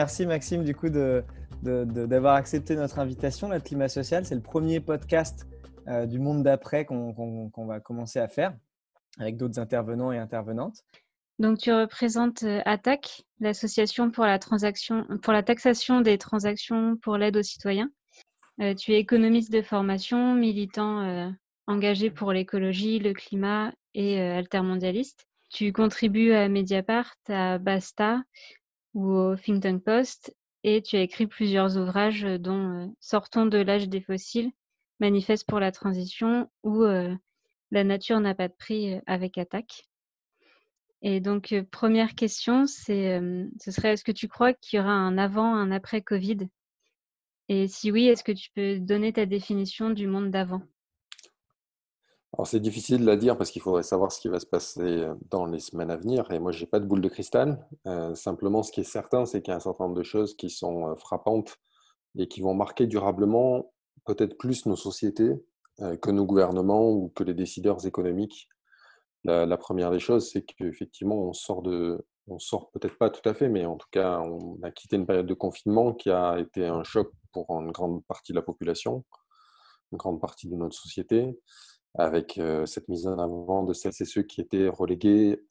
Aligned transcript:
merci 0.00 0.24
Maxime 0.24 0.64
du 0.64 0.74
coup 0.74 0.88
d'avoir 1.62 2.34
accepté 2.36 2.74
notre 2.74 3.00
invitation. 3.00 3.50
Le 3.50 3.60
climat 3.60 3.90
social, 3.90 4.24
c'est 4.24 4.34
le 4.34 4.40
premier 4.40 4.80
podcast 4.80 5.46
du 6.06 6.18
monde 6.18 6.42
d'après 6.42 6.86
qu'on 6.86 7.66
va 7.68 7.80
commencer 7.80 8.18
à 8.18 8.26
faire 8.26 8.56
avec 9.18 9.36
d'autres 9.36 9.58
intervenants 9.58 10.10
et 10.10 10.16
intervenantes. 10.16 10.84
Donc, 11.38 11.58
tu 11.58 11.70
représentes 11.70 12.44
ATTAC, 12.64 13.24
l'association 13.40 14.10
pour 14.10 14.24
la 14.24 14.38
pour 14.38 15.34
la 15.34 15.42
taxation 15.42 16.00
des 16.00 16.16
transactions 16.16 16.96
pour 16.96 17.18
l'aide 17.18 17.36
aux 17.36 17.42
citoyens. 17.42 17.90
tu 18.78 18.92
es 18.92 18.98
économiste 19.00 19.52
de 19.52 19.60
formation, 19.60 20.34
militant 20.34 21.30
engagé 21.66 22.08
pour 22.08 22.32
l'écologie, 22.32 23.00
le 23.00 23.12
climat 23.12 23.70
et 23.92 24.18
altermondialiste. 24.18 25.26
Tu 25.50 25.74
contribues 25.74 26.32
à 26.32 26.48
Mediapart, 26.48 27.12
à 27.28 27.58
Basta 27.58 28.22
ou 28.94 29.10
au 29.10 29.36
Think 29.36 29.62
Tank 29.62 29.84
Post 29.84 30.34
et 30.62 30.82
tu 30.82 30.96
as 30.96 31.02
écrit 31.02 31.26
plusieurs 31.26 31.76
ouvrages 31.76 32.22
dont 32.22 32.94
Sortons 33.00 33.46
de 33.46 33.58
l'âge 33.58 33.88
des 33.88 34.00
fossiles, 34.00 34.50
Manifeste 35.00 35.48
pour 35.48 35.60
la 35.60 35.72
transition 35.72 36.50
ou 36.62 36.84
La 36.84 37.84
nature 37.84 38.20
n'a 38.20 38.34
pas 38.34 38.48
de 38.48 38.54
prix 38.54 39.00
avec 39.06 39.38
attaque. 39.38 39.84
Et 41.02 41.20
donc, 41.20 41.54
première 41.70 42.14
question, 42.14 42.66
c'est, 42.66 43.18
ce 43.58 43.70
serait 43.70 43.94
est-ce 43.94 44.04
que 44.04 44.12
tu 44.12 44.28
crois 44.28 44.52
qu'il 44.52 44.78
y 44.78 44.80
aura 44.80 44.92
un 44.92 45.16
avant, 45.16 45.54
un 45.54 45.70
après 45.70 46.02
Covid? 46.02 46.48
Et 47.48 47.66
si 47.66 47.90
oui, 47.90 48.06
est-ce 48.06 48.22
que 48.22 48.32
tu 48.32 48.50
peux 48.54 48.78
donner 48.78 49.12
ta 49.12 49.24
définition 49.24 49.90
du 49.90 50.06
monde 50.06 50.30
d'avant? 50.30 50.62
Alors 52.32 52.46
c'est 52.46 52.60
difficile 52.60 53.00
de 53.00 53.06
la 53.06 53.16
dire 53.16 53.36
parce 53.36 53.50
qu'il 53.50 53.60
faudrait 53.60 53.82
savoir 53.82 54.12
ce 54.12 54.20
qui 54.20 54.28
va 54.28 54.38
se 54.38 54.46
passer 54.46 55.04
dans 55.30 55.46
les 55.46 55.58
semaines 55.58 55.90
à 55.90 55.96
venir. 55.96 56.30
Et 56.30 56.38
moi, 56.38 56.52
je 56.52 56.60
n'ai 56.60 56.66
pas 56.66 56.78
de 56.78 56.86
boule 56.86 57.00
de 57.00 57.08
cristal. 57.08 57.66
simplement, 58.14 58.62
ce 58.62 58.70
qui 58.70 58.80
est 58.80 58.84
certain, 58.84 59.26
c'est 59.26 59.42
qu'il 59.42 59.50
y 59.50 59.54
a 59.54 59.56
un 59.56 59.60
certain 59.60 59.84
nombre 59.84 59.96
de 59.96 60.04
choses 60.04 60.36
qui 60.36 60.48
sont 60.48 60.94
frappantes 60.96 61.56
et 62.16 62.28
qui 62.28 62.40
vont 62.40 62.54
marquer 62.54 62.86
durablement 62.86 63.72
peut-être 64.06 64.38
plus 64.38 64.66
nos 64.66 64.76
sociétés 64.76 65.32
que 66.00 66.10
nos 66.10 66.24
gouvernements 66.24 66.88
ou 66.90 67.08
que 67.08 67.24
les 67.24 67.34
décideurs 67.34 67.84
économiques. 67.86 68.48
La, 69.24 69.56
première 69.56 69.90
des 69.90 69.98
choses, 69.98 70.30
c'est 70.30 70.42
qu'effectivement, 70.42 71.16
on 71.16 71.32
sort 71.32 71.62
de, 71.62 72.06
on 72.28 72.38
sort 72.38 72.70
peut-être 72.70 72.96
pas 72.96 73.10
tout 73.10 73.26
à 73.28 73.34
fait, 73.34 73.48
mais 73.48 73.66
en 73.66 73.76
tout 73.76 73.88
cas, 73.90 74.20
on 74.20 74.58
a 74.62 74.70
quitté 74.70 74.96
une 74.96 75.06
période 75.06 75.26
de 75.26 75.34
confinement 75.34 75.92
qui 75.92 76.10
a 76.10 76.38
été 76.38 76.66
un 76.66 76.84
choc 76.84 77.10
pour 77.32 77.46
une 77.50 77.70
grande 77.70 78.04
partie 78.06 78.32
de 78.32 78.36
la 78.36 78.42
population, 78.42 79.04
une 79.92 79.98
grande 79.98 80.20
partie 80.20 80.48
de 80.48 80.56
notre 80.56 80.76
société 80.76 81.38
avec 81.94 82.40
cette 82.66 82.88
mise 82.88 83.06
en 83.06 83.18
avant 83.18 83.64
de 83.64 83.72
celles 83.72 83.92
et 84.00 84.04
ceux 84.04 84.22
qui 84.22 84.40
étaient 84.40 84.68
relégués 84.68 85.42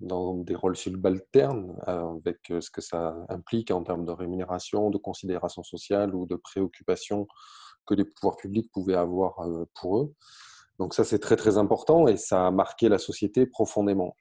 dans 0.00 0.34
des 0.34 0.54
rôles 0.54 0.76
subalternes, 0.76 1.76
avec 1.86 2.38
ce 2.48 2.70
que 2.70 2.80
ça 2.80 3.16
implique 3.28 3.70
en 3.70 3.82
termes 3.82 4.04
de 4.04 4.12
rémunération, 4.12 4.90
de 4.90 4.98
considération 4.98 5.62
sociale 5.62 6.14
ou 6.14 6.26
de 6.26 6.36
préoccupation 6.36 7.26
que 7.86 7.94
les 7.94 8.04
pouvoirs 8.04 8.36
publics 8.36 8.70
pouvaient 8.72 8.96
avoir 8.96 9.36
pour 9.74 9.98
eux. 9.98 10.14
Donc 10.80 10.92
ça, 10.92 11.04
c'est 11.04 11.20
très 11.20 11.36
très 11.36 11.56
important 11.56 12.08
et 12.08 12.16
ça 12.16 12.48
a 12.48 12.50
marqué 12.50 12.88
la 12.88 12.98
société 12.98 13.46
profondément. 13.46 14.16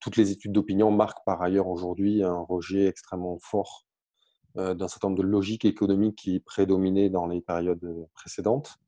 toutes 0.00 0.16
les 0.16 0.30
études 0.30 0.52
d'opinion 0.52 0.92
marquent 0.92 1.24
par 1.26 1.42
ailleurs 1.42 1.66
aujourd'hui 1.66 2.22
un 2.22 2.38
rejet 2.38 2.86
extrêmement 2.86 3.38
fort 3.40 3.86
d'un 4.54 4.88
certain 4.88 5.08
nombre 5.08 5.22
de 5.22 5.26
logiques 5.26 5.64
économiques 5.64 6.16
qui 6.16 6.40
prédominaient 6.40 7.10
dans 7.10 7.26
les 7.26 7.40
périodes 7.40 8.06
précédentes. 8.14 8.78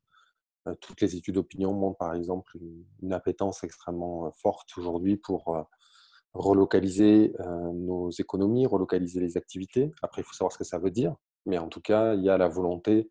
Toutes 0.81 1.01
les 1.01 1.15
études 1.15 1.35
d'opinion 1.35 1.73
montrent 1.73 1.97
par 1.97 2.13
exemple 2.13 2.57
une, 3.01 3.13
appétence 3.13 3.63
extrêmement 3.63 4.31
forte 4.31 4.69
aujourd'hui 4.77 5.17
pour 5.17 5.65
relocaliser 6.33 7.33
nos 7.73 8.09
économies, 8.11 8.67
relocaliser 8.67 9.19
les 9.19 9.37
activités. 9.37 9.91
Après, 10.01 10.21
il 10.21 10.25
faut 10.25 10.33
savoir 10.33 10.51
ce 10.51 10.57
que 10.57 10.63
ça 10.63 10.77
veut 10.77 10.91
dire, 10.91 11.15
mais 11.45 11.57
en 11.57 11.69
tout 11.69 11.81
cas, 11.81 12.13
il 12.13 12.23
y 12.23 12.29
a 12.29 12.37
la 12.37 12.47
volonté 12.47 13.09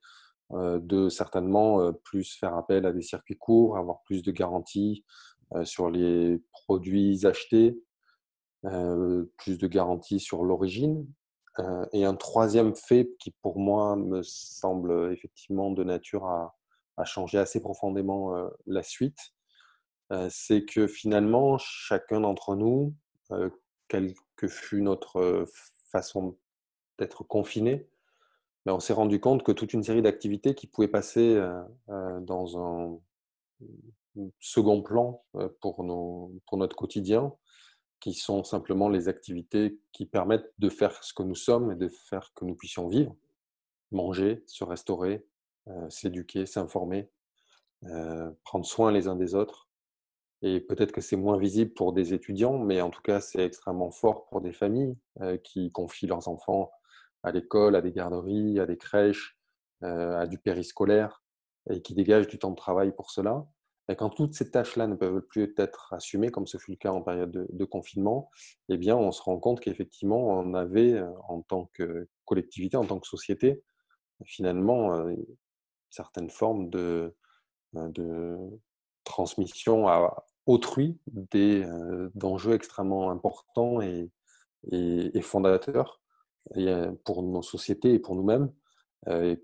de 0.50 1.08
certainement 1.08 1.92
plus 2.04 2.36
faire 2.38 2.54
appel 2.54 2.86
à 2.86 2.92
des 2.92 3.02
circuits 3.02 3.36
courts, 3.36 3.76
avoir 3.76 4.02
plus 4.02 4.22
de 4.22 4.30
garanties 4.30 5.04
sur 5.64 5.90
les 5.90 6.40
produits 6.52 7.26
achetés, 7.26 7.82
plus 8.62 9.58
de 9.58 9.66
garanties 9.66 10.20
sur 10.20 10.44
l'origine. 10.44 11.06
Et 11.92 12.04
un 12.04 12.14
troisième 12.14 12.74
fait 12.74 13.10
qui, 13.18 13.32
pour 13.42 13.58
moi, 13.58 13.96
me 13.96 14.22
semble 14.22 15.12
effectivement 15.12 15.70
de 15.70 15.82
nature 15.82 16.26
à, 16.26 16.57
a 16.98 17.04
changé 17.04 17.38
assez 17.38 17.60
profondément 17.60 18.34
la 18.66 18.82
suite, 18.82 19.18
c'est 20.28 20.64
que 20.64 20.86
finalement, 20.86 21.58
chacun 21.58 22.20
d'entre 22.20 22.56
nous, 22.56 22.94
quelle 23.88 24.14
que 24.36 24.48
fût 24.48 24.82
notre 24.82 25.46
façon 25.90 26.36
d'être 26.98 27.24
confiné, 27.24 27.88
ben, 28.66 28.74
on 28.74 28.80
s'est 28.80 28.92
rendu 28.92 29.20
compte 29.20 29.42
que 29.42 29.52
toute 29.52 29.72
une 29.72 29.82
série 29.82 30.02
d'activités 30.02 30.54
qui 30.54 30.66
pouvaient 30.66 30.88
passer 30.88 31.40
dans 31.86 32.58
un 32.58 32.98
second 34.40 34.82
plan 34.82 35.24
pour 35.60 35.84
notre 35.84 36.76
quotidien, 36.76 37.32
qui 38.00 38.14
sont 38.14 38.44
simplement 38.44 38.88
les 38.88 39.08
activités 39.08 39.80
qui 39.92 40.06
permettent 40.06 40.52
de 40.58 40.68
faire 40.68 41.02
ce 41.02 41.12
que 41.12 41.22
nous 41.22 41.34
sommes 41.34 41.72
et 41.72 41.76
de 41.76 41.88
faire 41.88 42.32
que 42.34 42.44
nous 42.44 42.54
puissions 42.54 42.88
vivre, 42.88 43.16
manger, 43.90 44.44
se 44.46 44.64
restaurer, 44.64 45.26
euh, 45.70 45.90
s'éduquer, 45.90 46.46
s'informer, 46.46 47.10
euh, 47.84 48.30
prendre 48.44 48.64
soin 48.64 48.90
les 48.90 49.06
uns 49.08 49.16
des 49.16 49.34
autres. 49.34 49.68
Et 50.40 50.60
peut-être 50.60 50.92
que 50.92 51.00
c'est 51.00 51.16
moins 51.16 51.36
visible 51.36 51.74
pour 51.74 51.92
des 51.92 52.14
étudiants, 52.14 52.58
mais 52.58 52.80
en 52.80 52.90
tout 52.90 53.02
cas, 53.02 53.20
c'est 53.20 53.44
extrêmement 53.44 53.90
fort 53.90 54.28
pour 54.28 54.40
des 54.40 54.52
familles 54.52 54.96
euh, 55.20 55.36
qui 55.36 55.70
confient 55.70 56.06
leurs 56.06 56.28
enfants 56.28 56.70
à 57.22 57.32
l'école, 57.32 57.76
à 57.76 57.82
des 57.82 57.92
garderies, 57.92 58.60
à 58.60 58.66
des 58.66 58.78
crèches, 58.78 59.36
à 59.80 60.26
du 60.26 60.38
périscolaire, 60.38 61.22
et 61.70 61.82
qui 61.82 61.94
dégagent 61.94 62.26
du 62.28 62.38
temps 62.38 62.50
de 62.50 62.56
travail 62.56 62.92
pour 62.92 63.10
cela. 63.10 63.46
Et 63.88 63.96
quand 63.96 64.10
toutes 64.10 64.34
ces 64.34 64.50
tâches-là 64.50 64.86
ne 64.86 64.94
peuvent 64.94 65.20
plus 65.22 65.52
être 65.56 65.92
assumées, 65.92 66.30
comme 66.30 66.46
ce 66.46 66.58
fut 66.58 66.72
le 66.72 66.76
cas 66.76 66.92
en 66.92 67.02
période 67.02 67.30
de, 67.30 67.46
de 67.50 67.64
confinement, 67.64 68.30
eh 68.68 68.76
bien, 68.76 68.96
on 68.96 69.12
se 69.12 69.22
rend 69.22 69.38
compte 69.38 69.60
qu'effectivement, 69.60 70.26
on 70.28 70.54
avait, 70.54 71.00
en 71.28 71.42
tant 71.42 71.70
que 71.74 72.08
collectivité, 72.24 72.76
en 72.76 72.84
tant 72.84 73.00
que 73.00 73.06
société, 73.06 73.62
finalement, 74.24 75.08
certaines 75.90 76.30
formes 76.30 76.70
de, 76.70 77.14
euh, 77.76 77.88
de 77.88 78.38
transmission 79.04 79.88
à 79.88 80.24
autrui 80.46 80.98
des, 81.06 81.64
euh, 81.64 82.10
d'enjeux 82.14 82.54
extrêmement 82.54 83.10
importants 83.10 83.80
et, 83.80 84.10
fondateurs 85.22 86.00
euh, 86.56 86.92
pour 87.04 87.22
nos 87.22 87.42
sociétés 87.42 87.94
et 87.94 87.98
pour 87.98 88.14
nous-mêmes, 88.14 88.50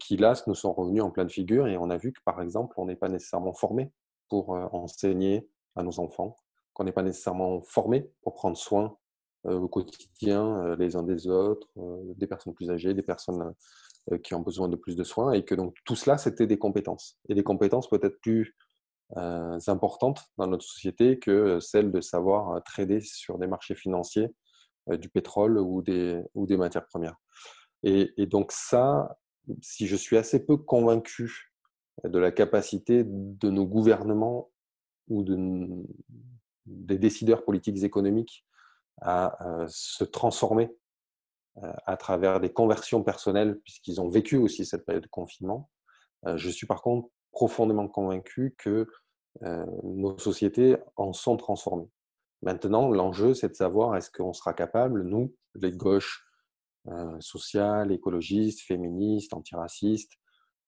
qui 0.00 0.16
là 0.16 0.34
nous 0.46 0.54
sont 0.54 0.72
revenus 0.72 1.02
en 1.02 1.10
pleine 1.10 1.30
figure 1.30 1.68
et 1.68 1.78
on 1.78 1.88
a 1.88 1.96
vu 1.96 2.12
que 2.12 2.20
par 2.24 2.42
exemple 2.42 2.74
on 2.76 2.86
n'est 2.86 2.96
pas 2.96 3.08
nécessairement 3.08 3.54
formé 3.54 3.92
pour 4.28 4.50
enseigner 4.50 5.48
à 5.76 5.82
nos 5.82 6.00
enfants, 6.00 6.36
qu'on 6.72 6.84
n'est 6.84 6.92
pas 6.92 7.02
nécessairement 7.02 7.62
formé 7.62 8.10
pour 8.22 8.34
prendre 8.34 8.56
soin 8.56 8.96
au 9.44 9.68
quotidien 9.68 10.74
les 10.76 10.96
uns 10.96 11.02
des 11.02 11.28
autres, 11.28 11.68
des 12.16 12.26
personnes 12.26 12.52
plus 12.52 12.70
âgées, 12.70 12.94
des 12.94 13.02
personnes 13.02 13.42
euh, 13.42 13.50
qui 14.22 14.34
ont 14.34 14.40
besoin 14.40 14.68
de 14.68 14.76
plus 14.76 14.96
de 14.96 15.04
soins 15.04 15.32
et 15.32 15.44
que 15.44 15.54
donc 15.54 15.76
tout 15.84 15.96
cela, 15.96 16.18
c'était 16.18 16.46
des 16.46 16.58
compétences. 16.58 17.18
Et 17.28 17.34
des 17.34 17.42
compétences 17.42 17.88
peut-être 17.88 18.20
plus 18.20 18.54
euh, 19.16 19.58
importantes 19.66 20.22
dans 20.38 20.46
notre 20.46 20.64
société 20.64 21.18
que 21.18 21.60
celle 21.60 21.92
de 21.92 22.00
savoir 22.00 22.50
euh, 22.56 22.60
trader 22.60 23.00
sur 23.00 23.38
des 23.38 23.46
marchés 23.46 23.74
financiers 23.74 24.28
du 25.00 25.08
pétrole 25.08 25.58
ou 25.58 25.80
des, 25.80 26.20
ou 26.34 26.46
des 26.46 26.58
matières 26.58 26.84
premières. 26.84 27.16
Et, 27.84 28.26
donc 28.26 28.52
ça, 28.52 29.16
si 29.62 29.86
je 29.86 29.96
suis 29.96 30.18
assez 30.18 30.44
peu 30.44 30.58
convaincu 30.58 31.54
de 32.04 32.18
la 32.18 32.30
capacité 32.30 33.02
de 33.06 33.48
nos 33.48 33.64
gouvernements 33.64 34.50
ou 35.08 35.22
de, 35.22 35.38
des 36.66 36.98
décideurs 36.98 37.44
politiques 37.44 37.82
économiques 37.82 38.44
à 39.00 39.64
se 39.68 40.04
transformer 40.04 40.64
euh, 40.66 40.83
à 41.62 41.96
travers 41.96 42.40
des 42.40 42.52
conversions 42.52 43.02
personnelles, 43.02 43.60
puisqu'ils 43.64 44.00
ont 44.00 44.08
vécu 44.08 44.36
aussi 44.36 44.64
cette 44.64 44.84
période 44.84 45.04
de 45.04 45.08
confinement. 45.08 45.70
Euh, 46.26 46.36
je 46.36 46.50
suis 46.50 46.66
par 46.66 46.82
contre 46.82 47.08
profondément 47.32 47.88
convaincu 47.88 48.54
que 48.58 48.88
euh, 49.42 49.66
nos 49.82 50.18
sociétés 50.18 50.76
en 50.96 51.12
sont 51.12 51.36
transformées. 51.36 51.90
Maintenant, 52.42 52.88
l'enjeu, 52.90 53.34
c'est 53.34 53.48
de 53.48 53.54
savoir 53.54 53.96
est-ce 53.96 54.10
qu'on 54.10 54.32
sera 54.32 54.52
capable, 54.52 55.02
nous, 55.02 55.34
les 55.54 55.72
gauches 55.72 56.26
sociales, 57.18 57.92
écologistes, 57.92 58.60
féministes, 58.60 59.32
antiracistes, 59.32 60.12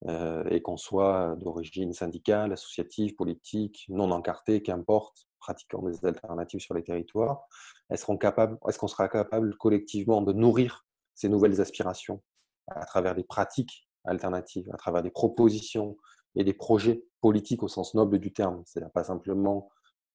et 0.09 0.63
qu'on 0.63 0.79
soit 0.79 1.37
d'origine 1.37 1.93
syndicale, 1.93 2.55
associative, 2.55 3.15
politique, 3.17 3.85
non 3.91 4.11
encartée, 4.11 4.63
qu'importe, 4.63 5.26
pratiquant 5.39 5.83
des 5.83 6.05
alternatives 6.05 6.61
sur 6.61 6.75
les 6.75 6.83
territoires, 6.83 7.47
est-ce 7.91 8.05
qu'on 8.05 8.89
sera 8.89 9.09
capable 9.09 9.57
collectivement 9.57 10.23
de 10.23 10.33
nourrir 10.33 10.87
ces 11.15 11.29
nouvelles 11.29 11.61
aspirations 11.61 12.23
à 12.69 12.85
travers 12.85 13.15
des 13.15 13.25
pratiques 13.25 13.89
alternatives, 14.05 14.69
à 14.73 14.77
travers 14.77 15.03
des 15.03 15.11
propositions 15.11 15.97
et 16.35 16.45
des 16.45 16.53
projets 16.53 17.05
politiques 17.21 17.63
au 17.63 17.69
sens 17.69 17.95
noble 17.95 18.19
du 18.19 18.33
terme, 18.33 18.63
c'est-à-dire 18.67 18.93
pas 18.93 19.05
simplement 19.05 19.71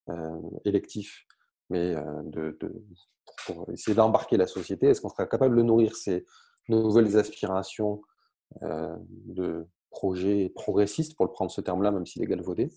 euh, 0.09 0.39
électif, 0.65 1.25
mais 1.69 1.95
euh, 1.95 2.21
de, 2.23 2.57
pour 3.45 3.69
essayer 3.71 3.95
d'embarquer 3.95 4.37
la 4.37 4.47
société, 4.47 4.87
est-ce 4.87 5.01
qu'on 5.01 5.09
sera 5.09 5.25
capable 5.25 5.55
de 5.55 5.61
nourrir 5.61 5.95
ces 5.95 6.25
nouvelles 6.69 7.17
aspirations 7.17 8.01
de 8.61 9.65
projets 9.91 10.49
progressistes, 10.49 11.15
pour 11.15 11.25
le 11.25 11.31
prendre 11.31 11.51
ce 11.51 11.61
terme-là, 11.61 11.91
même 11.91 12.05
s'il 12.05 12.21
est 12.21 12.27
galvaudé, 12.27 12.69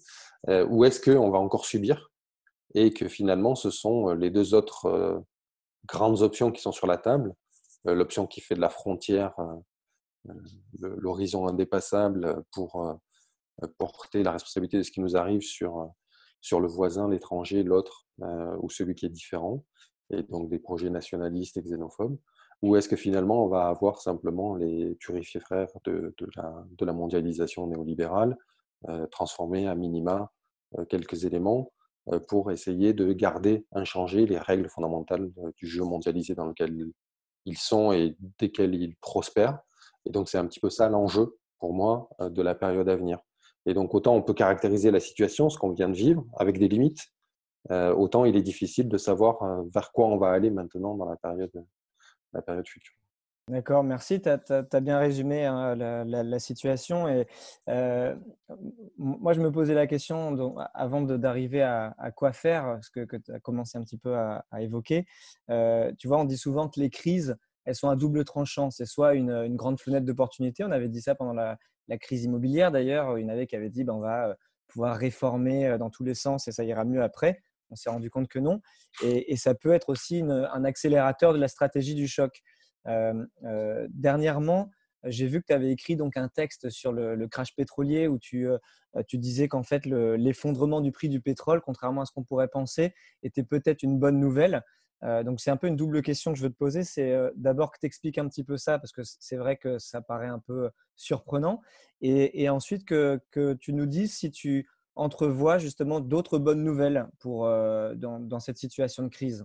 ou 0.48 0.84
est-ce 0.84 1.00
qu'on 1.00 1.30
va 1.30 1.38
encore 1.38 1.64
subir 1.64 2.12
et 2.74 2.92
que 2.92 3.08
finalement 3.08 3.54
ce 3.54 3.70
sont 3.70 4.08
les 4.14 4.30
deux 4.30 4.54
autres 4.54 5.22
grandes 5.86 6.22
options 6.22 6.50
qui 6.50 6.62
sont 6.62 6.72
sur 6.72 6.86
la 6.86 6.96
table, 6.96 7.34
l'option 7.84 8.26
qui 8.26 8.40
fait 8.40 8.54
de 8.54 8.60
la 8.60 8.70
frontière 8.70 9.34
l'horizon 10.80 11.46
indépassable 11.46 12.42
pour 12.52 12.98
porter 13.78 14.22
la 14.22 14.32
responsabilité 14.32 14.78
de 14.78 14.82
ce 14.82 14.90
qui 14.90 15.00
nous 15.00 15.16
arrive 15.16 15.42
sur, 15.42 15.90
sur 16.40 16.60
le 16.60 16.68
voisin, 16.68 17.08
l'étranger, 17.08 17.62
l'autre 17.62 18.06
ou 18.60 18.70
celui 18.70 18.94
qui 18.94 19.06
est 19.06 19.10
différent, 19.10 19.64
et 20.10 20.22
donc 20.22 20.48
des 20.48 20.58
projets 20.58 20.90
nationalistes 20.90 21.56
et 21.56 21.62
xénophobes. 21.62 22.18
Ou 22.62 22.76
est-ce 22.76 22.88
que 22.88 22.96
finalement 22.96 23.44
on 23.44 23.48
va 23.48 23.66
avoir 23.66 24.00
simplement 24.00 24.54
les 24.56 24.94
purifiés 24.94 25.40
frères 25.40 25.68
de, 25.84 26.14
de, 26.18 26.84
la, 26.86 26.92
mondialisation 26.92 27.66
néolibérale, 27.66 28.38
euh, 28.88 29.06
transformer 29.08 29.66
à 29.66 29.74
minima 29.74 30.30
euh, 30.78 30.84
quelques 30.86 31.24
éléments 31.24 31.70
euh, 31.70 31.73
pour 32.28 32.50
essayer 32.50 32.92
de 32.92 33.12
garder 33.12 33.66
inchangées 33.72 34.26
les 34.26 34.38
règles 34.38 34.68
fondamentales 34.68 35.30
du 35.56 35.66
jeu 35.66 35.84
mondialisé 35.84 36.34
dans 36.34 36.46
lequel 36.46 36.92
ils 37.46 37.58
sont 37.58 37.92
et 37.92 38.16
desquels 38.38 38.74
ils 38.74 38.96
prospèrent. 38.96 39.58
Et 40.06 40.10
donc 40.10 40.28
c'est 40.28 40.38
un 40.38 40.46
petit 40.46 40.60
peu 40.60 40.70
ça 40.70 40.88
l'enjeu 40.88 41.38
pour 41.58 41.72
moi 41.72 42.08
de 42.20 42.42
la 42.42 42.54
période 42.54 42.88
à 42.88 42.96
venir. 42.96 43.18
Et 43.66 43.74
donc 43.74 43.94
autant 43.94 44.14
on 44.14 44.22
peut 44.22 44.34
caractériser 44.34 44.90
la 44.90 45.00
situation, 45.00 45.48
ce 45.48 45.58
qu'on 45.58 45.72
vient 45.72 45.88
de 45.88 45.96
vivre, 45.96 46.24
avec 46.36 46.58
des 46.58 46.68
limites, 46.68 47.12
autant 47.70 48.24
il 48.24 48.36
est 48.36 48.42
difficile 48.42 48.88
de 48.88 48.98
savoir 48.98 49.64
vers 49.74 49.90
quoi 49.92 50.06
on 50.06 50.18
va 50.18 50.30
aller 50.30 50.50
maintenant 50.50 50.94
dans 50.94 51.06
la 51.06 51.16
période 51.16 51.52
la 52.34 52.42
période 52.42 52.68
future. 52.68 52.94
D'accord, 53.48 53.84
merci. 53.84 54.22
Tu 54.22 54.28
as, 54.30 54.80
bien 54.80 54.98
résumé 54.98 55.44
hein, 55.44 55.74
la, 55.74 56.38
situation. 56.38 57.08
Et, 57.08 57.26
euh, 57.68 58.16
moi, 58.96 59.34
je 59.34 59.40
me 59.42 59.52
posais 59.52 59.74
la 59.74 59.86
question 59.86 60.32
donc, 60.32 60.56
avant 60.72 61.02
d'arriver 61.02 61.60
à, 61.60 61.94
quoi 62.16 62.32
faire, 62.32 62.78
ce 62.80 62.90
que, 62.90 63.16
tu 63.16 63.32
as 63.32 63.40
commencé 63.40 63.76
un 63.76 63.82
petit 63.82 63.98
peu 63.98 64.16
à, 64.16 64.44
évoquer. 64.60 65.04
Euh, 65.50 65.92
tu 65.98 66.08
vois, 66.08 66.20
on 66.20 66.24
dit 66.24 66.38
souvent 66.38 66.70
que 66.70 66.80
les 66.80 66.88
crises, 66.88 67.36
elles 67.66 67.74
sont 67.74 67.90
à 67.90 67.96
double 67.96 68.24
tranchant. 68.24 68.70
C'est 68.70 68.86
soit 68.86 69.12
une, 69.12 69.54
grande 69.56 69.78
fenêtre 69.78 70.06
d'opportunité. 70.06 70.64
On 70.64 70.70
avait 70.70 70.88
dit 70.88 71.02
ça 71.02 71.14
pendant 71.14 71.34
la, 71.34 71.58
crise 71.98 72.24
immobilière 72.24 72.72
d'ailleurs. 72.72 73.08
En 73.08 73.28
avait 73.28 73.46
qui 73.46 73.56
avaient 73.56 73.68
dit 73.68 73.84
ben, 73.84 73.92
on 73.92 74.00
va 74.00 74.28
euh, 74.28 74.34
pouvoir 74.68 74.96
réformer 74.96 75.76
dans 75.78 75.90
tous 75.90 76.02
les 76.02 76.14
sens 76.14 76.48
et 76.48 76.52
ça 76.52 76.64
ira 76.64 76.86
mieux 76.86 77.02
après. 77.02 77.42
On 77.68 77.76
s'est 77.76 77.90
rendu 77.90 78.08
compte 78.08 78.28
que 78.28 78.38
non. 78.38 78.60
Et, 79.02 79.36
ça 79.36 79.54
peut 79.54 79.72
être 79.72 79.90
aussi 79.90 80.22
un 80.22 80.64
accélérateur 80.64 81.34
de 81.34 81.38
la 81.38 81.48
stratégie 81.48 81.94
du 81.94 82.08
choc. 82.08 82.42
Euh, 82.86 83.24
euh, 83.44 83.86
dernièrement, 83.90 84.70
j'ai 85.04 85.26
vu 85.26 85.40
que 85.40 85.46
tu 85.46 85.52
avais 85.52 85.70
écrit 85.70 85.96
donc 85.96 86.16
un 86.16 86.28
texte 86.28 86.70
sur 86.70 86.92
le, 86.92 87.26
crash 87.28 87.54
pétrolier 87.54 88.08
où 88.08 88.18
tu, 88.18 88.48
euh, 88.48 88.58
disais 89.12 89.48
qu'en 89.48 89.62
fait 89.62 89.84
l'effondrement 89.86 90.80
du 90.80 90.92
prix 90.92 91.08
du 91.08 91.20
pétrole, 91.20 91.60
contrairement 91.60 92.02
à 92.02 92.06
ce 92.06 92.12
qu'on 92.12 92.24
pourrait 92.24 92.48
penser, 92.48 92.94
était 93.22 93.42
peut-être 93.42 93.82
une 93.82 93.98
bonne 93.98 94.18
nouvelle. 94.18 94.62
donc 95.02 95.40
c'est 95.40 95.50
un 95.50 95.58
peu 95.58 95.66
une 95.66 95.76
double 95.76 96.00
question 96.00 96.32
que 96.32 96.38
je 96.38 96.44
veux 96.44 96.50
te 96.50 96.56
poser. 96.56 96.84
C'est 96.84 97.14
d'abord 97.36 97.70
que 97.70 97.78
tu 97.80 97.86
expliques 97.86 98.16
un 98.16 98.28
petit 98.28 98.44
peu 98.44 98.56
ça 98.56 98.78
parce 98.78 98.92
que 98.92 99.02
c'est 99.04 99.36
vrai 99.36 99.56
que 99.56 99.78
ça 99.78 100.00
paraît 100.00 100.28
un 100.28 100.38
peu 100.38 100.70
surprenant. 100.96 101.60
Et, 102.00 102.48
ensuite 102.48 102.86
que, 102.86 103.20
tu 103.60 103.74
nous 103.74 103.86
dises 103.86 104.14
si 104.14 104.30
tu 104.30 104.66
entrevoit 104.94 105.58
justement 105.58 106.00
d'autres 106.00 106.38
bonnes 106.38 106.62
nouvelles 106.62 107.08
pour, 107.18 107.46
dans, 107.46 108.40
cette 108.40 108.56
situation 108.56 109.02
de 109.02 109.08
crise 109.08 109.44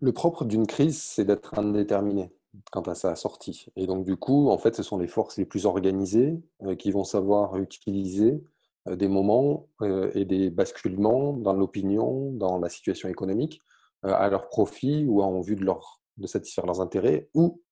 Le 0.00 0.12
propre 0.12 0.44
d'une 0.44 0.66
crise, 0.66 1.00
c'est 1.00 1.24
d'être 1.24 1.58
indéterminé 1.58 2.30
quant 2.70 2.82
à 2.82 2.94
sa 2.94 3.16
sortie. 3.16 3.66
Et 3.76 3.86
donc, 3.86 4.04
du 4.04 4.16
coup, 4.16 4.48
en 4.48 4.58
fait, 4.58 4.76
ce 4.76 4.82
sont 4.82 4.98
les 4.98 5.08
forces 5.08 5.38
les 5.38 5.44
plus 5.44 5.66
organisées 5.66 6.40
euh, 6.62 6.76
qui 6.76 6.90
vont 6.90 7.04
savoir 7.04 7.56
utiliser 7.56 8.42
euh, 8.88 8.96
des 8.96 9.08
moments 9.08 9.68
et 10.14 10.24
des 10.24 10.50
basculements 10.50 11.32
dans 11.32 11.52
l'opinion, 11.52 12.32
dans 12.32 12.58
la 12.58 12.68
situation 12.68 13.08
économique, 13.08 13.60
à 14.02 14.28
leur 14.28 14.48
profit 14.48 15.06
ou 15.06 15.22
en 15.22 15.40
vue 15.40 15.56
de, 15.56 15.64
leur, 15.64 16.02
de 16.18 16.26
satisfaire 16.26 16.66
leurs 16.66 16.82
intérêts 16.82 17.30
ou 17.32 17.62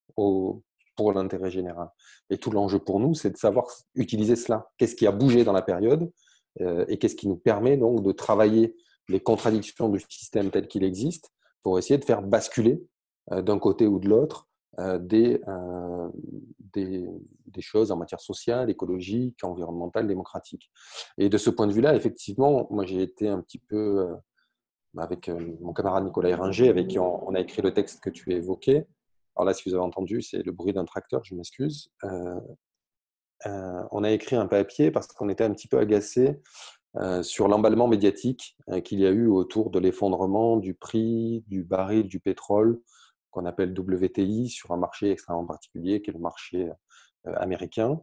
pour 0.96 1.12
l'intérêt 1.12 1.50
général. 1.50 1.90
Et 2.30 2.38
tout 2.38 2.50
l'enjeu 2.50 2.78
pour 2.78 3.00
nous, 3.00 3.14
c'est 3.14 3.30
de 3.30 3.36
savoir 3.36 3.66
utiliser 3.94 4.36
cela. 4.36 4.70
Qu'est-ce 4.78 4.94
qui 4.94 5.06
a 5.06 5.12
bougé 5.12 5.44
dans 5.44 5.52
la 5.52 5.62
période 5.62 6.10
euh, 6.60 6.84
et 6.88 6.98
qu'est-ce 6.98 7.16
qui 7.16 7.28
nous 7.28 7.36
permet 7.36 7.76
donc 7.76 8.02
de 8.02 8.12
travailler 8.12 8.76
les 9.08 9.20
contradictions 9.20 9.88
du 9.88 10.00
système 10.08 10.50
tel 10.50 10.68
qu'il 10.68 10.84
existe 10.84 11.30
pour 11.62 11.78
essayer 11.78 11.98
de 11.98 12.04
faire 12.04 12.22
basculer 12.22 12.82
euh, 13.32 13.42
d'un 13.42 13.58
côté 13.58 13.86
ou 13.86 13.98
de 13.98 14.08
l'autre 14.08 14.48
euh, 14.78 14.98
des, 14.98 15.40
des, 16.72 17.60
choses 17.60 17.92
en 17.92 17.96
matière 17.96 18.20
sociale, 18.20 18.70
écologique, 18.70 19.44
environnementale, 19.44 20.06
démocratique. 20.06 20.70
Et 21.18 21.28
de 21.28 21.38
ce 21.38 21.50
point 21.50 21.66
de 21.66 21.72
vue-là, 21.72 21.94
effectivement, 21.94 22.66
moi 22.70 22.86
j'ai 22.86 23.02
été 23.02 23.28
un 23.28 23.40
petit 23.40 23.58
peu 23.58 24.08
avec 24.96 25.30
mon 25.60 25.72
camarade 25.74 26.04
Nicolas 26.04 26.30
Eringer, 26.30 26.70
avec 26.70 26.88
qui 26.88 26.98
on, 26.98 27.34
a 27.34 27.40
écrit 27.40 27.62
le 27.62 27.74
texte 27.74 28.00
que 28.00 28.10
tu 28.10 28.32
évoqué. 28.32 28.86
Alors 29.36 29.46
là, 29.46 29.54
si 29.54 29.68
vous 29.68 29.74
avez 29.74 29.84
entendu, 29.84 30.22
c'est 30.22 30.42
le 30.42 30.52
bruit 30.52 30.72
d'un 30.72 30.86
tracteur, 30.86 31.22
je 31.24 31.34
m'excuse. 31.34 31.90
Euh, 33.46 33.82
on 33.90 34.04
a 34.04 34.10
écrit 34.10 34.36
un 34.36 34.46
papier 34.46 34.90
parce 34.90 35.08
qu'on 35.08 35.28
était 35.28 35.44
un 35.44 35.52
petit 35.52 35.68
peu 35.68 35.78
agacé 35.78 36.40
euh, 36.96 37.22
sur 37.22 37.48
l'emballement 37.48 37.88
médiatique 37.88 38.56
euh, 38.70 38.80
qu'il 38.80 39.00
y 39.00 39.06
a 39.06 39.10
eu 39.10 39.26
autour 39.26 39.70
de 39.70 39.78
l'effondrement 39.78 40.56
du 40.56 40.74
prix 40.74 41.42
du 41.48 41.64
baril 41.64 42.06
du 42.06 42.20
pétrole 42.20 42.80
qu'on 43.30 43.46
appelle 43.46 43.72
WTI 43.78 44.48
sur 44.50 44.72
un 44.72 44.76
marché 44.76 45.10
extrêmement 45.10 45.46
particulier 45.46 46.02
qui 46.02 46.10
est 46.10 46.12
le 46.12 46.18
marché 46.18 46.68
américain. 47.24 47.98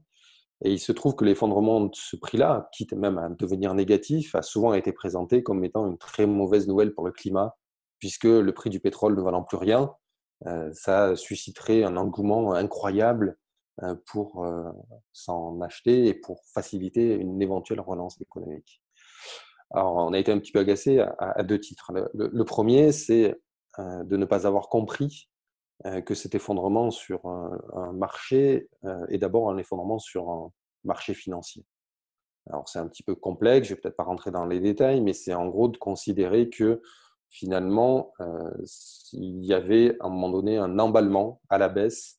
Et 0.64 0.74
il 0.74 0.80
se 0.80 0.92
trouve 0.92 1.14
que 1.14 1.24
l'effondrement 1.24 1.82
de 1.82 1.92
ce 1.94 2.16
prix-là, 2.16 2.68
quitte 2.74 2.94
même 2.94 3.20
à 3.20 3.30
devenir 3.30 3.76
négatif, 3.76 4.34
a 4.34 4.42
souvent 4.42 4.74
été 4.74 4.92
présenté 4.92 5.44
comme 5.44 5.64
étant 5.64 5.86
une 5.86 6.00
très 6.00 6.26
mauvaise 6.26 6.68
nouvelle 6.68 6.96
pour 6.96 7.06
le 7.06 7.12
climat, 7.12 7.56
puisque 8.00 8.24
le 8.24 8.52
prix 8.54 8.72
du 8.72 8.80
pétrole 8.80 9.16
ne 9.16 9.22
valant 9.22 9.44
plus 9.44 9.58
rien, 9.58 9.94
ça 10.72 11.16
susciterait 11.16 11.84
un 11.84 11.96
engouement 11.96 12.54
incroyable 12.54 13.38
euh, 13.38 13.39
pour 14.06 14.44
euh, 14.44 14.72
s'en 15.14 15.60
acheter 15.62 16.08
et 16.08 16.14
pour 16.14 16.44
faciliter 16.54 17.16
une 17.16 17.42
éventuelle 17.42 17.80
relance 17.80 18.20
économique. 18.22 18.82
Alors, 19.72 19.96
on 19.96 20.14
a 20.14 20.20
été 20.20 20.32
un 20.32 20.40
petit 20.40 20.52
peu 20.52 20.60
agacé 20.60 21.00
à, 21.20 21.44
deux 21.44 21.60
titres. 21.60 21.92
Le, 22.14 22.44
premier, 22.44 22.92
c'est 22.92 23.40
euh, 23.78 24.04
de 24.04 24.18
ne 24.18 24.26
pas 24.26 24.48
avoir 24.48 24.68
compris 24.68 25.30
que 26.06 26.14
cet 26.14 26.36
effondrement 26.36 26.92
sur 26.92 27.26
un, 27.26 27.94
marché 27.94 28.68
est 29.08 29.18
d'abord 29.18 29.50
un 29.50 29.58
effondrement 29.58 29.98
sur 29.98 30.30
un 30.30 30.52
marché 30.84 31.14
financier. 31.14 31.64
Alors, 32.50 32.68
c'est 32.68 32.80
un 32.80 32.88
petit 32.88 33.04
peu 33.04 33.16
complexe, 33.16 33.68
je 33.70 33.74
ne 33.74 33.76
vais 33.76 33.82
peut-être 33.84 33.96
pas 33.96 34.04
rentrer 34.04 34.30
dans 34.30 34.46
les 34.46 34.60
détails, 34.60 35.00
mais 35.00 35.14
c'est 35.14 35.34
en 35.34 35.48
gros 35.48 35.70
de 35.70 35.78
considérer 35.78 36.50
que 36.50 36.82
finalement, 37.30 38.12
il 39.14 39.46
y 39.46 39.54
avait 39.54 39.96
à 40.02 40.08
un 40.08 40.10
moment 40.10 40.30
donné 40.30 40.58
un 40.58 40.80
emballement 40.80 41.40
à 41.48 41.58
la 41.58 41.70
baisse 41.70 42.19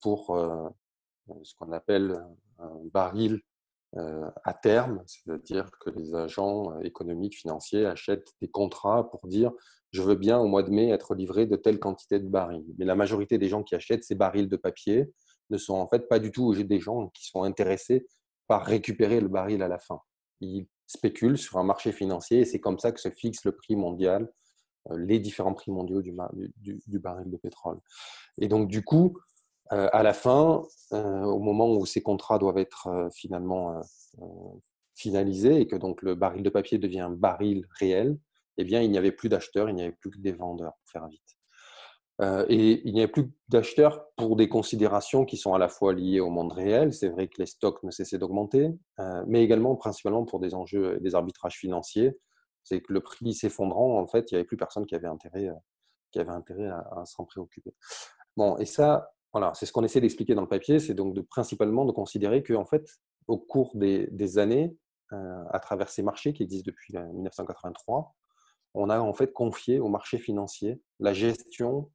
pour 0.00 0.36
euh, 0.36 0.68
ce 1.42 1.54
qu'on 1.54 1.72
appelle 1.72 2.20
un 2.58 2.80
baril 2.92 3.40
euh, 3.96 4.30
à 4.44 4.54
terme, 4.54 5.02
c'est-à-dire 5.06 5.70
que 5.80 5.90
les 5.90 6.14
agents 6.14 6.80
économiques, 6.80 7.36
financiers 7.36 7.86
achètent 7.86 8.32
des 8.40 8.48
contrats 8.48 9.10
pour 9.10 9.28
dire 9.28 9.52
je 9.90 10.00
veux 10.00 10.14
bien 10.14 10.38
au 10.38 10.46
mois 10.46 10.62
de 10.62 10.70
mai 10.70 10.88
être 10.88 11.14
livré 11.14 11.44
de 11.44 11.56
telle 11.56 11.78
quantité 11.78 12.18
de 12.18 12.26
barils. 12.26 12.64
Mais 12.78 12.86
la 12.86 12.94
majorité 12.94 13.36
des 13.36 13.48
gens 13.48 13.62
qui 13.62 13.74
achètent 13.74 14.04
ces 14.04 14.14
barils 14.14 14.48
de 14.48 14.56
papier 14.56 15.12
ne 15.50 15.58
sont 15.58 15.74
en 15.74 15.86
fait 15.86 16.08
pas 16.08 16.18
du 16.18 16.32
tout 16.32 16.54
des 16.54 16.80
gens 16.80 17.08
qui 17.08 17.26
sont 17.26 17.42
intéressés 17.42 18.06
par 18.46 18.64
récupérer 18.64 19.20
le 19.20 19.28
baril 19.28 19.62
à 19.62 19.68
la 19.68 19.78
fin. 19.78 20.00
Ils 20.40 20.66
spéculent 20.86 21.36
sur 21.36 21.58
un 21.58 21.62
marché 21.62 21.92
financier 21.92 22.40
et 22.40 22.44
c'est 22.46 22.60
comme 22.60 22.78
ça 22.78 22.92
que 22.92 23.00
se 23.00 23.10
fixe 23.10 23.44
le 23.44 23.52
prix 23.52 23.76
mondial, 23.76 24.32
les 24.96 25.18
différents 25.18 25.52
prix 25.52 25.70
mondiaux 25.70 26.00
du, 26.00 26.14
du 26.56 26.98
baril 26.98 27.30
de 27.30 27.36
pétrole. 27.36 27.78
Et 28.38 28.48
donc 28.48 28.68
du 28.68 28.82
coup, 28.82 29.18
euh, 29.72 29.88
à 29.92 30.02
la 30.02 30.12
fin, 30.12 30.62
euh, 30.92 31.22
au 31.22 31.38
moment 31.38 31.72
où 31.72 31.86
ces 31.86 32.02
contrats 32.02 32.38
doivent 32.38 32.58
être 32.58 32.88
euh, 32.88 33.08
finalement 33.14 33.80
finalisés 34.94 35.60
et 35.60 35.66
que 35.66 35.76
donc 35.76 36.02
le 36.02 36.14
baril 36.14 36.42
de 36.42 36.50
papier 36.50 36.78
devient 36.78 37.00
un 37.00 37.10
baril 37.10 37.66
réel, 37.78 38.18
eh 38.58 38.64
bien, 38.64 38.82
il 38.82 38.90
n'y 38.90 38.98
avait 38.98 39.12
plus 39.12 39.30
d'acheteurs, 39.30 39.70
il 39.70 39.74
n'y 39.74 39.82
avait 39.82 39.92
plus 39.92 40.10
que 40.10 40.18
des 40.18 40.32
vendeurs, 40.32 40.74
pour 40.74 40.90
faire 40.90 41.08
vite. 41.08 41.38
et 42.50 42.86
il 42.86 42.92
n'y 42.92 43.00
avait 43.00 43.10
plus 43.10 43.32
d'acheteurs 43.48 44.04
pour 44.16 44.36
des 44.36 44.48
considérations 44.48 45.24
qui 45.24 45.38
sont 45.38 45.54
à 45.54 45.58
la 45.58 45.68
fois 45.68 45.94
liées 45.94 46.20
au 46.20 46.28
monde 46.28 46.52
réel. 46.52 46.92
C'est 46.92 47.08
vrai 47.08 47.28
que 47.28 47.38
les 47.38 47.46
stocks 47.46 47.82
ne 47.82 47.90
cessaient 47.90 48.18
d'augmenter, 48.18 48.70
mais 49.26 49.42
également 49.42 49.74
principalement 49.76 50.26
pour 50.26 50.38
des 50.38 50.54
enjeux 50.54 50.96
et 50.96 51.00
des 51.00 51.14
arbitrages 51.14 51.56
financiers. 51.56 52.12
C'est 52.62 52.82
que 52.82 52.92
le 52.92 53.00
prix 53.00 53.32
s'effondrant, 53.32 53.98
en 53.98 54.06
fait, 54.06 54.30
il 54.30 54.34
n'y 54.34 54.36
avait 54.36 54.46
plus 54.46 54.58
personne 54.58 54.84
qui 54.84 54.94
avait 54.94 55.08
intérêt, 55.08 55.48
qui 56.12 56.20
avait 56.20 56.30
intérêt 56.30 56.68
à, 56.68 56.86
à 57.00 57.04
s'en 57.06 57.24
préoccuper. 57.24 57.74
Bon, 58.36 58.58
et 58.58 58.66
ça, 58.66 59.10
voilà, 59.32 59.52
c'est 59.54 59.66
ce 59.66 59.72
qu'on 59.72 59.84
essaie 59.84 60.00
d'expliquer 60.00 60.34
dans 60.34 60.42
le 60.42 60.48
papier, 60.48 60.78
c'est 60.78 60.94
donc 60.94 61.14
de, 61.14 61.20
principalement 61.20 61.84
de 61.84 61.92
considérer 61.92 62.42
qu'en 62.42 62.64
fait, 62.64 62.86
au 63.28 63.38
cours 63.38 63.72
des, 63.74 64.38
années, 64.38 64.76
euh, 65.12 65.44
à 65.50 65.60
travers 65.60 65.88
ces 65.88 66.02
marchés 66.02 66.32
qui 66.32 66.42
existent 66.42 66.70
depuis 66.70 66.94
1983, 66.94 68.14
on 68.74 68.90
a 68.90 69.00
en 69.00 69.12
fait 69.12 69.32
confié 69.32 69.78
au 69.80 69.88
marché 69.88 70.18
financier 70.18 70.80
la 70.98 71.12
gestion 71.12 71.90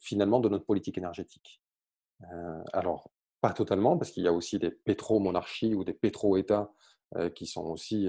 finalement 0.00 0.40
de 0.40 0.48
notre 0.48 0.64
politique 0.64 0.96
énergétique. 0.96 1.60
alors, 2.72 3.10
pas 3.42 3.52
totalement, 3.52 3.98
parce 3.98 4.10
qu'il 4.10 4.22
y 4.22 4.28
a 4.28 4.32
aussi 4.32 4.58
des 4.58 4.70
pétro-monarchies 4.70 5.74
ou 5.74 5.84
des 5.84 5.92
pétro-États 5.92 6.72
qui 7.34 7.46
sont 7.46 7.64
aussi 7.64 8.08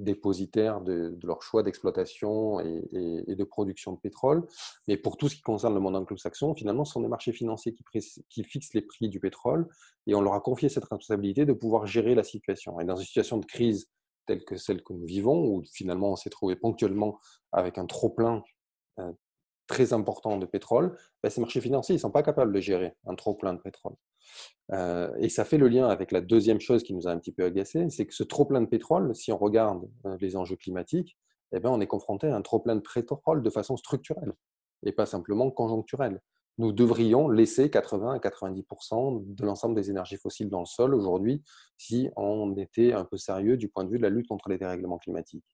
dépositaires 0.00 0.80
de, 0.80 1.18
leur 1.22 1.42
choix 1.42 1.62
d'exploitation 1.62 2.60
et, 2.60 3.34
de 3.34 3.44
production 3.44 3.92
de 3.92 3.98
pétrole. 3.98 4.46
Mais 4.88 4.96
pour 4.96 5.16
tout 5.16 5.28
ce 5.28 5.36
qui 5.36 5.42
concerne 5.42 5.74
le 5.74 5.80
monde 5.80 5.96
anglo-saxon, 5.96 6.54
finalement, 6.54 6.84
ce 6.84 6.94
sont 6.94 7.00
des 7.00 7.08
marchés 7.08 7.32
financiers 7.32 7.74
qui, 8.28 8.44
fixent 8.44 8.74
les 8.74 8.82
prix 8.82 9.08
du 9.08 9.20
pétrole 9.20 9.68
et 10.06 10.14
on 10.14 10.20
leur 10.20 10.34
a 10.34 10.40
confié 10.40 10.68
cette 10.68 10.84
responsabilité 10.84 11.44
de 11.44 11.52
pouvoir 11.52 11.86
gérer 11.86 12.14
la 12.14 12.24
situation. 12.24 12.80
Et 12.80 12.84
dans 12.84 12.96
une 12.96 13.04
situation 13.04 13.38
de 13.38 13.46
crise 13.46 13.88
telle 14.26 14.44
que 14.44 14.56
celle 14.56 14.82
que 14.82 14.92
nous 14.92 15.06
vivons, 15.06 15.46
où 15.46 15.62
finalement 15.72 16.12
on 16.12 16.16
s'est 16.16 16.30
trouvé 16.30 16.56
ponctuellement 16.56 17.18
avec 17.52 17.78
un 17.78 17.86
trop-plein 17.86 18.42
euh, 18.98 19.12
très 19.66 19.92
important 19.92 20.36
de 20.36 20.46
pétrole, 20.46 20.96
ben, 21.22 21.30
ces 21.30 21.40
marchés 21.40 21.60
financiers 21.60 21.94
ne 21.94 22.00
sont 22.00 22.10
pas 22.10 22.22
capables 22.22 22.52
de 22.52 22.60
gérer 22.60 22.92
un 23.06 23.14
trop-plein 23.14 23.54
de 23.54 23.60
pétrole. 23.60 23.94
Euh, 24.72 25.12
et 25.18 25.28
ça 25.28 25.44
fait 25.44 25.58
le 25.58 25.68
lien 25.68 25.88
avec 25.88 26.12
la 26.12 26.20
deuxième 26.20 26.60
chose 26.60 26.82
qui 26.82 26.94
nous 26.94 27.08
a 27.08 27.10
un 27.10 27.18
petit 27.18 27.32
peu 27.32 27.44
agacé, 27.44 27.88
c'est 27.90 28.06
que 28.06 28.14
ce 28.14 28.22
trop-plein 28.22 28.60
de 28.60 28.66
pétrole, 28.66 29.14
si 29.16 29.32
on 29.32 29.38
regarde 29.38 29.88
euh, 30.06 30.16
les 30.20 30.36
enjeux 30.36 30.56
climatiques, 30.56 31.18
eh 31.52 31.58
ben, 31.58 31.70
on 31.70 31.80
est 31.80 31.86
confronté 31.86 32.28
à 32.28 32.36
un 32.36 32.42
trop-plein 32.42 32.76
de 32.76 32.80
pétrole 32.80 33.42
de 33.42 33.50
façon 33.50 33.76
structurelle 33.76 34.32
et 34.84 34.92
pas 34.92 35.06
simplement 35.06 35.50
conjoncturelle. 35.50 36.20
Nous 36.58 36.72
devrions 36.72 37.28
laisser 37.28 37.70
80 37.70 38.14
à 38.14 38.18
90% 38.18 39.34
de 39.34 39.44
l'ensemble 39.44 39.74
des 39.74 39.90
énergies 39.90 40.16
fossiles 40.16 40.50
dans 40.50 40.60
le 40.60 40.66
sol 40.66 40.94
aujourd'hui 40.94 41.42
si 41.76 42.10
on 42.16 42.54
était 42.56 42.92
un 42.92 43.04
peu 43.04 43.16
sérieux 43.16 43.56
du 43.56 43.68
point 43.68 43.84
de 43.84 43.90
vue 43.90 43.98
de 43.98 44.02
la 44.02 44.10
lutte 44.10 44.28
contre 44.28 44.48
les 44.48 44.58
dérèglements 44.58 44.98
climatiques. 44.98 45.44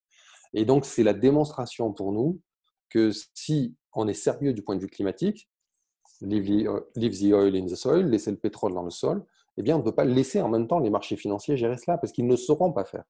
Et 0.53 0.65
donc, 0.65 0.85
c'est 0.85 1.03
la 1.03 1.13
démonstration 1.13 1.91
pour 1.93 2.11
nous 2.11 2.41
que 2.89 3.11
si 3.33 3.75
on 3.93 4.07
est 4.07 4.13
sérieux 4.13 4.53
du 4.53 4.63
point 4.63 4.75
de 4.75 4.81
vue 4.81 4.87
climatique, 4.87 5.49
leave 6.21 7.19
the 7.19 7.33
oil 7.33 7.55
in 7.55 7.65
the 7.65 7.75
soil, 7.75 8.03
laisser 8.03 8.31
le 8.31 8.37
pétrole 8.37 8.73
dans 8.73 8.83
le 8.83 8.89
sol, 8.89 9.23
eh 9.57 9.63
bien, 9.63 9.75
on 9.75 9.79
ne 9.79 9.83
peut 9.83 9.95
pas 9.95 10.05
laisser 10.05 10.41
en 10.41 10.49
même 10.49 10.67
temps 10.67 10.79
les 10.79 10.89
marchés 10.89 11.17
financiers 11.17 11.57
gérer 11.57 11.77
cela 11.77 11.97
parce 11.97 12.13
qu'ils 12.13 12.27
ne 12.27 12.35
sauront 12.35 12.71
pas 12.71 12.85
faire. 12.85 13.03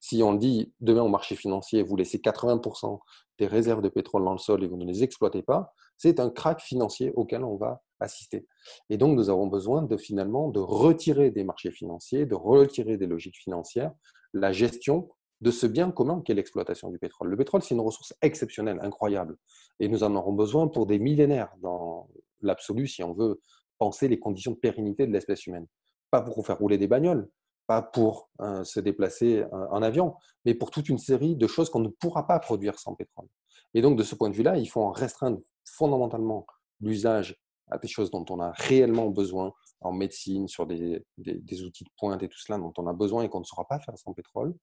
Si 0.00 0.22
on 0.22 0.34
dit 0.34 0.72
demain 0.80 1.02
au 1.02 1.08
marché 1.08 1.36
financier, 1.36 1.82
vous 1.82 1.96
laissez 1.96 2.18
80% 2.18 2.98
des 3.38 3.46
réserves 3.46 3.82
de 3.82 3.88
pétrole 3.88 4.24
dans 4.24 4.32
le 4.32 4.38
sol 4.38 4.64
et 4.64 4.66
vous 4.66 4.76
ne 4.76 4.84
les 4.84 5.04
exploitez 5.04 5.42
pas, 5.42 5.74
c'est 5.96 6.18
un 6.18 6.30
crack 6.30 6.60
financier 6.60 7.12
auquel 7.14 7.44
on 7.44 7.56
va 7.56 7.82
assister. 8.00 8.46
Et 8.90 8.96
donc, 8.96 9.16
nous 9.16 9.30
avons 9.30 9.46
besoin 9.46 9.82
de 9.82 9.96
finalement 9.96 10.48
de 10.48 10.58
retirer 10.58 11.30
des 11.30 11.44
marchés 11.44 11.70
financiers, 11.70 12.26
de 12.26 12.34
retirer 12.34 12.96
des 12.96 13.06
logiques 13.06 13.38
financières, 13.38 13.92
la 14.32 14.50
gestion 14.50 15.08
de 15.40 15.50
ce 15.50 15.66
bien 15.66 15.90
commun 15.90 16.22
qu'est 16.24 16.34
l'exploitation 16.34 16.90
du 16.90 16.98
pétrole. 16.98 17.28
Le 17.28 17.36
pétrole, 17.36 17.62
c'est 17.62 17.74
une 17.74 17.80
ressource 17.80 18.14
exceptionnelle, 18.22 18.78
incroyable, 18.82 19.36
et 19.78 19.88
nous 19.88 20.02
en 20.02 20.14
aurons 20.16 20.32
besoin 20.32 20.68
pour 20.68 20.86
des 20.86 20.98
millénaires 20.98 21.52
dans 21.60 22.08
l'absolu 22.46 22.86
si 22.86 23.02
on 23.02 23.12
veut 23.12 23.40
penser 23.78 24.08
les 24.08 24.18
conditions 24.18 24.52
de 24.52 24.56
pérennité 24.56 25.06
de 25.06 25.12
l'espèce 25.12 25.46
humaine. 25.46 25.66
Pas 26.10 26.22
pour 26.22 26.46
faire 26.46 26.58
rouler 26.58 26.78
des 26.78 26.86
bagnoles, 26.86 27.28
pas 27.66 27.82
pour 27.82 28.30
euh, 28.40 28.64
se 28.64 28.80
déplacer 28.80 29.42
euh, 29.42 29.66
en 29.70 29.82
avion, 29.82 30.14
mais 30.44 30.54
pour 30.54 30.70
toute 30.70 30.88
une 30.88 30.98
série 30.98 31.36
de 31.36 31.46
choses 31.46 31.70
qu'on 31.70 31.80
ne 31.80 31.88
pourra 31.88 32.26
pas 32.26 32.38
produire 32.38 32.78
sans 32.78 32.94
pétrole. 32.94 33.28
Et 33.74 33.82
donc, 33.82 33.96
de 33.96 34.02
ce 34.02 34.14
point 34.14 34.30
de 34.30 34.34
vue-là, 34.34 34.56
il 34.56 34.66
faut 34.66 34.82
en 34.82 34.90
restreindre 34.90 35.40
fondamentalement 35.64 36.46
l'usage 36.80 37.36
à 37.70 37.78
des 37.78 37.88
choses 37.88 38.10
dont 38.10 38.24
on 38.28 38.40
a 38.40 38.52
réellement 38.52 39.08
besoin 39.08 39.52
en 39.80 39.92
médecine, 39.92 40.46
sur 40.46 40.66
des, 40.66 41.04
des, 41.16 41.62
outils 41.62 41.84
de 41.84 41.90
pointe 41.96 42.22
et 42.22 42.28
tout 42.28 42.38
cela 42.38 42.58
dont 42.58 42.72
on 42.76 42.86
a 42.86 42.92
besoin 42.92 43.24
et 43.24 43.28
qu'on 43.28 43.40
ne 43.40 43.44
saura 43.44 43.66
pas 43.66 43.80
faire 43.80 43.96
sans 43.98 44.12
pétrole 44.12 44.54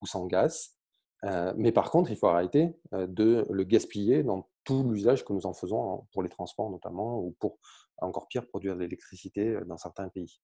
ou 0.00 0.06
sans 0.06 0.26
gaz. 0.26 0.76
Euh, 1.24 1.52
mais 1.56 1.72
par 1.72 1.90
contre, 1.90 2.10
il 2.10 2.16
faut 2.16 2.28
arrêter 2.28 2.76
de 2.92 3.44
le 3.50 3.64
gaspiller 3.64 4.22
dans 4.22 4.48
tout 4.68 4.84
l'usage 4.84 5.24
que 5.24 5.32
nous 5.32 5.46
en 5.46 5.54
faisons 5.54 6.06
pour 6.12 6.22
les 6.22 6.28
transports 6.28 6.70
notamment, 6.70 7.20
ou 7.20 7.34
pour, 7.40 7.58
encore 8.02 8.28
pire, 8.28 8.46
produire 8.46 8.74
de 8.74 8.80
l'électricité 8.80 9.58
dans 9.66 9.78
certains 9.78 10.10
pays. 10.10 10.40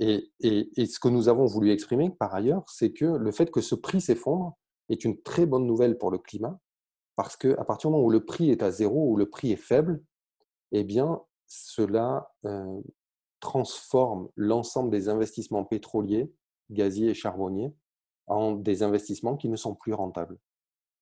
Et, 0.00 0.32
ce 0.40 0.98
que 0.98 1.08
nous 1.08 1.28
avons 1.28 1.46
voulu 1.46 1.70
exprimer 1.70 2.10
par 2.10 2.34
ailleurs, 2.34 2.64
c'est 2.68 2.92
que 2.92 3.04
le 3.04 3.30
fait 3.30 3.52
que 3.52 3.60
ce 3.60 3.76
prix 3.76 4.00
s'effondre 4.00 4.58
est 4.88 5.04
une 5.04 5.22
très 5.22 5.46
bonne 5.46 5.64
nouvelle 5.64 5.96
pour 5.96 6.10
le 6.10 6.18
climat, 6.18 6.58
parce 7.14 7.36
qu'à 7.36 7.64
partir 7.64 7.88
du 7.88 7.94
moment 7.94 8.04
où 8.04 8.10
le 8.10 8.24
prix 8.24 8.50
est 8.50 8.64
à 8.64 8.72
zéro, 8.72 9.12
où 9.12 9.16
le 9.16 9.30
prix 9.30 9.52
est 9.52 9.56
faible, 9.56 10.02
eh 10.72 10.82
bien, 10.82 11.22
cela 11.46 12.32
transforme 13.38 14.28
l'ensemble 14.34 14.90
des 14.90 15.08
investissements 15.08 15.64
pétroliers, 15.64 16.32
gaziers 16.70 17.10
et 17.10 17.14
charbonniers 17.14 17.72
en 18.26 18.52
des 18.52 18.82
investissements 18.82 19.36
qui 19.36 19.48
ne 19.48 19.56
sont 19.56 19.76
plus 19.76 19.94
rentables. 19.94 20.36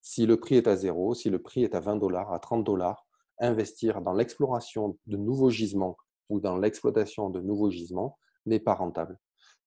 Si 0.03 0.27
le 0.27 0.39
prix 0.39 0.57
est 0.57 0.67
à 0.67 0.77
zéro, 0.77 1.15
si 1.15 1.31
le 1.31 1.41
prix 1.41 1.65
est 1.65 1.75
à 1.75 1.81
20 1.81 1.97
dollars, 1.97 2.33
à 2.33 2.39
30 2.39 2.65
dollars, 2.65 3.07
investir 3.39 4.03
dans 4.03 4.13
l'exploration 4.13 4.99
de 5.07 5.17
nouveaux 5.17 5.51
gisements 5.51 5.97
ou 6.29 6.41
dans 6.41 6.57
l'exploitation 6.57 7.31
de 7.31 7.41
nouveaux 7.41 7.71
gisements 7.71 8.19
n'est 8.47 8.61
pas 8.61 8.75
rentable. 8.75 9.19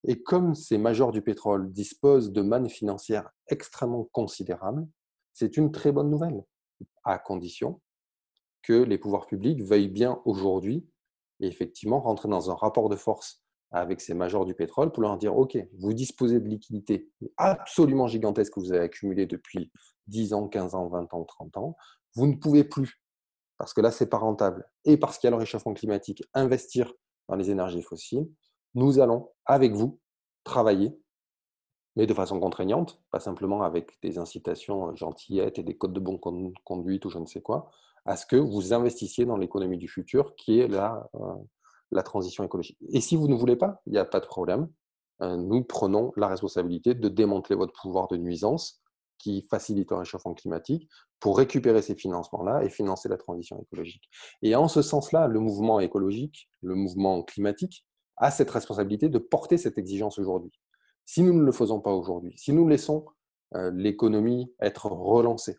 Et 0.06 0.22
comme 0.22 0.54
ces 0.54 0.78
majors 0.78 1.12
du 1.12 1.22
pétrole 1.22 1.72
disposent 1.72 2.32
de 2.32 2.42
mannes 2.42 2.70
financières 2.70 3.30
extrêmement 3.48 4.10
considérables, 4.12 4.88
c'est 5.34 5.58
une 5.58 5.72
très 5.72 5.92
bonne 5.92 6.10
nouvelle, 6.10 6.44
à 7.04 7.18
condition 7.20 7.82
que 8.62 8.74
les 8.74 8.98
pouvoirs 8.98 9.28
publics 9.28 9.62
veuillent 9.62 9.90
bien 9.90 10.22
aujourd'hui 10.26 10.88
et 11.40 11.48
effectivement 11.48 12.00
rentrer 12.00 12.30
dans 12.30 12.50
un 12.50 12.56
rapport 12.56 12.90
de 12.90 12.96
force 12.96 13.43
avec 13.74 14.02
ces 14.02 14.14
majors 14.14 14.46
du 14.46 14.54
pétrole 14.54 14.92
pour 14.92 15.02
leur 15.02 15.18
dire, 15.18 15.36
OK, 15.36 15.58
vous 15.80 15.94
disposez 15.94 16.40
de 16.40 16.48
liquidités 16.48 17.10
absolument 17.38 18.08
gigantesques 18.08 18.54
que 18.54 18.60
vous 18.60 18.72
avez 18.72 18.84
accumulées 18.84 19.26
depuis 19.26 19.72
10 20.08 20.34
ans, 20.34 20.48
15 20.48 20.76
ans, 20.76 20.88
20 20.88 21.14
ans, 21.14 21.24
30 21.24 21.58
ans, 21.58 21.76
vous 22.16 22.28
ne 22.28 22.36
pouvez 22.36 22.64
plus, 22.64 23.02
parce 23.58 23.74
que 23.74 23.82
là, 23.82 23.90
c'est 23.92 24.10
pas 24.10 24.20
rentable, 24.20 24.70
et 24.86 24.98
parce 24.98 25.18
qu'il 25.18 25.28
y 25.28 25.30
a 25.30 25.32
le 25.32 25.38
réchauffement 25.40 25.74
climatique, 25.74 26.24
investir 26.36 26.94
dans 27.28 27.36
les 27.36 27.50
énergies 27.50 27.82
fossiles, 27.82 28.30
nous 28.76 29.00
allons, 29.00 29.32
avec 29.46 29.74
vous, 29.74 30.00
travailler, 30.44 30.96
mais 31.96 32.06
de 32.06 32.14
façon 32.14 32.40
contraignante, 32.40 33.02
pas 33.10 33.20
simplement 33.20 33.64
avec 33.64 34.00
des 34.04 34.20
incitations 34.20 34.96
gentillettes 34.96 35.58
et 35.58 35.64
des 35.64 35.78
codes 35.78 35.94
de 35.94 36.00
bonne 36.00 36.20
conduite 36.64 37.06
ou 37.06 37.10
je 37.10 37.18
ne 37.18 37.26
sais 37.26 37.42
quoi, 37.42 37.72
à 38.06 38.18
ce 38.18 38.28
que 38.28 38.36
vous 38.36 38.74
investissiez 38.74 39.26
dans 39.26 39.38
l'économie 39.38 39.78
du 39.78 39.88
futur, 39.88 40.36
qui 40.36 40.60
est 40.60 40.68
la, 40.68 41.10
euh, 41.16 41.34
la 41.94 42.04
transition 42.04 42.44
écologique. 42.44 42.78
Et 42.90 43.02
si 43.02 43.16
vous 43.16 43.28
ne 43.28 43.36
voulez 43.36 43.56
pas, 43.56 43.82
il 43.86 43.94
n'y 43.94 44.00
a 44.00 44.06
pas 44.06 44.20
de 44.20 44.26
problème. 44.26 44.68
Euh, 45.22 45.38
nous 45.38 45.64
prenons 45.64 46.12
la 46.16 46.28
responsabilité 46.28 46.94
de 46.96 47.08
démanteler 47.08 47.56
votre 47.56 47.74
pouvoir 47.74 48.08
de 48.08 48.18
nuisance 48.18 48.82
qui 49.20 49.42
facilite 49.50 49.92
le 49.92 49.98
réchauffement 49.98 50.34
climatique 50.34 50.90
pour 51.20 51.38
récupérer 51.38 51.82
ces 51.82 51.96
financements-là 51.96 52.64
et 52.64 52.70
financer 52.70 53.08
la 53.08 53.18
transition 53.18 53.62
écologique. 53.62 54.10
Et 54.42 54.56
en 54.56 54.68
ce 54.68 54.82
sens-là, 54.82 55.28
le 55.28 55.40
mouvement 55.40 55.80
écologique, 55.80 56.50
le 56.62 56.76
mouvement 56.76 57.24
climatique, 57.24 57.86
a 58.18 58.32
cette 58.32 58.52
responsabilité 58.52 59.10
de 59.10 59.20
porter 59.20 59.58
cette 59.58 59.78
exigence 59.78 60.20
aujourd'hui. 60.20 60.52
Si 61.06 61.24
nous 61.24 61.34
ne 61.34 61.44
le 61.44 61.52
faisons 61.52 61.80
pas 61.80 61.92
aujourd'hui, 61.92 62.34
si 62.38 62.54
nous 62.54 62.68
laissons 62.68 63.06
euh, 63.56 63.72
l'économie 63.74 64.54
être 64.60 64.88
relancée, 64.88 65.58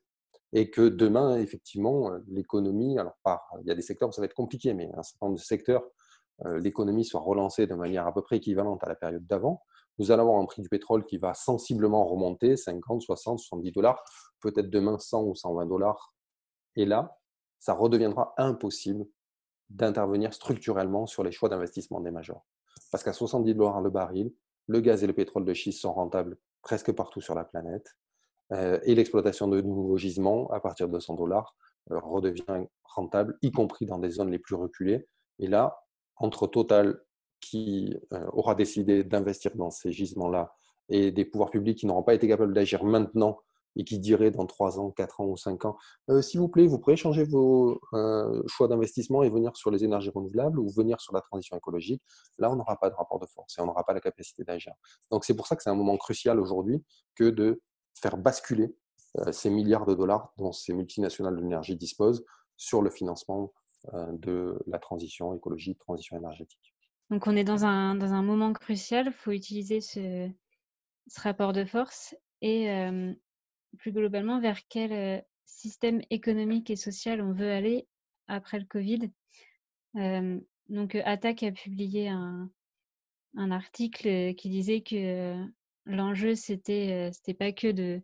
et 0.54 0.70
que 0.70 0.88
demain, 0.88 1.36
effectivement, 1.38 2.12
euh, 2.12 2.18
l'économie, 2.28 2.98
alors 2.98 3.18
par, 3.22 3.50
il 3.60 3.66
y 3.66 3.70
a 3.70 3.74
des 3.74 3.82
secteurs 3.82 4.08
où 4.08 4.12
ça 4.12 4.22
va 4.22 4.26
être 4.26 4.34
compliqué, 4.34 4.72
mais 4.72 4.88
un 4.94 5.02
certain 5.02 5.26
nombre 5.26 5.38
de 5.38 5.42
secteurs, 5.42 5.82
l'économie 6.44 7.04
soit 7.04 7.20
relancée 7.20 7.66
de 7.66 7.74
manière 7.74 8.06
à 8.06 8.12
peu 8.12 8.22
près 8.22 8.36
équivalente 8.36 8.82
à 8.82 8.88
la 8.88 8.96
période 8.96 9.26
d'avant, 9.26 9.62
nous 9.98 10.10
allons 10.10 10.22
avoir 10.22 10.40
un 10.40 10.46
prix 10.46 10.62
du 10.62 10.68
pétrole 10.68 11.04
qui 11.04 11.18
va 11.18 11.34
sensiblement 11.34 12.04
remonter, 12.04 12.56
50, 12.56 13.02
60, 13.02 13.38
70 13.38 13.72
dollars, 13.72 14.02
peut-être 14.40 14.68
demain 14.68 14.98
100 14.98 15.22
ou 15.22 15.34
120 15.34 15.66
dollars. 15.66 16.14
Et 16.76 16.84
là, 16.84 17.16
ça 17.60 17.74
redeviendra 17.74 18.34
impossible 18.36 19.06
d'intervenir 19.70 20.34
structurellement 20.34 21.06
sur 21.06 21.22
les 21.22 21.32
choix 21.32 21.48
d'investissement 21.48 22.00
des 22.00 22.10
majors. 22.10 22.44
Parce 22.90 23.04
qu'à 23.04 23.12
70 23.12 23.54
dollars 23.54 23.80
le 23.80 23.90
baril, 23.90 24.32
le 24.66 24.80
gaz 24.80 25.04
et 25.04 25.06
le 25.06 25.12
pétrole 25.12 25.44
de 25.44 25.54
schiste 25.54 25.80
sont 25.80 25.92
rentables 25.92 26.36
presque 26.62 26.92
partout 26.92 27.20
sur 27.20 27.34
la 27.34 27.44
planète. 27.44 27.96
Euh, 28.52 28.78
et 28.82 28.94
l'exploitation 28.94 29.48
de 29.48 29.60
nouveaux 29.60 29.96
gisements 29.96 30.50
à 30.50 30.60
partir 30.60 30.88
de 30.88 30.92
200 30.92 31.14
dollars 31.14 31.56
euh, 31.90 31.98
redevient 31.98 32.66
rentable, 32.84 33.38
y 33.42 33.52
compris 33.52 33.86
dans 33.86 33.98
des 33.98 34.10
zones 34.10 34.30
les 34.30 34.38
plus 34.38 34.54
reculées. 34.54 35.08
Et 35.38 35.46
là, 35.46 35.83
entre 36.16 36.46
Total 36.46 37.00
qui 37.40 37.94
euh, 38.12 38.26
aura 38.32 38.54
décidé 38.54 39.04
d'investir 39.04 39.54
dans 39.56 39.70
ces 39.70 39.92
gisements-là 39.92 40.54
et 40.88 41.10
des 41.10 41.24
pouvoirs 41.24 41.50
publics 41.50 41.78
qui 41.78 41.86
n'auront 41.86 42.02
pas 42.02 42.14
été 42.14 42.28
capables 42.28 42.54
d'agir 42.54 42.84
maintenant 42.84 43.38
et 43.76 43.84
qui 43.84 43.98
diraient 43.98 44.30
dans 44.30 44.46
3 44.46 44.78
ans, 44.78 44.90
4 44.92 45.20
ans 45.20 45.26
ou 45.26 45.36
5 45.36 45.64
ans, 45.64 45.76
s'il 46.20 46.38
vous 46.38 46.48
plaît, 46.48 46.68
vous 46.68 46.78
pourrez 46.78 46.94
changer 46.94 47.24
vos 47.24 47.80
choix 48.46 48.68
d'investissement 48.68 49.24
et 49.24 49.30
venir 49.30 49.56
sur 49.56 49.72
les 49.72 49.82
énergies 49.82 50.10
renouvelables 50.14 50.60
ou 50.60 50.70
venir 50.70 51.00
sur 51.00 51.12
la 51.12 51.20
transition 51.20 51.56
écologique. 51.56 52.00
Là, 52.38 52.52
on 52.52 52.56
n'aura 52.56 52.76
pas 52.76 52.88
de 52.88 52.94
rapport 52.94 53.18
de 53.18 53.26
force 53.26 53.58
et 53.58 53.62
on 53.62 53.66
n'aura 53.66 53.82
pas 53.82 53.92
la 53.92 54.00
capacité 54.00 54.44
d'agir. 54.44 54.74
Donc 55.10 55.24
c'est 55.24 55.34
pour 55.34 55.48
ça 55.48 55.56
que 55.56 55.62
c'est 55.64 55.70
un 55.70 55.74
moment 55.74 55.96
crucial 55.96 56.38
aujourd'hui 56.38 56.84
que 57.16 57.30
de 57.30 57.60
faire 58.00 58.16
basculer 58.16 58.76
euh, 59.18 59.32
ces 59.32 59.50
milliards 59.50 59.86
de 59.86 59.94
dollars 59.94 60.32
dont 60.38 60.52
ces 60.52 60.72
multinationales 60.72 61.36
de 61.36 61.40
l'énergie 61.40 61.76
disposent 61.76 62.24
sur 62.56 62.82
le 62.82 62.90
financement 62.90 63.44
euh, 63.44 63.63
de 63.92 64.58
la 64.66 64.78
transition 64.78 65.34
écologique, 65.34 65.78
transition 65.78 66.16
énergétique. 66.16 66.74
Donc 67.10 67.26
on 67.26 67.36
est 67.36 67.44
dans 67.44 67.64
un, 67.64 67.94
dans 67.94 68.12
un 68.12 68.22
moment 68.22 68.52
crucial, 68.52 69.06
il 69.06 69.12
faut 69.12 69.32
utiliser 69.32 69.80
ce, 69.80 70.30
rapport 71.16 71.52
de 71.52 71.64
force 71.64 72.16
et 72.40 72.70
euh, 72.70 73.12
plus 73.78 73.92
globalement 73.92 74.40
vers 74.40 74.58
quel 74.68 75.24
système 75.44 76.00
économique 76.10 76.70
et 76.70 76.76
social 76.76 77.20
on 77.20 77.32
veut 77.32 77.50
aller 77.50 77.86
après 78.26 78.58
le 78.58 78.64
Covid. 78.64 79.10
donc, 80.70 80.94
Attaque 80.94 81.42
a 81.42 81.52
publié 81.52 82.08
un, 82.08 82.50
un 83.36 83.50
article 83.50 84.34
qui 84.34 84.48
disait 84.48 84.80
que 84.80 85.36
l'enjeu, 85.84 86.34
c'était 86.34 87.10
c'était 87.12 87.34
pas 87.34 87.52
que 87.52 87.70
de, 87.70 88.02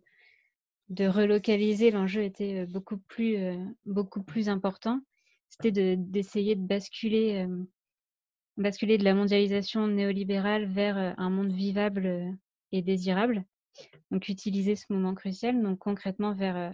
de 0.89 1.07
relocaliser, 1.07 1.89
l'enjeu 1.89 2.23
était 2.23 2.65
beaucoup 2.65 2.97
plus, 2.97 3.37
beaucoup 3.85 4.23
plus 4.23 4.49
important. 4.49 5.01
C'était 5.51 5.95
d'essayer 5.97 6.55
de, 6.55 6.65
basculer, 6.65 7.45
basculer 8.57 8.97
de 8.97 9.03
la 9.03 9.13
mondialisation 9.13 9.87
néolibérale 9.87 10.65
vers 10.65 11.15
un 11.17 11.29
monde 11.29 11.51
vivable 11.51 12.35
et 12.71 12.81
désirable. 12.81 13.45
Donc, 14.09 14.27
utiliser 14.27 14.75
ce 14.75 14.85
moment 14.89 15.13
crucial. 15.13 15.61
Donc, 15.61 15.79
concrètement, 15.79 16.33
vers, 16.33 16.73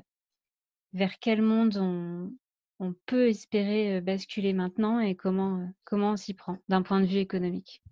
vers 0.93 1.19
quel 1.19 1.41
monde 1.41 1.77
on, 1.77 2.31
on 2.79 2.93
peut 3.05 3.27
espérer 3.27 4.01
basculer 4.01 4.53
maintenant 4.53 4.99
et 4.99 5.15
comment, 5.15 5.67
comment 5.83 6.11
on 6.11 6.17
s'y 6.17 6.33
prend 6.33 6.57
d'un 6.69 6.81
point 6.81 7.01
de 7.01 7.07
vue 7.07 7.17
économique? 7.17 7.83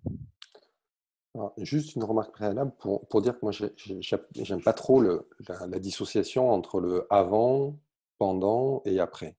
Juste 1.58 1.96
une 1.96 2.04
remarque 2.04 2.32
préalable 2.32 2.72
pour, 2.78 3.06
pour 3.08 3.20
dire 3.20 3.34
que 3.34 3.40
moi, 3.42 3.52
j'aime 3.52 4.62
pas 4.62 4.72
trop 4.72 5.00
le, 5.00 5.28
la, 5.48 5.78
dissociation 5.78 6.50
entre 6.50 6.80
le 6.80 7.06
avant, 7.10 7.78
pendant 8.18 8.82
et 8.86 9.00
après. 9.00 9.36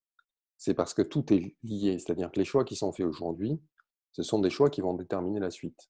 C'est 0.58 0.74
parce 0.74 0.94
que 0.94 1.02
tout 1.02 1.34
est 1.34 1.56
lié. 1.64 2.00
C'est-à-dire 2.00 2.32
que 2.32 2.40
les 2.40 2.46
choix 2.46 2.64
qui 2.64 2.76
sont 2.76 2.92
faits 2.92 3.06
aujourd'hui, 3.06 3.62
ce 4.12 4.24
sont 4.24 4.40
des 4.40 4.50
choix 4.50 4.70
qui 4.70 4.82
vont 4.82 4.94
déterminer 4.94 5.40
la 5.40 5.52
suite. 5.52 5.90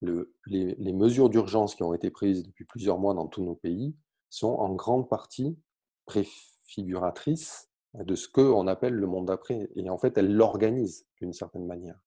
Le, 0.00 0.34
les, 0.46 0.74
les, 0.78 0.92
mesures 0.92 1.30
d'urgence 1.30 1.74
qui 1.74 1.82
ont 1.82 1.94
été 1.94 2.10
prises 2.10 2.42
depuis 2.42 2.64
plusieurs 2.64 2.98
mois 2.98 3.14
dans 3.14 3.26
tous 3.26 3.42
nos 3.42 3.54
pays 3.54 3.96
sont 4.28 4.54
en 4.54 4.74
grande 4.74 5.08
partie 5.08 5.58
préfiguratrices 6.04 7.70
de 7.94 8.14
ce 8.14 8.28
qu'on 8.28 8.66
appelle 8.66 8.94
le 8.94 9.06
monde 9.06 9.26
d'après. 9.26 9.70
Et 9.74 9.88
en 9.88 9.98
fait, 9.98 10.16
elles 10.18 10.32
l'organisent 10.32 11.06
d'une 11.20 11.32
certaine 11.32 11.66
manière. 11.66 11.98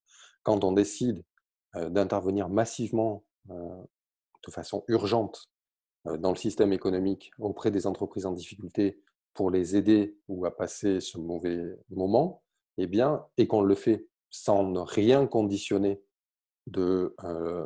Quand 0.43 0.63
on 0.63 0.71
décide 0.71 1.23
euh, 1.75 1.89
d'intervenir 1.89 2.49
massivement 2.49 3.23
euh, 3.49 3.83
de 4.45 4.51
façon 4.51 4.83
urgente 4.87 5.49
euh, 6.07 6.17
dans 6.17 6.31
le 6.31 6.37
système 6.37 6.73
économique 6.73 7.31
auprès 7.39 7.71
des 7.71 7.87
entreprises 7.87 8.25
en 8.25 8.31
difficulté 8.31 9.01
pour 9.33 9.51
les 9.51 9.75
aider 9.75 10.17
ou 10.27 10.45
à 10.45 10.55
passer 10.55 10.99
ce 10.99 11.17
mauvais 11.17 11.77
moment, 11.89 12.43
eh 12.77 12.87
bien, 12.87 13.25
et 13.37 13.47
qu'on 13.47 13.61
le 13.61 13.75
fait 13.75 14.07
sans 14.29 14.83
rien 14.83 15.27
conditionner 15.27 16.01
de 16.67 17.15
euh, 17.23 17.65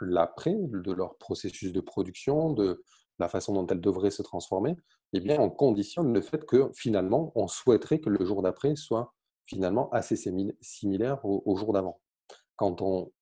l'après, 0.00 0.56
de 0.56 0.92
leur 0.92 1.16
processus 1.16 1.72
de 1.72 1.80
production, 1.80 2.52
de 2.52 2.82
la 3.18 3.28
façon 3.28 3.52
dont 3.52 3.66
elles 3.66 3.80
devraient 3.80 4.10
se 4.10 4.22
transformer, 4.22 4.76
eh 5.12 5.20
bien, 5.20 5.40
on 5.40 5.50
conditionne 5.50 6.12
le 6.12 6.20
fait 6.20 6.44
que 6.46 6.70
finalement, 6.74 7.32
on 7.34 7.48
souhaiterait 7.48 8.00
que 8.00 8.08
le 8.08 8.24
jour 8.24 8.42
d'après 8.42 8.76
soit 8.76 9.14
finalement 9.46 9.90
assez 9.90 10.16
similaire 10.60 11.20
au 11.24 11.56
jour 11.56 11.72
d'avant. 11.72 12.00
Quand 12.56 12.82
on 12.82 13.12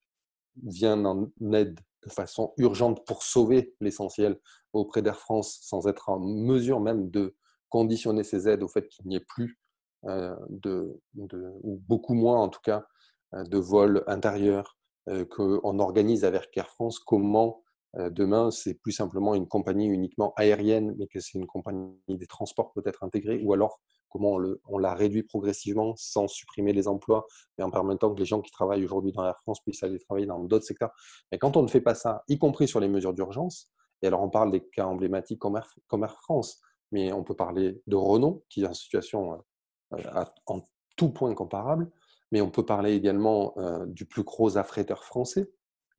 vient 0.62 1.04
en 1.04 1.30
aide 1.52 1.80
de 2.04 2.10
façon 2.10 2.52
urgente 2.58 3.04
pour 3.06 3.22
sauver 3.22 3.74
l'essentiel 3.80 4.38
auprès 4.72 5.02
d'Air 5.02 5.18
France 5.18 5.58
sans 5.62 5.86
être 5.86 6.08
en 6.08 6.20
mesure 6.20 6.80
même 6.80 7.10
de 7.10 7.34
conditionner 7.68 8.24
ces 8.24 8.48
aides 8.48 8.62
au 8.62 8.68
fait 8.68 8.88
qu'il 8.88 9.06
n'y 9.06 9.16
ait 9.16 9.24
plus 9.26 9.58
euh, 10.04 10.36
de, 10.48 11.00
ou 11.14 11.82
beaucoup 11.88 12.14
moins 12.14 12.40
en 12.40 12.48
tout 12.48 12.60
cas, 12.62 12.86
euh, 13.34 13.42
de 13.42 13.58
vols 13.58 14.04
intérieurs 14.06 14.78
euh, 15.08 15.24
qu'on 15.24 15.80
organise 15.80 16.24
avec 16.24 16.56
Air 16.56 16.68
France, 16.68 16.98
comment 16.98 17.62
demain 18.10 18.50
c'est 18.50 18.74
plus 18.74 18.92
simplement 18.92 19.34
une 19.34 19.48
compagnie 19.48 19.86
uniquement 19.86 20.34
aérienne, 20.36 20.94
mais 20.98 21.06
que 21.06 21.20
c'est 21.20 21.38
une 21.38 21.46
compagnie 21.46 21.96
des 22.06 22.26
transports 22.26 22.70
peut-être 22.74 23.02
intégrée, 23.02 23.40
ou 23.42 23.54
alors 23.54 23.80
comment 24.10 24.32
on, 24.32 24.38
le, 24.38 24.60
on, 24.68 24.76
la 24.76 24.94
réduit 24.94 25.22
progressivement 25.22 25.94
sans 25.96 26.28
supprimer 26.28 26.74
les 26.74 26.86
emplois, 26.86 27.26
mais 27.56 27.64
en 27.64 27.70
permettant 27.70 28.14
que 28.14 28.20
les 28.20 28.26
gens 28.26 28.42
qui 28.42 28.52
travaillent 28.52 28.84
aujourd'hui 28.84 29.12
dans 29.12 29.24
Air 29.24 29.38
France 29.38 29.60
puissent 29.62 29.82
aller 29.82 29.98
travailler 29.98 30.26
dans 30.26 30.38
d'autres 30.38 30.66
secteurs. 30.66 30.92
Mais 31.32 31.38
quand 31.38 31.56
on 31.56 31.62
ne 31.62 31.66
fait 31.66 31.80
pas 31.80 31.94
ça, 31.94 32.22
y 32.28 32.38
compris 32.38 32.68
sur 32.68 32.78
les 32.78 32.88
mesures 32.88 33.14
d'urgence, 33.14 33.72
et 34.02 34.06
alors 34.06 34.22
on 34.22 34.30
parle 34.30 34.52
des 34.52 34.60
cas 34.68 34.84
emblématiques 34.84 35.40
comme 35.40 35.56
Air, 35.56 36.20
France, 36.20 36.60
mais 36.90 37.12
on 37.12 37.24
peut 37.24 37.36
parler 37.36 37.80
de 37.86 37.96
Renault, 37.96 38.44
qui 38.48 38.62
est 38.62 38.66
en 38.66 38.74
situation 38.74 39.44
euh, 39.92 40.24
en 40.46 40.62
tout 40.96 41.10
point 41.10 41.34
comparable, 41.34 41.90
mais 42.32 42.40
on 42.40 42.50
peut 42.50 42.64
parler 42.64 42.94
également 42.94 43.54
euh, 43.58 43.86
du 43.86 44.06
plus 44.06 44.22
gros 44.22 44.56
affréteur 44.56 45.04
français, 45.04 45.50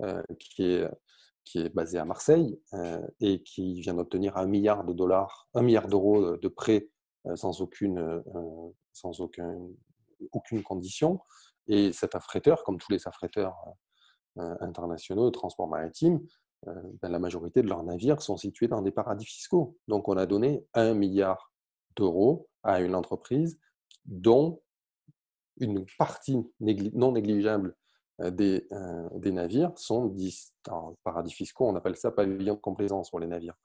euh, 0.01 0.21
qui 0.39 0.63
est 0.63 0.87
qui 1.45 1.59
est 1.59 1.73
basé 1.73 1.97
à 1.97 2.05
Marseille 2.05 2.61
et 3.21 3.41
qui 3.41 3.81
vient 3.81 3.95
d'obtenir 3.95 4.37
un 4.37 4.45
milliard 4.45 4.83
de 4.83 4.93
dollars, 4.93 5.47
un 5.55 5.63
milliard 5.63 5.87
d'euros 5.87 6.37
de 6.37 6.47
prêts 6.47 6.89
euh, 7.25 7.35
sans, 7.35 7.61
aucune, 7.61 7.99
euh, 7.99 8.71
sans 8.93 9.19
aucun, 9.19 9.57
aucune 10.31 10.63
condition. 10.63 11.19
Et 11.67 11.91
cet 11.91 12.15
affréteur, 12.15 12.63
comme 12.63 12.77
tous 12.77 12.91
les 12.91 13.07
affréteurs 13.07 13.57
euh, 14.37 14.55
internationaux 14.61 15.25
de 15.25 15.31
transport 15.31 15.67
maritime, 15.67 16.21
ben, 16.65 17.09
la 17.09 17.19
majorité 17.19 17.61
de 17.61 17.67
leurs 17.67 17.83
navires 17.83 18.21
sont 18.21 18.37
situés 18.37 18.67
dans 18.67 18.81
des 18.81 18.91
paradis 18.91 19.25
fiscaux. 19.25 19.77
Donc 19.87 20.07
on 20.07 20.17
a 20.17 20.25
donné 20.25 20.65
un 20.73 20.93
milliard 20.93 21.51
d'euros 21.95 22.49
à 22.63 22.81
une 22.81 22.95
entreprise 22.95 23.59
dont 24.05 24.61
une 25.59 25.85
partie 25.97 26.37
non 26.59 27.11
négligeable 27.11 27.75
des, 28.19 28.67
des, 29.15 29.31
navires 29.31 29.71
sont 29.77 30.13
en 30.69 30.95
paradis 31.03 31.33
fiscaux, 31.33 31.67
on 31.67 31.75
appelle 31.75 31.95
ça 31.95 32.11
pavillon 32.11 32.55
de 32.55 32.59
complaisance 32.59 33.07
sur 33.07 33.19
les 33.19 33.27
navires. 33.27 33.55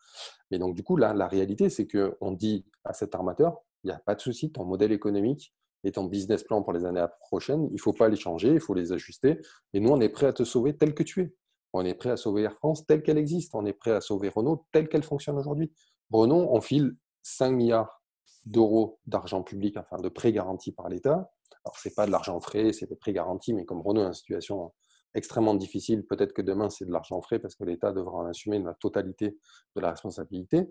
Et 0.50 0.58
donc, 0.58 0.76
du 0.76 0.84
coup, 0.84 0.96
là, 0.96 1.12
la 1.12 1.26
réalité, 1.26 1.68
c'est 1.70 1.88
qu'on 1.88 2.32
dit 2.32 2.64
à 2.84 2.92
cet 2.92 3.14
armateur, 3.14 3.58
il 3.82 3.88
n'y 3.88 3.92
a 3.92 3.98
pas 3.98 4.14
de 4.14 4.20
souci, 4.20 4.52
ton 4.52 4.64
modèle 4.64 4.92
économique 4.92 5.52
et 5.82 5.92
ton 5.92 6.04
business 6.04 6.42
plan 6.42 6.62
pour 6.62 6.72
les 6.72 6.84
années 6.84 7.04
prochaines, 7.20 7.66
il 7.70 7.74
ne 7.74 7.78
faut 7.78 7.92
pas 7.92 8.08
les 8.08 8.16
changer, 8.16 8.52
il 8.54 8.60
faut 8.60 8.74
les 8.74 8.92
ajuster. 8.92 9.40
Et 9.72 9.80
nous, 9.80 9.90
on 9.90 10.00
est 10.00 10.08
prêt 10.08 10.26
à 10.26 10.32
te 10.32 10.44
sauver 10.44 10.76
tel 10.76 10.94
que 10.94 11.02
tu 11.02 11.22
es. 11.22 11.34
On 11.74 11.84
est 11.84 11.94
prêt 11.94 12.10
à 12.10 12.16
sauver 12.16 12.42
Air 12.42 12.54
France 12.54 12.86
telle 12.86 13.02
qu'elle 13.02 13.18
existe. 13.18 13.54
On 13.54 13.66
est 13.66 13.72
prêt 13.72 13.90
à 13.90 14.00
sauver 14.00 14.28
Renault 14.28 14.64
telle 14.72 14.88
qu'elle 14.88 15.02
fonctionne 15.02 15.36
aujourd'hui. 15.36 15.72
Renault, 16.10 16.48
on 16.50 16.60
file 16.60 16.96
5 17.22 17.50
milliards 17.50 18.02
d'euros 18.46 19.00
d'argent 19.06 19.42
public, 19.42 19.76
enfin 19.76 19.96
de 19.96 20.08
prêts 20.08 20.32
garantis 20.32 20.72
par 20.72 20.88
l'État. 20.88 21.30
Alors, 21.64 21.76
ce 21.76 21.88
n'est 21.88 21.94
pas 21.94 22.06
de 22.06 22.12
l'argent 22.12 22.38
frais, 22.40 22.72
c'est 22.72 22.86
des 22.86 22.94
prêts 22.94 23.12
garantis, 23.12 23.54
mais 23.54 23.64
comme 23.64 23.80
Renault 23.80 24.02
est 24.02 24.06
en 24.06 24.12
situation 24.12 24.72
extrêmement 25.14 25.54
difficile, 25.54 26.04
peut-être 26.06 26.32
que 26.32 26.42
demain, 26.42 26.70
c'est 26.70 26.84
de 26.84 26.92
l'argent 26.92 27.20
frais 27.20 27.38
parce 27.38 27.54
que 27.54 27.64
l'État 27.64 27.92
devra 27.92 28.18
en 28.18 28.26
assumer 28.26 28.58
la 28.58 28.74
totalité 28.74 29.38
de 29.74 29.80
la 29.80 29.90
responsabilité. 29.90 30.68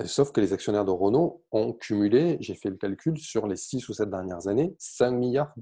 Euh, 0.00 0.06
sauf 0.06 0.32
que 0.32 0.40
les 0.40 0.52
actionnaires 0.52 0.84
de 0.84 0.90
Renault 0.90 1.44
ont 1.50 1.72
cumulé, 1.72 2.36
j'ai 2.40 2.54
fait 2.54 2.70
le 2.70 2.76
calcul, 2.76 3.18
sur 3.18 3.46
les 3.46 3.56
6 3.56 3.88
ou 3.88 3.94
7 3.94 4.10
dernières 4.10 4.46
années, 4.48 4.74
5 4.78 5.12
milliards 5.12 5.54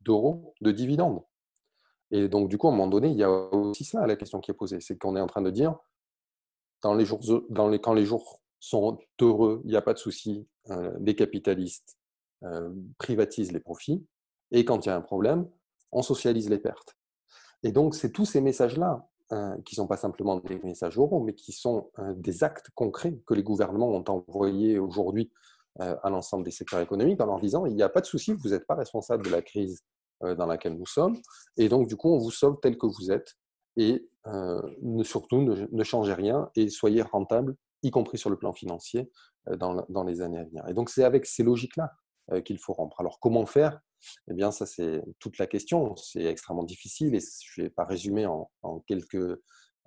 d'euros 0.00 0.54
de 0.60 0.70
dividendes. 0.70 1.22
Et 2.10 2.28
donc, 2.28 2.48
du 2.48 2.58
coup, 2.58 2.68
à 2.68 2.70
un 2.70 2.74
moment 2.74 2.88
donné, 2.88 3.08
il 3.08 3.16
y 3.16 3.24
a 3.24 3.30
aussi 3.30 3.84
ça, 3.84 4.06
la 4.06 4.16
question 4.16 4.40
qui 4.40 4.50
est 4.50 4.54
posée. 4.54 4.80
C'est 4.80 4.96
qu'on 4.98 5.16
est 5.16 5.20
en 5.20 5.26
train 5.26 5.42
de 5.42 5.50
dire, 5.50 5.76
dans 6.82 6.94
les 6.94 7.04
jours, 7.04 7.20
quand 7.82 7.94
les 7.94 8.04
jours 8.04 8.42
sont 8.60 8.98
heureux, 9.20 9.62
il 9.64 9.70
n'y 9.70 9.76
a 9.76 9.82
pas 9.82 9.94
de 9.94 9.98
souci, 9.98 10.46
euh, 10.70 10.92
les 11.00 11.14
capitalistes 11.14 11.98
euh, 12.44 12.70
privatisent 12.98 13.52
les 13.52 13.60
profits, 13.60 14.06
et 14.50 14.64
quand 14.64 14.84
il 14.84 14.88
y 14.88 14.92
a 14.92 14.96
un 14.96 15.00
problème, 15.00 15.48
on 15.92 16.02
socialise 16.02 16.48
les 16.50 16.58
pertes. 16.58 16.96
Et 17.62 17.72
donc, 17.72 17.94
c'est 17.94 18.10
tous 18.10 18.26
ces 18.26 18.40
messages-là 18.40 19.06
euh, 19.32 19.56
qui 19.64 19.74
ne 19.74 19.76
sont 19.76 19.86
pas 19.86 19.96
simplement 19.96 20.36
des 20.36 20.58
messages 20.60 20.98
oraux, 20.98 21.20
mais 21.20 21.34
qui 21.34 21.52
sont 21.52 21.90
des 22.16 22.44
actes 22.44 22.70
concrets 22.74 23.18
que 23.26 23.34
les 23.34 23.42
gouvernements 23.42 23.88
ont 23.88 24.04
envoyés 24.06 24.78
aujourd'hui 24.78 25.30
à 25.80 26.08
l'ensemble 26.08 26.44
des 26.44 26.52
secteurs 26.52 26.80
économiques 26.80 27.20
en 27.20 27.26
leur 27.26 27.40
disant 27.40 27.66
il 27.66 27.74
n'y 27.74 27.82
a 27.82 27.88
pas 27.88 28.00
de 28.00 28.06
souci, 28.06 28.32
vous 28.32 28.50
n'êtes 28.50 28.64
pas 28.64 28.76
responsable 28.76 29.24
de 29.24 29.30
la 29.30 29.42
crise 29.42 29.82
dans 30.20 30.46
laquelle 30.46 30.74
nous 30.74 30.86
sommes, 30.86 31.18
et 31.56 31.68
donc 31.68 31.88
du 31.88 31.96
coup 31.96 32.14
on 32.14 32.18
vous 32.18 32.30
sauve 32.30 32.58
tel 32.62 32.78
que 32.78 32.86
vous 32.86 33.10
êtes, 33.10 33.34
et 33.76 34.08
surtout 35.02 35.42
ne, 35.42 35.84
changez 35.84 36.14
rien 36.14 36.50
et 36.56 36.68
soyez 36.68 37.02
rentable, 37.02 37.56
y 37.82 37.90
compris 37.90 38.16
sur 38.16 38.30
le 38.30 38.36
plan 38.36 38.52
financier, 38.52 39.10
dans, 39.50 39.84
dans 39.88 40.04
les 40.04 40.22
années 40.22 40.38
à 40.38 40.44
venir. 40.44 40.66
Et 40.68 40.74
donc 40.74 40.88
c'est 40.88 41.04
avec 41.04 41.26
ces 41.26 41.42
logiques-là 41.42 41.92
euh, 42.32 42.40
qu'il 42.40 42.58
faut 42.58 42.72
rompre. 42.72 43.00
Alors 43.00 43.20
comment 43.20 43.44
faire? 43.44 43.78
Eh 44.30 44.34
bien 44.34 44.50
ça 44.50 44.64
c'est 44.64 45.02
toute 45.18 45.36
la 45.38 45.46
question. 45.46 45.94
C'est 45.96 46.24
extrêmement 46.24 46.64
difficile 46.64 47.14
et 47.14 47.20
je 47.20 47.60
ne 47.60 47.66
vais 47.66 47.70
pas 47.70 47.84
résumer 47.84 48.24
en, 48.24 48.48
quelques, 48.86 49.38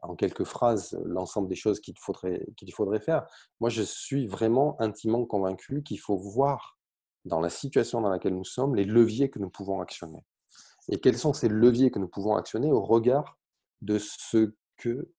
en 0.03 0.15
quelques 0.15 0.43
phrases 0.43 0.95
l'ensemble 1.03 1.47
des 1.47 1.55
choses 1.55 1.79
qu'il 1.79 1.95
faudrait, 1.99 2.45
qu'il 2.55 2.71
faudrait 2.73 2.99
faire. 2.99 3.25
Moi 3.59 3.71
je 3.71 3.81
suis 3.81 4.27
vraiment 4.27 4.79
intimement 4.79 5.25
convaincu 5.25 5.81
qu'il 5.81 5.99
faut 5.99 6.17
voir 6.17 6.76
dans 7.27 7.39
la 7.39 7.49
situation 7.49 8.01
dans 8.01 8.09
laquelle 8.09 8.35
nous 8.35 8.45
sommes 8.45 8.75
les 8.75 8.85
leviers 8.85 9.29
que 9.29 9.39
nous 9.39 9.49
pouvons 9.49 9.79
actionner. 9.81 10.25
Et 10.89 10.99
quels 10.99 11.17
sont 11.17 11.33
ces 11.33 11.49
leviers 11.49 11.91
que 11.91 11.99
nous 11.99 12.07
pouvons 12.07 12.35
actionner 12.35 12.71
au 12.71 12.81
regard 12.81 13.37
de 13.81 13.99
ce 13.99 14.53
que 14.77 15.11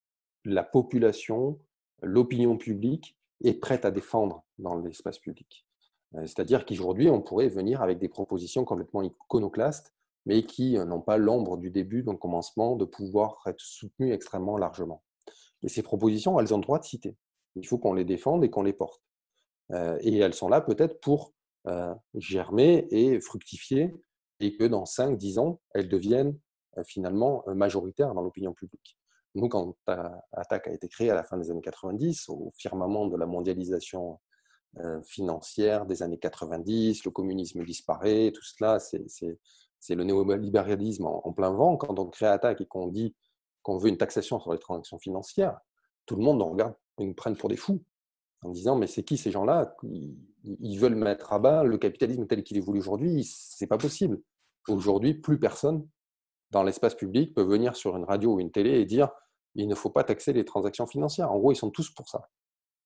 la 0.45 0.63
population, 0.63 1.61
l'opinion 2.03 2.57
publique 2.57 3.17
est 3.45 3.55
prête 3.55 3.85
à 3.85 3.91
défendre 3.91 4.45
dans 4.59 4.77
l'espace 4.77 5.19
public? 5.19 5.67
Euh, 6.15 6.23
c'est-à-dire 6.23 6.65
qu'aujourd'hui, 6.65 7.11
on 7.11 7.21
pourrait 7.21 7.49
venir 7.49 7.83
avec 7.83 7.99
des 7.99 8.09
propositions 8.09 8.65
complètement 8.65 9.03
iconoclastes, 9.03 9.95
mais 10.25 10.45
qui 10.45 10.79
euh, 10.79 10.85
n'ont 10.85 11.03
pas 11.03 11.19
l'ombre 11.19 11.59
du 11.59 11.71
début, 11.71 12.03
d'un 12.03 12.17
commencement, 12.17 12.77
de 12.77 12.85
pouvoir 12.85 13.43
être 13.47 13.61
soutenues 13.61 14.13
extrêmement 14.13 14.57
largement. 14.57 15.03
Et 15.63 15.69
ces 15.69 15.83
propositions, 15.83 16.41
elles 16.41 16.55
ont 16.55 16.59
le 16.59 16.63
droit 16.63 16.79
de 16.79 16.85
citer. 16.85 17.17
Il 17.57 17.67
faut 17.67 17.79
qu'on 17.79 17.93
les 17.93 18.05
défende 18.05 18.45
et 18.45 18.51
qu'on 18.51 18.63
les 18.63 18.73
porte. 18.73 19.03
Euh, 19.73 19.99
et 20.01 20.17
elles 20.17 20.35
sont 20.35 20.49
là 20.49 20.61
peut-être 20.61 21.01
pour 21.01 21.35
germer 22.15 22.87
et 22.91 23.21
fructifier 23.21 23.95
et 24.41 24.57
que 24.57 24.65
dans 24.65 24.85
5-10 24.85 25.39
ans, 25.39 25.61
elles 25.75 25.89
deviennent 25.89 26.39
finalement 26.85 27.45
majoritaires 27.49 28.15
dans 28.15 28.23
l'opinion 28.23 28.53
publique. 28.53 28.99
Nous, 29.35 29.49
quand 29.49 29.77
Attaque 30.33 30.69
a 30.69 30.73
été 30.73 30.89
créé 30.89 31.11
à 31.11 31.15
la 31.15 31.25
fin 31.25 31.37
des 31.37 31.51
années 31.51 31.61
90, 31.61 32.29
au 32.29 32.53
firmament 32.57 33.07
de 33.07 33.17
la 33.17 33.27
mondialisation 33.27 34.21
financière 35.05 35.87
des 35.87 36.03
années 36.03 36.19
90, 36.19 37.05
le 37.05 37.11
communisme 37.11 37.65
disparaît, 37.65 38.33
tout 38.33 38.45
cela, 38.45 38.79
c'est 38.79 39.95
le 39.95 40.05
néolibéralisme 40.05 41.07
en, 41.07 41.33
plein 41.33 41.51
vent. 41.51 41.77
Quand 41.77 41.99
on 41.99 42.07
crée 42.07 42.27
Attaque 42.27 42.61
et 42.61 42.67
qu'on 42.67 42.89
dit 42.89 43.15
qu'on 43.63 43.79
veut 43.79 43.89
une 43.89 43.99
taxation 43.99 44.39
sur 44.39 44.53
les 44.53 44.59
transactions 44.59 44.99
financières, 44.99 45.59
tout 46.07 46.17
le 46.17 46.23
monde 46.23 46.39
nous 46.39 46.47
regarde, 46.47 46.75
ils 46.99 47.07
nous 47.07 47.15
prennent 47.15 47.37
pour 47.37 47.49
des 47.49 47.57
fous 47.57 47.83
en 48.43 48.51
disant 48.51 48.77
mais 48.77 48.87
c'est 48.87 49.03
qui 49.03 49.17
ces 49.17 49.31
gens-là 49.31 49.75
ils, 50.61 50.79
veulent 50.79 50.95
mettre 50.95 51.33
à 51.33 51.39
bas 51.39 51.65
le 51.65 51.79
capitalisme 51.79 52.27
tel 52.27 52.43
qu'il 52.43 52.57
évolue 52.57 52.81
aujourd'hui, 52.81 53.25
c'est 53.25 53.67
pas 53.67 53.79
possible. 53.79 54.21
Aujourd'hui, 54.69 55.15
plus 55.15 55.39
personne 55.39 55.87
dans 56.51 56.63
l'espace 56.63 56.95
public 56.95 57.35
peut 57.35 57.43
venir 57.43 57.77
sur 57.77 57.97
une 57.97 58.05
radio 58.05 58.35
ou 58.35 58.41
une 58.41 58.51
télé 58.51 58.81
et 58.81 58.85
dire 58.85 59.11
il 59.55 59.69
ne 59.69 59.75
faut 59.75 59.91
pas 59.91 60.05
taxer 60.05 60.33
les 60.33 60.45
transactions 60.45 60.87
financières. 60.87 61.33
En 61.33 61.39
gros, 61.39 61.53
ils 61.53 61.57
sont 61.57 61.71
tous 61.71 61.91
pour 61.91 62.09
ça. 62.09 62.29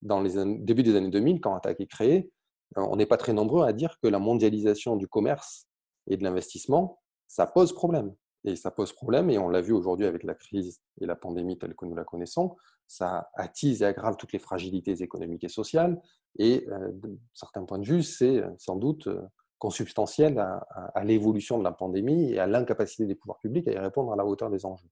Dans 0.01 0.21
les 0.21 0.33
début 0.59 0.83
des 0.83 0.97
années 0.97 1.11
2000, 1.11 1.41
quand 1.41 1.55
Attaque 1.55 1.81
est 1.81 1.87
créé, 1.87 2.31
euh, 2.77 2.87
on 2.91 2.97
n'est 2.97 3.07
pas 3.07 3.17
très 3.17 3.33
nombreux 3.33 3.65
à 3.65 3.73
dire 3.73 3.99
que 4.03 4.09
la 4.09 4.19
mondialisation 4.19 4.97
du 4.97 5.07
commerce 5.07 5.67
et 6.09 6.17
de 6.17 6.25
l'investissement, 6.25 7.01
ça 7.29 7.47
pose 7.47 7.73
problème. 7.73 8.15
Et 8.45 8.57
ça 8.57 8.71
pose 8.71 8.93
problème, 8.93 9.31
et 9.31 9.39
on 9.39 9.49
l'a 9.49 9.61
vu 9.61 9.73
aujourd'hui 9.73 10.07
avec 10.07 10.25
la 10.25 10.35
crise 10.35 10.81
et 11.01 11.07
la 11.07 11.17
pandémie 11.17 11.59
telle 11.59 11.75
que 11.75 11.87
nous 11.87 11.95
la 11.95 12.05
connaissons, 12.05 12.57
ça 12.87 13.31
attise 13.35 13.83
et 13.83 13.87
aggrave 13.87 14.17
toutes 14.17 14.33
les 14.33 14.39
fragilités 14.39 15.03
économiques 15.03 15.45
et 15.45 15.49
sociales, 15.49 16.01
et 16.39 16.67
euh, 16.69 16.91
de 16.93 17.19
certains 17.35 17.65
points 17.65 17.79
de 17.79 17.87
vue, 17.87 18.03
c'est 18.03 18.39
euh, 18.39 18.51
sans 18.59 18.77
doute 18.77 19.09
consubstantiel 19.63 20.41
à, 20.41 21.05
l'évolution 21.05 21.57
de 21.57 21.63
la 21.63 21.71
pandémie 21.71 22.33
et 22.33 22.41
à 22.41 22.49
l'incapacité 22.49 23.07
des 23.07 23.15
pouvoirs 23.15 23.39
publics 23.39 23.69
à 23.69 23.73
y 23.73 23.79
répondre 23.79 24.13
à 24.13 24.17
la 24.17 24.27
hauteur 24.27 24.51
des 24.51 24.67
enjeux. 24.67 24.89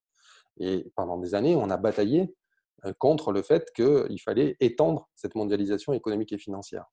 Et 0.61 0.93
pendant 0.95 1.19
des 1.19 1.35
années, 1.35 1.57
on 1.57 1.71
a 1.71 1.77
bataillé 1.77 2.37
euh, 2.85 2.93
contre 2.97 3.33
le 3.33 3.43
fait 3.43 3.73
qu'il 3.75 4.21
fallait 4.21 4.57
étendre 4.61 5.09
cette 5.17 5.35
mondialisation 5.35 5.93
économique 5.93 6.33
et 6.33 6.39
financière. 6.39 6.85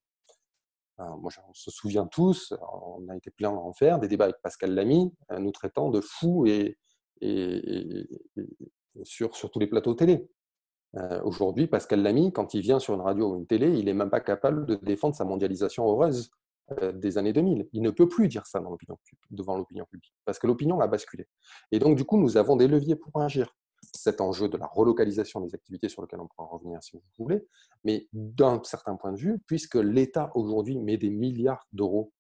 On 0.98 1.54
se 1.54 1.72
souvient 1.72 2.08
tous, 2.08 2.54
on 2.72 3.08
a 3.10 3.16
été 3.16 3.32
plein 3.32 3.50
en 3.50 3.74
faire, 3.74 4.00
des 4.00 4.08
débats 4.08 4.26
avec 4.26 4.38
Pascal 4.42 4.74
Lamy, 4.74 5.14
euh, 5.32 5.40
nous 5.40 5.52
traitant 5.52 5.90
de 5.90 6.02
fous 6.02 6.46
et, 6.48 6.78
sur, 9.04 9.32
tous 9.32 9.60
les 9.60 9.68
plateaux 9.68 9.94
télé. 9.94 10.28
Euh, 10.96 11.22
aujourd'hui, 11.24 11.68
Pascal 11.68 12.02
Lamy, 12.02 12.32
quand 12.32 12.54
il 12.54 12.62
vient 12.62 12.80
sur 12.80 12.94
une 12.94 13.02
radio 13.02 13.34
ou 13.34 13.38
une 13.38 13.48
télé, 13.48 13.78
il 13.78 13.86
n'est 13.86 13.94
même 13.94 14.10
pas 14.10 14.22
capable 14.22 14.66
de 14.66 14.76
défendre 14.76 15.16
sa 15.16 15.26
mondialisation 15.26 15.88
heureuse 15.88 16.32
euh, 16.82 16.92
des 16.92 17.18
années 17.18 17.34
2000. 17.34 17.68
Il 17.74 17.82
ne 17.82 17.92
peut 17.92 18.08
plus 18.08 18.28
dire 18.28 18.46
ça 18.46 18.60
devant 19.30 19.58
l'opinion 19.58 19.86
publique, 19.86 20.14
parce 20.26 20.40
que 20.40 20.48
l'opinion 20.48 20.80
a 20.80 20.88
basculé. 20.88 21.28
Et 21.72 21.80
donc, 21.80 21.98
du 21.98 22.06
coup, 22.06 22.18
nous 22.18 22.38
avons 22.38 22.56
des 22.56 22.68
leviers 22.68 22.96
pour 22.96 23.22
agir. 23.22 23.54
Cet 23.93 24.21
enjeu 24.21 24.50
de 24.50 24.58
la 24.58 24.67
relocalisation 24.67 25.39
des 25.41 25.56
activités 25.56 25.89
sur 25.89 26.02
lequel 26.02 26.19
on 26.19 26.28
pourra 26.28 26.47
revenir 26.47 26.82
si 26.84 26.97
vous 26.97 27.04
voulez, 27.17 27.47
mais 27.84 28.08
d'un 28.13 28.62
certain 28.63 28.95
point 28.95 29.12
de 29.12 29.17
vue, 29.17 29.39
puisque 29.47 29.76
l'État 29.76 30.32
aujourd'hui 30.36 30.78
met 30.78 30.97
des 30.97 31.10
milliards 31.10 31.67
d'euros 31.71 32.12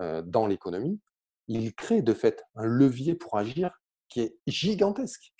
euh, 0.00 0.22
dans 0.22 0.46
l'économie, 0.46 1.00
il 1.48 1.74
crée 1.74 2.02
de 2.02 2.14
fait 2.14 2.42
un 2.54 2.64
levier 2.64 3.14
pour 3.14 3.36
agir 3.36 3.72
qui 4.08 4.20
est 4.20 4.38
gigantesque. 4.46 5.32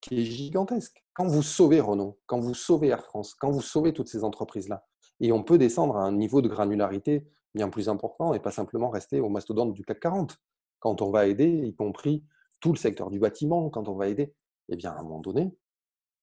Qui 0.00 0.20
est 0.20 0.24
gigantesque. 0.24 1.04
Quand 1.12 1.26
vous 1.26 1.42
sauvez 1.42 1.80
Renault, 1.80 2.18
quand 2.26 2.38
vous 2.38 2.54
sauvez 2.54 2.88
Air 2.88 3.02
France, 3.02 3.34
quand 3.34 3.50
vous 3.50 3.62
sauvez 3.62 3.92
toutes 3.92 4.08
ces 4.08 4.22
entreprises-là, 4.22 4.86
et 5.20 5.32
on 5.32 5.42
peut 5.42 5.58
descendre 5.58 5.96
à 5.96 6.04
un 6.04 6.12
niveau 6.12 6.40
de 6.40 6.48
granularité 6.48 7.26
bien 7.54 7.68
plus 7.68 7.88
important 7.88 8.34
et 8.34 8.40
pas 8.40 8.52
simplement 8.52 8.90
rester 8.90 9.20
au 9.20 9.28
mastodonte 9.28 9.72
du 9.72 9.84
CAC 9.84 10.00
40. 10.00 10.36
Quand 10.78 11.02
on 11.02 11.10
va 11.10 11.26
aider, 11.26 11.48
y 11.48 11.74
compris 11.74 12.24
tout 12.60 12.72
le 12.72 12.78
secteur 12.78 13.10
du 13.10 13.18
bâtiment, 13.18 13.70
quand 13.70 13.88
on 13.88 13.96
va 13.96 14.08
aider, 14.08 14.34
eh 14.68 14.76
bien, 14.76 14.92
à 14.92 14.98
un 14.98 15.02
moment 15.02 15.20
donné, 15.20 15.56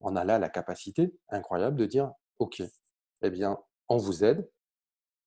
on 0.00 0.16
a 0.16 0.24
là 0.24 0.38
la 0.38 0.48
capacité 0.48 1.14
incroyable 1.28 1.76
de 1.76 1.86
dire, 1.86 2.12
OK, 2.38 2.62
eh 3.22 3.30
bien, 3.30 3.58
on 3.88 3.96
vous 3.96 4.24
aide, 4.24 4.50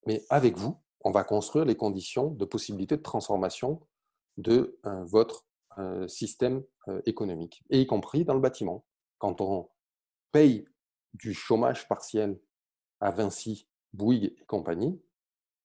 mais 0.06 0.24
avec 0.30 0.58
vous, 0.58 0.78
on 1.02 1.12
va 1.12 1.24
construire 1.24 1.66
les 1.66 1.76
conditions 1.76 2.28
de 2.28 2.46
possibilité 2.46 2.98
de 2.98 3.02
transformation 3.02 3.82
de 4.38 4.80
votre 5.06 5.46
système 6.08 6.64
économique, 7.06 7.64
et 7.70 7.82
y 7.82 7.88
compris 7.88 8.26
dans 8.26 8.34
le 8.34 8.40
bâtiment. 8.42 8.86
Quand 9.18 9.42
on 9.42 9.70
paye 10.32 10.66
du 11.14 11.34
chômage 11.34 11.88
partiel 11.88 12.40
à 13.00 13.12
Vinci, 13.12 13.68
Bouygues 13.94 14.36
et 14.40 14.46
compagnie, 14.46 15.02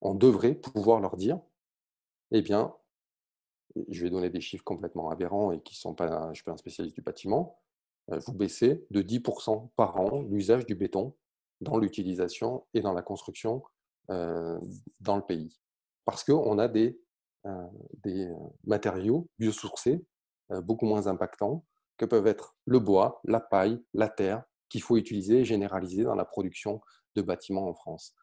on 0.00 0.14
devrait 0.14 0.54
pouvoir 0.54 1.00
leur 1.00 1.16
dire, 1.16 1.40
eh 2.30 2.42
bien, 2.42 2.74
je 3.88 4.02
vais 4.02 4.10
donner 4.10 4.30
des 4.30 4.40
chiffres 4.40 4.64
complètement 4.64 5.10
aberrants 5.10 5.52
et 5.52 5.60
qui 5.60 5.74
ne 5.74 5.78
sont 5.78 5.94
pas, 5.94 6.32
je 6.32 6.42
suis 6.42 6.50
un 6.50 6.56
spécialiste 6.56 6.94
du 6.94 7.02
bâtiment, 7.02 7.58
euh, 8.10 8.18
vous 8.26 8.34
baissez 8.34 8.84
de 8.90 9.02
10% 9.02 9.70
par 9.76 9.98
an 10.00 10.22
l'usage 10.22 10.66
du 10.66 10.74
béton 10.74 11.14
dans 11.60 11.78
l'utilisation 11.78 12.66
et 12.74 12.80
dans 12.80 12.92
la 12.92 13.02
construction 13.02 13.62
euh, 14.10 14.58
dans 15.00 15.16
le 15.16 15.22
pays. 15.22 15.58
Parce 16.04 16.24
qu'on 16.24 16.58
a 16.58 16.68
des, 16.68 17.00
euh, 17.46 18.34
matériaux 18.64 19.28
biosourcés 19.38 20.04
beaucoup 20.62 20.86
moins 20.86 21.06
impactants 21.06 21.64
que 21.96 22.04
peuvent 22.04 22.26
être 22.26 22.56
le 22.66 22.80
bois, 22.80 23.20
la 23.24 23.40
paille, 23.40 23.82
la 23.94 24.08
terre, 24.08 24.44
qu'il 24.68 24.82
faut 24.82 24.96
utiliser 24.96 25.40
et 25.40 25.44
généraliser 25.44 26.04
dans 26.04 26.14
la 26.14 26.24
production 26.24 26.80
de 27.16 27.22
bâtiments 27.22 27.68
en 27.68 27.74
France. 27.74 28.14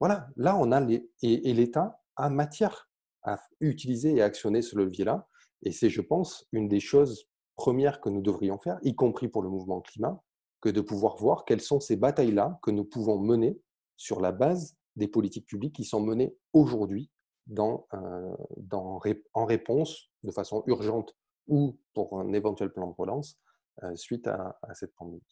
Voilà, 0.00 0.28
là, 0.36 0.56
on 0.56 0.72
a 0.72 0.80
les, 0.80 1.08
et, 1.22 1.52
l'État 1.52 2.00
a 2.16 2.30
matière 2.30 2.90
à 3.22 3.38
utiliser 3.60 4.16
et 4.16 4.22
actionner 4.22 4.62
ce 4.62 4.76
levier-là. 4.76 5.28
Et 5.62 5.72
c'est, 5.72 5.90
je 5.90 6.00
pense, 6.00 6.46
une 6.52 6.68
des 6.68 6.80
choses 6.80 7.28
premières 7.56 8.00
que 8.00 8.08
nous 8.08 8.22
devrions 8.22 8.58
faire, 8.58 8.78
y 8.82 8.94
compris 8.94 9.28
pour 9.28 9.42
le 9.42 9.48
mouvement 9.48 9.80
climat, 9.80 10.22
que 10.60 10.68
de 10.68 10.80
pouvoir 10.80 11.16
voir 11.16 11.44
quelles 11.44 11.60
sont 11.60 11.80
ces 11.80 11.96
batailles-là 11.96 12.58
que 12.62 12.70
nous 12.70 12.84
pouvons 12.84 13.18
mener 13.18 13.60
sur 13.96 14.20
la 14.20 14.32
base 14.32 14.76
des 14.96 15.08
politiques 15.08 15.46
publiques 15.46 15.74
qui 15.74 15.84
sont 15.84 16.00
menées 16.00 16.36
aujourd'hui 16.52 17.10
euh, 17.58 18.36
en 18.74 19.44
réponse 19.44 20.10
de 20.22 20.30
façon 20.30 20.62
urgente 20.66 21.16
ou 21.48 21.78
pour 21.92 22.20
un 22.20 22.32
éventuel 22.32 22.72
plan 22.72 22.86
de 22.86 22.94
relance 22.96 23.38
euh, 23.82 23.94
suite 23.96 24.28
à 24.28 24.56
cette 24.74 24.94
pandémie. 24.94 25.22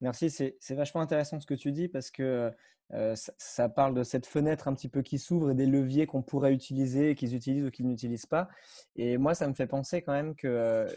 Merci, 0.00 0.30
c'est 0.30 0.74
vachement 0.74 1.02
intéressant 1.02 1.40
ce 1.40 1.46
que 1.46 1.54
tu 1.54 1.72
dis 1.72 1.88
parce 1.88 2.10
que 2.10 2.50
euh, 2.92 3.14
ça, 3.14 3.68
parle 3.68 3.94
de 3.94 4.02
cette 4.02 4.26
fenêtre 4.26 4.66
un 4.66 4.74
petit 4.74 4.88
peu 4.88 5.02
qui 5.02 5.18
s'ouvre 5.18 5.50
et 5.50 5.54
des 5.54 5.66
leviers 5.66 6.06
qu'on 6.06 6.22
pourrait 6.22 6.52
utiliser, 6.52 7.14
qu'ils 7.14 7.34
utilisent 7.34 7.66
ou 7.66 7.70
qu'ils 7.70 7.86
n'utilisent 7.86 8.26
pas. 8.26 8.48
Et 8.96 9.18
moi, 9.18 9.34
ça 9.34 9.46
me 9.46 9.54
fait 9.54 9.66
penser 9.66 10.02
quand 10.02 10.12
même 10.12 10.34
que 10.34 10.48
euh, 10.48 10.88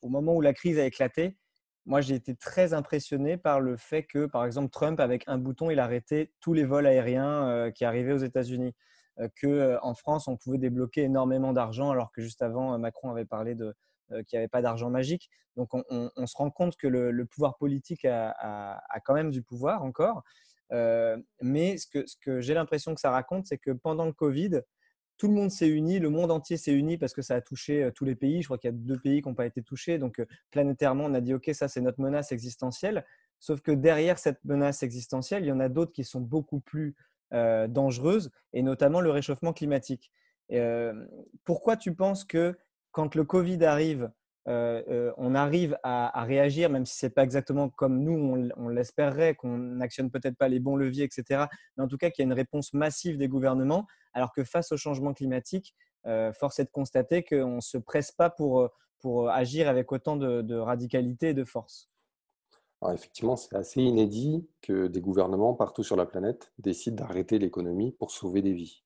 au 0.00 0.08
moment 0.08 0.34
où 0.34 0.40
la 0.40 0.54
crise 0.54 0.78
a 0.78 0.86
éclaté, 0.86 1.36
moi 1.86 2.00
j'ai 2.00 2.14
été 2.14 2.34
très 2.34 2.72
impressionné 2.72 3.36
par 3.36 3.60
le 3.60 3.76
fait 3.76 4.04
que, 4.04 4.26
par 4.26 4.46
exemple, 4.46 4.70
Trump, 4.70 5.00
avec 5.00 5.24
un 5.26 5.36
bouton, 5.36 5.70
il 5.70 5.78
arrêtait 5.78 6.32
tous 6.40 6.54
les 6.54 6.64
vols 6.64 6.86
aériens 6.86 7.48
euh, 7.48 7.70
qui 7.70 7.84
arrivaient 7.84 8.12
aux 8.12 8.18
États-Unis. 8.18 8.74
Qu'en 9.40 9.94
France, 9.94 10.26
on 10.26 10.36
pouvait 10.36 10.58
débloquer 10.58 11.02
énormément 11.02 11.52
d'argent 11.52 11.92
alors 11.92 12.10
que 12.10 12.20
juste 12.20 12.42
avant, 12.42 12.76
Macron 12.80 13.10
avait 13.10 13.24
parlé 13.24 13.54
de 13.54 13.66
euh, 13.66 13.72
qu'il 14.10 14.36
n'y 14.36 14.38
avait 14.38 14.48
pas 14.48 14.62
d'argent 14.62 14.90
magique. 14.90 15.30
Donc 15.56 15.70
on, 15.72 16.26
se 16.26 16.36
rend 16.36 16.50
compte 16.50 16.76
que 16.76 16.86
le, 16.86 17.24
pouvoir 17.26 17.56
politique 17.56 18.04
a, 18.04 18.82
quand 19.04 19.14
même 19.14 19.30
du 19.30 19.42
pouvoir 19.42 19.82
encore. 19.82 20.22
Euh, 20.72 21.16
mais 21.40 21.76
ce 21.76 21.86
que, 21.86 22.06
ce 22.06 22.16
que 22.16 22.40
j'ai 22.40 22.54
l'impression 22.54 22.94
que 22.94 23.00
ça 23.00 23.10
raconte, 23.10 23.46
c'est 23.46 23.58
que 23.58 23.70
pendant 23.70 24.06
le 24.06 24.12
Covid, 24.12 24.60
tout 25.16 25.28
le 25.28 25.34
monde 25.34 25.50
s'est 25.50 25.68
uni, 25.68 26.00
le 26.00 26.10
monde 26.10 26.32
entier 26.32 26.56
s'est 26.56 26.72
uni 26.72 26.98
parce 26.98 27.12
que 27.12 27.22
ça 27.22 27.36
a 27.36 27.40
touché 27.40 27.84
euh, 27.84 27.90
tous 27.92 28.04
les 28.04 28.16
pays. 28.16 28.42
Je 28.42 28.48
crois 28.48 28.58
qu'il 28.58 28.70
y 28.70 28.74
a 28.74 28.76
deux 28.76 28.98
pays 28.98 29.22
qui 29.22 29.28
n'ont 29.28 29.34
pas 29.34 29.46
été 29.46 29.62
touchés. 29.62 29.98
Donc, 29.98 30.20
planétairement, 30.50 31.04
on 31.04 31.14
a 31.14 31.20
dit, 31.20 31.34
OK, 31.34 31.48
ça, 31.52 31.68
c'est 31.68 31.80
notre 31.80 32.00
menace 32.00 32.32
existentielle. 32.32 33.04
Sauf 33.38 33.60
que 33.60 33.70
derrière 33.70 34.18
cette 34.18 34.42
menace 34.44 34.82
existentielle, 34.82 35.44
il 35.44 35.48
y 35.48 35.52
en 35.52 35.60
a 35.60 35.68
d'autres 35.68 35.92
qui 35.92 36.04
sont 36.04 36.20
beaucoup 36.20 36.60
plus 36.60 36.94
dangereuses, 37.68 38.30
et 38.52 38.62
notamment 38.62 39.00
le 39.00 39.10
réchauffement 39.10 39.52
climatique. 39.52 40.12
pourquoi 41.42 41.76
tu 41.76 41.92
penses 41.92 42.24
que 42.24 42.56
quand 42.94 43.16
le 43.16 43.24
Covid 43.24 43.62
arrive, 43.64 44.10
euh, 44.46 44.82
euh, 44.88 45.12
on 45.16 45.34
arrive 45.34 45.76
à, 45.82 46.22
réagir, 46.22 46.70
même 46.70 46.86
si 46.86 46.96
ce 46.96 47.06
n'est 47.06 47.10
pas 47.10 47.24
exactement 47.24 47.68
comme 47.68 48.00
nous, 48.00 48.50
on, 48.56 48.68
l'espérerait, 48.68 49.34
qu'on 49.34 49.58
n'actionne 49.58 50.10
peut-être 50.10 50.36
pas 50.36 50.48
les 50.48 50.60
bons 50.60 50.76
leviers, 50.76 51.04
etc. 51.04 51.46
Mais 51.76 51.82
en 51.82 51.88
tout 51.88 51.98
cas, 51.98 52.10
qu'il 52.10 52.22
y 52.22 52.24
a 52.24 52.28
une 52.28 52.32
réponse 52.32 52.72
massive 52.72 53.18
des 53.18 53.26
gouvernements, 53.26 53.86
alors 54.12 54.32
que 54.32 54.44
face 54.44 54.70
au 54.70 54.76
changement 54.76 55.12
climatique, 55.12 55.74
euh, 56.06 56.32
force 56.32 56.60
est 56.60 56.64
de 56.64 56.70
constater 56.70 57.24
qu'on 57.24 57.56
ne 57.56 57.60
se 57.60 57.78
presse 57.78 58.12
pas 58.12 58.30
pour, 58.30 58.68
pour 59.00 59.28
agir 59.28 59.68
avec 59.68 59.90
autant 59.90 60.16
de, 60.16 60.54
radicalité 60.54 61.30
et 61.30 61.34
de 61.34 61.44
force. 61.44 61.90
effectivement, 62.92 63.34
c'est 63.34 63.56
assez 63.56 63.82
inédit 63.82 64.48
que 64.62 64.86
des 64.86 65.00
gouvernements 65.00 65.54
partout 65.54 65.82
sur 65.82 65.96
la 65.96 66.06
planète 66.06 66.52
décident 66.58 67.04
d'arrêter 67.04 67.40
l'économie 67.40 67.90
pour 67.90 68.12
sauver 68.12 68.40
des 68.40 68.52
vies. 68.52 68.84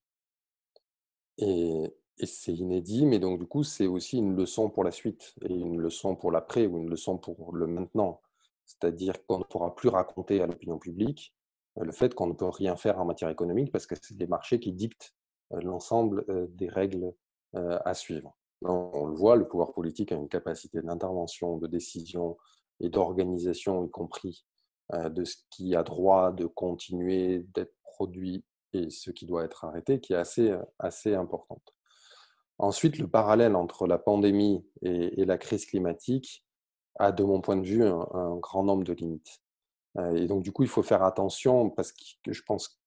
Et, 1.37 1.93
et 2.19 2.27
c'est 2.27 2.53
inédit, 2.55 3.07
mais 3.07 3.19
donc 3.19 3.39
du 3.39 3.47
coup, 3.47 3.65
c'est 3.65 3.87
aussi 3.87 4.19
une 4.19 4.37
leçon 4.37 4.71
pour 4.71 4.85
la 4.85 4.91
suite, 4.91 5.35
et 5.43 5.55
une 5.55 5.81
leçon 5.81 6.17
pour 6.17 6.31
l'après, 6.31 6.67
ou 6.67 6.79
une 6.79 6.91
leçon 6.91 7.19
pour 7.19 7.55
le 7.55 7.67
maintenant. 7.67 8.21
C'est-à-dire 8.67 9.15
qu'on 9.27 9.39
ne 9.39 9.45
pourra 9.45 9.75
plus 9.75 9.89
raconter 9.89 10.43
à 10.43 10.47
l'opinion 10.47 10.79
publique 10.79 11.35
euh, 11.79 11.85
le 11.85 11.93
fait 11.93 12.15
qu'on 12.15 12.27
ne 12.27 12.35
peut 12.35 12.49
rien 12.49 12.77
faire 12.77 12.99
en 13.01 13.05
matière 13.05 13.31
économique 13.31 13.73
parce 13.73 13.87
que 13.87 13.95
c'est 14.01 14.19
les 14.19 14.27
marchés 14.27 14.61
qui 14.61 14.73
dictent 14.73 15.15
l'ensemble 15.51 16.27
des 16.51 16.69
règles 16.69 17.15
à 17.55 17.95
suivre. 17.95 18.37
On 18.61 19.07
le 19.07 19.15
voit, 19.15 19.37
le 19.37 19.49
pouvoir 19.49 19.73
politique 19.73 20.13
a 20.13 20.17
une 20.17 20.29
capacité 20.29 20.83
d'intervention, 20.83 21.57
de 21.57 21.67
décision 21.67 22.37
et 22.81 22.91
d'organisation, 22.91 23.83
y 23.83 23.91
compris 23.91 24.45
de 24.93 25.25
ce 25.25 25.37
qui 25.49 25.75
a 25.75 25.83
droit 25.83 26.33
de 26.33 26.45
continuer 26.45 27.47
d'être 27.55 27.73
produit 27.83 28.45
et 28.75 28.91
ce 28.91 29.11
qui 29.11 29.25
doit 29.25 29.45
être 29.45 29.65
arrêté, 29.65 30.01
qui 30.01 30.13
est 30.13 30.17
assez, 30.17 30.55
assez 30.79 31.15
importante. 31.15 31.78
Ensuite, 32.59 32.99
le 32.99 33.07
parallèle 33.07 33.55
entre 33.55 33.87
la 33.87 33.99
pandémie 33.99 34.67
et, 34.83 35.25
la 35.25 35.39
crise 35.39 35.65
climatique 35.65 36.45
a, 36.97 37.13
de 37.13 37.23
mon 37.23 37.41
point 37.41 37.57
de 37.57 37.65
vue, 37.65 37.85
un, 37.85 38.37
grand 38.37 38.65
nombre 38.65 38.83
de 38.83 38.93
limites. 38.93 39.41
Et 40.15 40.27
donc, 40.27 40.43
du 40.43 40.53
coup, 40.53 40.65
il 40.65 40.69
faut 40.69 40.83
faire 40.83 41.03
attention 41.03 41.71
parce 41.71 41.93
que 41.93 42.33
je 42.33 42.43
pense 42.43 42.81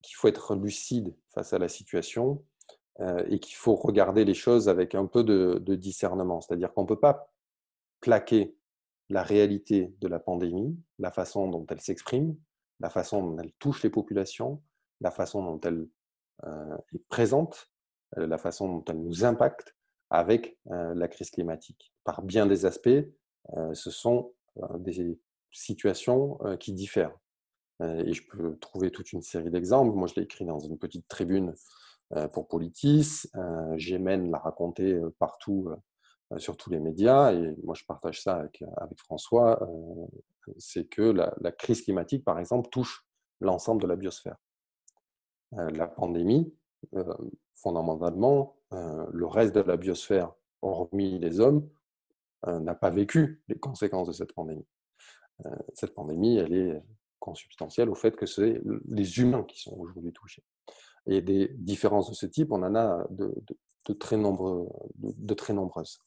qu'il 0.00 0.16
faut 0.16 0.28
être 0.28 0.54
lucide 0.54 1.16
face 1.30 1.52
à 1.52 1.58
la 1.58 1.68
situation 1.68 2.44
et 3.00 3.40
qu'il 3.40 3.56
faut 3.56 3.74
regarder 3.74 4.24
les 4.24 4.34
choses 4.34 4.68
avec 4.68 4.94
un 4.94 5.06
peu 5.06 5.24
de, 5.24 5.74
discernement. 5.74 6.40
C'est-à-dire 6.40 6.72
qu'on 6.72 6.82
ne 6.82 6.88
peut 6.88 7.00
pas 7.00 7.32
plaquer 8.00 8.56
la 9.10 9.22
réalité 9.22 9.92
de 10.00 10.08
la 10.08 10.20
pandémie, 10.20 10.78
la 10.98 11.10
façon 11.10 11.48
dont 11.48 11.66
elle 11.68 11.80
s'exprime, 11.80 12.36
la 12.78 12.90
façon 12.90 13.22
dont 13.22 13.38
elle 13.38 13.52
touche 13.54 13.82
les 13.82 13.90
populations, 13.90 14.62
la 15.00 15.10
façon 15.10 15.42
dont 15.42 15.60
elle 15.60 15.88
est 16.94 17.08
présente, 17.08 17.71
la 18.16 18.38
façon 18.38 18.68
dont 18.68 18.84
elle 18.88 19.00
nous 19.00 19.24
impacte 19.24 19.74
avec 20.10 20.58
la 20.66 21.08
crise 21.08 21.30
climatique. 21.30 21.94
Par 22.04 22.22
bien 22.22 22.46
des 22.46 22.66
aspects, 22.66 22.90
ce 23.72 23.90
sont 23.90 24.32
des 24.78 25.18
situations 25.50 26.38
qui 26.60 26.72
diffèrent. 26.72 27.16
Et 27.80 28.12
je 28.12 28.22
peux 28.28 28.56
trouver 28.58 28.90
toute 28.90 29.12
une 29.12 29.22
série 29.22 29.50
d'exemples. 29.50 29.96
Moi, 29.96 30.06
je 30.06 30.14
l'ai 30.16 30.22
écrit 30.22 30.44
dans 30.44 30.58
une 30.58 30.78
petite 30.78 31.08
tribune 31.08 31.54
pour 32.32 32.46
Politis. 32.46 33.24
J'émène 33.76 34.30
l'a 34.30 34.38
raconter 34.38 35.00
partout 35.18 35.70
sur 36.36 36.56
tous 36.56 36.70
les 36.70 36.80
médias. 36.80 37.32
Et 37.32 37.56
moi, 37.64 37.74
je 37.74 37.84
partage 37.84 38.22
ça 38.22 38.36
avec, 38.36 38.62
François. 38.98 39.66
C'est 40.58 40.84
que 40.84 41.02
la, 41.02 41.52
crise 41.52 41.82
climatique, 41.82 42.24
par 42.24 42.38
exemple, 42.38 42.68
touche 42.70 43.06
l'ensemble 43.40 43.82
de 43.82 43.86
la 43.86 43.96
biosphère. 43.96 44.36
La 45.52 45.86
pandémie, 45.86 46.54
fondamentalement, 47.54 48.56
le 48.70 49.26
reste 49.26 49.54
de 49.54 49.60
la 49.60 49.76
biosphère, 49.76 50.32
hormis 50.62 51.18
les 51.18 51.40
hommes, 51.40 51.68
n'a 52.46 52.74
pas 52.74 52.90
vécu 52.90 53.42
les 53.48 53.58
conséquences 53.58 54.08
de 54.08 54.12
cette 54.12 54.32
pandémie. 54.32 54.66
Cette 55.74 55.94
pandémie, 55.94 56.38
elle 56.38 56.54
est 56.54 56.82
consubstantielle 57.22 57.88
au 57.88 57.94
fait 57.94 58.16
que 58.16 58.26
c'est 58.26 58.60
les 58.88 59.20
humains 59.20 59.44
qui 59.44 59.60
sont 59.60 59.76
aujourd'hui 59.78 60.12
touchés. 60.12 60.44
Et 61.06 61.20
des 61.20 61.48
différences 61.54 62.10
de 62.10 62.14
ce 62.14 62.26
type, 62.26 62.52
on 62.52 62.62
en 62.62 62.74
a 62.74 63.06
de, 63.10 63.32
très, 63.94 64.16
nombreuses. 64.16 66.00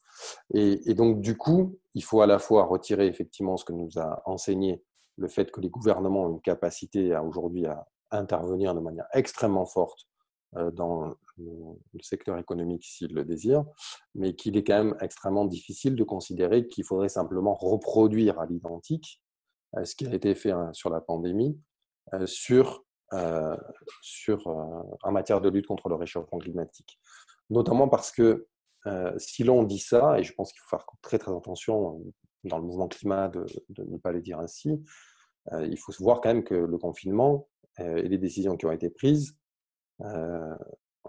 Et, 0.52 0.94
donc, 0.94 1.20
du 1.20 1.36
coup, 1.36 1.78
il 1.94 2.04
faut 2.04 2.20
à 2.20 2.26
la 2.26 2.38
fois 2.38 2.64
retirer 2.64 3.06
effectivement 3.06 3.56
ce 3.56 3.64
que 3.64 3.72
nous 3.72 3.98
a 3.98 4.22
enseigné 4.26 4.82
le 5.16 5.28
fait 5.28 5.50
que 5.50 5.60
les 5.60 5.70
gouvernements 5.70 6.24
ont 6.24 6.32
une 6.32 6.40
capacité 6.40 7.16
aujourd'hui 7.16 7.66
à 7.66 7.86
intervenir 8.10 8.74
de 8.74 8.80
manière 8.80 9.06
extrêmement 9.12 9.66
forte 9.66 10.06
dans 10.52 11.14
le 11.38 12.02
secteur 12.02 12.38
économique 12.38 12.84
s'ils 12.84 13.14
le 13.14 13.24
désirent, 13.24 13.64
mais 14.14 14.34
qu'il 14.34 14.56
est 14.56 14.64
quand 14.64 14.84
même 14.84 14.96
extrêmement 15.00 15.44
difficile 15.44 15.94
de 15.94 16.04
considérer 16.04 16.66
qu'il 16.66 16.84
faudrait 16.84 17.08
simplement 17.08 17.54
reproduire 17.54 18.38
à 18.40 18.46
l'identique 18.46 19.22
ce 19.84 19.94
qui 19.94 20.06
a 20.06 20.14
été 20.14 20.34
fait 20.34 20.52
hein, 20.52 20.70
sur 20.72 20.90
la 20.90 21.00
pandémie 21.00 21.58
sur 22.24 22.86
euh, 23.12 23.56
sur, 24.02 24.48
euh, 24.48 24.82
en 25.04 25.12
matière 25.12 25.40
de 25.40 25.48
lutte 25.48 25.68
contre 25.68 25.88
le 25.88 25.94
réchauffement 25.94 26.38
climatique. 26.38 26.98
Notamment 27.50 27.88
parce 27.88 28.10
que 28.10 28.48
euh, 28.86 29.16
si 29.16 29.44
l'on 29.44 29.62
dit 29.62 29.78
ça, 29.78 30.18
et 30.18 30.24
je 30.24 30.34
pense 30.34 30.52
qu'il 30.52 30.60
faut 30.62 30.70
faire 30.70 30.86
très 31.02 31.18
très 31.18 31.32
attention 31.32 32.02
dans 32.42 32.58
le 32.58 32.64
mouvement 32.64 32.88
climat 32.88 33.28
de, 33.28 33.46
ne 33.78 33.96
pas 33.98 34.10
le 34.10 34.20
dire 34.20 34.40
ainsi, 34.40 34.82
il 35.52 35.78
faut 35.78 35.92
voir 36.00 36.20
quand 36.20 36.30
même 36.30 36.42
que 36.42 36.54
le 36.54 36.78
confinement 36.78 37.48
et 37.78 38.08
les 38.08 38.18
décisions 38.18 38.56
qui 38.56 38.66
ont 38.66 38.72
été 38.72 38.90
prises 38.90 39.38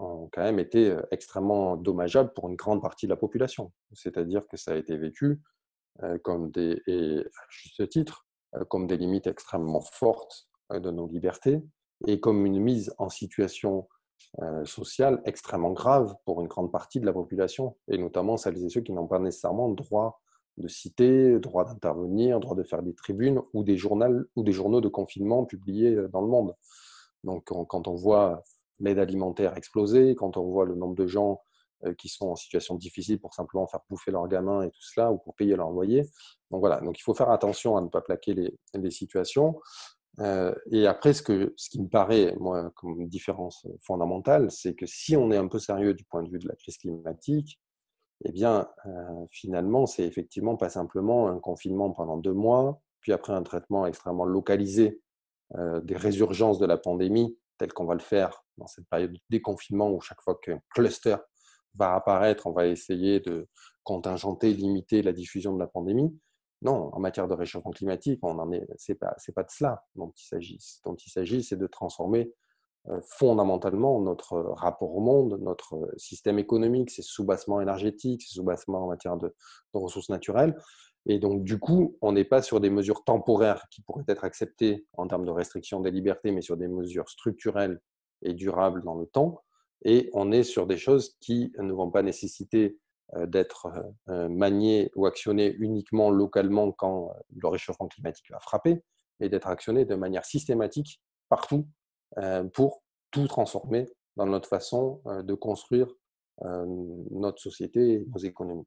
ont 0.00 0.28
quand 0.32 0.42
même 0.42 0.58
été 0.58 0.96
extrêmement 1.10 1.76
dommageables 1.76 2.32
pour 2.34 2.48
une 2.48 2.56
grande 2.56 2.82
partie 2.82 3.06
de 3.06 3.10
la 3.10 3.16
population. 3.16 3.72
C'est-à-dire 3.92 4.46
que 4.46 4.56
ça 4.56 4.72
a 4.72 4.76
été 4.76 4.96
vécu 4.96 5.40
comme 6.22 6.50
des, 6.50 6.80
à 6.86 7.44
juste 7.48 7.88
titre, 7.88 8.26
comme 8.68 8.86
des 8.86 8.96
limites 8.96 9.26
extrêmement 9.26 9.80
fortes 9.80 10.48
de 10.70 10.90
nos 10.90 11.08
libertés, 11.08 11.62
et 12.06 12.20
comme 12.20 12.46
une 12.46 12.60
mise 12.60 12.94
en 12.98 13.08
situation 13.08 13.88
sociale 14.64 15.20
extrêmement 15.24 15.72
grave 15.72 16.14
pour 16.24 16.40
une 16.40 16.48
grande 16.48 16.70
partie 16.70 17.00
de 17.00 17.06
la 17.06 17.12
population, 17.12 17.76
et 17.88 17.98
notamment 17.98 18.36
celles 18.36 18.62
et 18.64 18.68
ceux 18.68 18.82
qui 18.82 18.92
n'ont 18.92 19.08
pas 19.08 19.18
nécessairement 19.18 19.68
droit 19.70 20.20
de 20.58 20.68
citer, 20.68 21.38
droit 21.38 21.64
d'intervenir, 21.64 22.40
droit 22.40 22.56
de 22.56 22.64
faire 22.64 22.82
des 22.82 22.94
tribunes 22.94 23.40
ou 23.52 23.62
des, 23.62 23.76
journaux, 23.76 24.24
ou 24.36 24.42
des 24.42 24.52
journaux 24.52 24.80
de 24.80 24.88
confinement 24.88 25.44
publiés 25.44 25.96
dans 26.12 26.20
le 26.20 26.26
monde. 26.26 26.54
Donc 27.24 27.44
quand 27.46 27.88
on 27.88 27.94
voit 27.94 28.42
l'aide 28.80 28.98
alimentaire 28.98 29.56
exploser, 29.56 30.14
quand 30.14 30.36
on 30.36 30.44
voit 30.44 30.64
le 30.64 30.74
nombre 30.74 30.94
de 30.94 31.06
gens 31.06 31.42
qui 31.96 32.08
sont 32.08 32.30
en 32.30 32.34
situation 32.34 32.74
difficile 32.74 33.20
pour 33.20 33.34
simplement 33.34 33.68
faire 33.68 33.78
bouffer 33.88 34.10
leurs 34.10 34.26
gamins 34.26 34.62
et 34.62 34.70
tout 34.70 34.82
cela, 34.82 35.12
ou 35.12 35.18
pour 35.18 35.36
payer 35.36 35.54
leur 35.54 35.70
loyer. 35.70 36.02
Donc 36.50 36.58
voilà, 36.58 36.80
donc 36.80 36.98
il 36.98 37.02
faut 37.02 37.14
faire 37.14 37.30
attention 37.30 37.76
à 37.76 37.80
ne 37.80 37.86
pas 37.86 38.00
plaquer 38.00 38.34
les, 38.34 38.52
les 38.74 38.90
situations. 38.90 39.60
Euh, 40.20 40.54
et 40.70 40.86
après, 40.86 41.12
ce, 41.12 41.22
que, 41.22 41.54
ce 41.56 41.70
qui 41.70 41.80
me 41.80 41.88
paraît, 41.88 42.34
moi, 42.40 42.70
comme 42.74 43.06
différence 43.06 43.66
fondamentale, 43.80 44.50
c'est 44.50 44.74
que 44.74 44.86
si 44.86 45.16
on 45.16 45.30
est 45.30 45.36
un 45.36 45.46
peu 45.46 45.58
sérieux 45.58 45.94
du 45.94 46.04
point 46.04 46.22
de 46.22 46.30
vue 46.30 46.38
de 46.38 46.48
la 46.48 46.56
crise 46.56 46.78
climatique, 46.78 47.60
eh 48.24 48.32
bien, 48.32 48.68
euh, 48.86 49.26
finalement, 49.30 49.86
c'est 49.86 50.04
effectivement 50.04 50.56
pas 50.56 50.70
simplement 50.70 51.28
un 51.28 51.38
confinement 51.38 51.90
pendant 51.90 52.16
deux 52.16 52.32
mois, 52.32 52.80
puis 53.00 53.12
après 53.12 53.32
un 53.32 53.42
traitement 53.42 53.86
extrêmement 53.86 54.24
localisé 54.24 55.00
euh, 55.54 55.80
des 55.80 55.96
résurgences 55.96 56.58
de 56.58 56.66
la 56.66 56.78
pandémie, 56.78 57.38
tel 57.58 57.72
qu'on 57.72 57.84
va 57.84 57.94
le 57.94 58.00
faire 58.00 58.44
dans 58.58 58.66
cette 58.66 58.86
période 58.88 59.12
de 59.12 59.20
déconfinement 59.30 59.90
où 59.90 60.00
chaque 60.00 60.20
fois 60.20 60.38
qu'un 60.42 60.60
cluster 60.74 61.16
va 61.74 61.94
apparaître, 61.94 62.46
on 62.46 62.52
va 62.52 62.66
essayer 62.66 63.20
de 63.20 63.48
contingenter, 63.84 64.52
limiter 64.52 65.02
la 65.02 65.12
diffusion 65.12 65.54
de 65.54 65.58
la 65.58 65.66
pandémie. 65.66 66.18
Non, 66.62 66.92
en 66.92 66.98
matière 66.98 67.28
de 67.28 67.34
réchauffement 67.34 67.70
climatique, 67.70 68.18
on 68.22 68.38
en 68.38 68.50
est, 68.52 68.66
pas, 68.94 69.14
pas 69.34 69.42
de 69.44 69.50
cela 69.50 69.84
dont 69.94 70.12
il 70.16 70.26
s'agit. 70.26 70.58
dont 70.84 70.96
il 70.96 71.10
s'agit, 71.10 71.42
c'est 71.42 71.56
de 71.56 71.66
transformer 71.66 72.32
euh, 72.88 73.00
fondamentalement 73.02 74.00
notre 74.00 74.38
rapport 74.56 74.94
au 74.96 75.00
monde, 75.00 75.38
notre 75.40 75.90
système 75.96 76.38
économique, 76.38 76.90
ses 76.90 77.02
sous-bassements 77.02 77.60
énergétiques, 77.60 78.22
ses 78.22 78.34
sous-bassements 78.34 78.84
en 78.84 78.88
matière 78.88 79.16
de, 79.16 79.34
ressources 79.74 80.08
naturelles. 80.08 80.56
Et 81.06 81.18
donc, 81.18 81.44
du 81.44 81.58
coup, 81.58 81.96
on 82.00 82.12
n'est 82.12 82.24
pas 82.24 82.42
sur 82.42 82.60
des 82.60 82.70
mesures 82.70 83.04
temporaires 83.04 83.66
qui 83.70 83.82
pourraient 83.82 84.04
être 84.08 84.24
acceptées 84.24 84.86
en 84.94 85.06
termes 85.06 85.24
de 85.24 85.30
restriction 85.30 85.80
des 85.80 85.90
libertés, 85.90 86.30
mais 86.32 86.40
sur 86.40 86.56
des 86.56 86.68
mesures 86.68 87.08
structurelles 87.08 87.80
et 88.22 88.34
durables 88.34 88.82
dans 88.84 88.94
le 88.94 89.06
temps. 89.06 89.42
Et 89.84 90.10
on 90.12 90.32
est 90.32 90.42
sur 90.42 90.66
des 90.66 90.76
choses 90.76 91.16
qui 91.20 91.52
ne 91.58 91.72
vont 91.72 91.90
pas 91.90 92.02
nécessiter 92.02 92.78
euh, 93.14 93.26
d'être 93.26 93.66
euh, 93.66 93.82
euh, 94.10 94.28
manié 94.28 94.90
ou 94.94 95.06
actionné 95.06 95.54
uniquement 95.58 96.10
localement 96.10 96.72
quand 96.72 97.10
le 97.34 97.48
réchauffement 97.48 97.88
climatique 97.88 98.30
va 98.30 98.38
frapper, 98.38 98.82
mais 99.18 99.30
d'être 99.30 99.48
actionné 99.48 99.86
de 99.86 99.94
manière 99.94 100.24
systématique 100.24 101.00
partout 101.28 101.68
pour 102.54 102.82
tout 103.10 103.26
transformer 103.26 103.86
dans 104.16 104.24
notre 104.24 104.48
façon 104.48 105.02
de 105.04 105.34
construire 105.34 105.88
notre 106.40 107.38
société 107.38 107.92
et 107.92 108.06
nos 108.06 108.18
économies. 108.18 108.66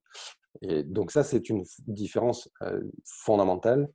Et 0.61 0.83
donc 0.83 1.09
ça, 1.09 1.23
c'est 1.23 1.49
une 1.49 1.63
différence 1.87 2.47
fondamentale 3.03 3.89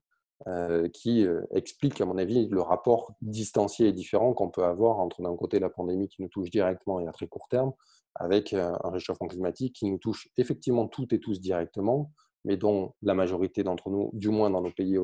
qui 0.93 1.27
explique, 1.51 2.01
à 2.01 2.05
mon 2.05 2.19
avis, 2.19 2.47
le 2.49 2.61
rapport 2.61 3.15
distancié 3.23 3.89
et 3.89 3.93
différent 3.93 4.35
qu'on 4.35 4.51
peut 4.51 4.65
avoir 4.65 4.99
entre 4.99 5.23
d'un 5.23 5.35
côté 5.35 5.59
la 5.59 5.71
pandémie 5.71 6.09
qui 6.09 6.23
nous 6.23 6.29
touche 6.29 6.51
directement 6.51 7.01
et 7.01 7.09
à 7.09 7.13
très 7.13 7.27
court 7.27 7.49
terme, 7.49 7.73
avec 8.19 8.53
euh, 8.53 8.73
un 8.83 8.91
réchauffement 8.91 9.29
climatique 9.29 9.75
qui 9.75 9.87
nous 9.87 9.99
touche 9.99 10.29
effectivement 10.37 10.87
toutes 10.89 11.13
et 11.13 11.21
tous 11.21 11.41
directement, 11.41 12.13
mais 12.45 12.57
dont 12.57 12.95
la 13.03 13.15
majorité 13.15 13.63
d'entre 13.63 13.91
nous, 13.91 14.11
du 14.13 14.29
moins 14.29 14.51
dans 14.51 14.63
nos 14.63 14.71
pays 14.71 14.99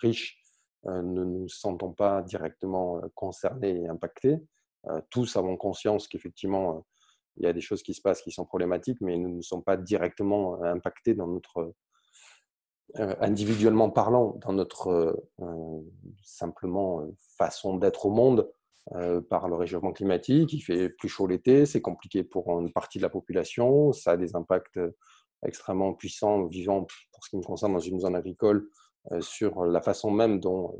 riches, 0.00 0.38
euh, 0.86 1.02
ne 1.02 1.24
nous 1.24 1.48
sentons 1.48 1.92
pas 1.92 2.22
directement 2.22 2.98
euh, 2.98 3.08
concernés 3.14 3.82
et 3.82 3.88
impactés. 3.88 4.38
Tous 5.10 5.36
avons 5.36 5.56
conscience 5.56 6.06
qu'effectivement, 6.06 6.86
il 7.38 7.42
y 7.42 7.48
a 7.48 7.52
des 7.52 7.60
choses 7.60 7.82
qui 7.82 7.92
se 7.92 8.00
passent 8.00 8.22
qui 8.22 8.30
sont 8.30 8.44
problématiques, 8.44 9.00
mais 9.00 9.16
nous 9.16 9.34
ne 9.34 9.42
sommes 9.42 9.64
pas 9.64 9.76
directement 9.76 10.62
impactés 10.62 11.14
dans 11.14 11.26
notre 11.26 11.74
individuellement 12.94 13.90
parlant, 13.90 14.38
dans 14.40 14.52
notre 14.52 15.26
simplement 16.22 17.06
façon 17.36 17.76
d'être 17.76 18.06
au 18.06 18.10
monde, 18.10 18.48
euh, 18.94 19.20
par 19.20 19.48
le 19.48 19.56
réchauffement 19.56 19.92
climatique. 19.92 20.52
Il 20.52 20.60
fait 20.60 20.88
plus 20.88 21.08
chaud 21.08 21.26
l'été, 21.26 21.66
c'est 21.66 21.80
compliqué 21.80 22.22
pour 22.22 22.60
une 22.60 22.72
partie 22.72 22.98
de 22.98 23.02
la 23.02 23.08
population, 23.08 23.92
ça 23.92 24.12
a 24.12 24.16
des 24.16 24.36
impacts 24.36 24.76
euh, 24.76 24.96
extrêmement 25.44 25.92
puissants, 25.92 26.46
vivants 26.46 26.86
pour 27.12 27.24
ce 27.24 27.30
qui 27.30 27.36
me 27.36 27.42
concerne 27.42 27.72
dans 27.72 27.80
une 27.80 27.98
zone 27.98 28.14
agricole, 28.14 28.68
euh, 29.10 29.20
sur 29.20 29.64
la 29.64 29.80
façon 29.80 30.12
même 30.12 30.38
dont 30.38 30.78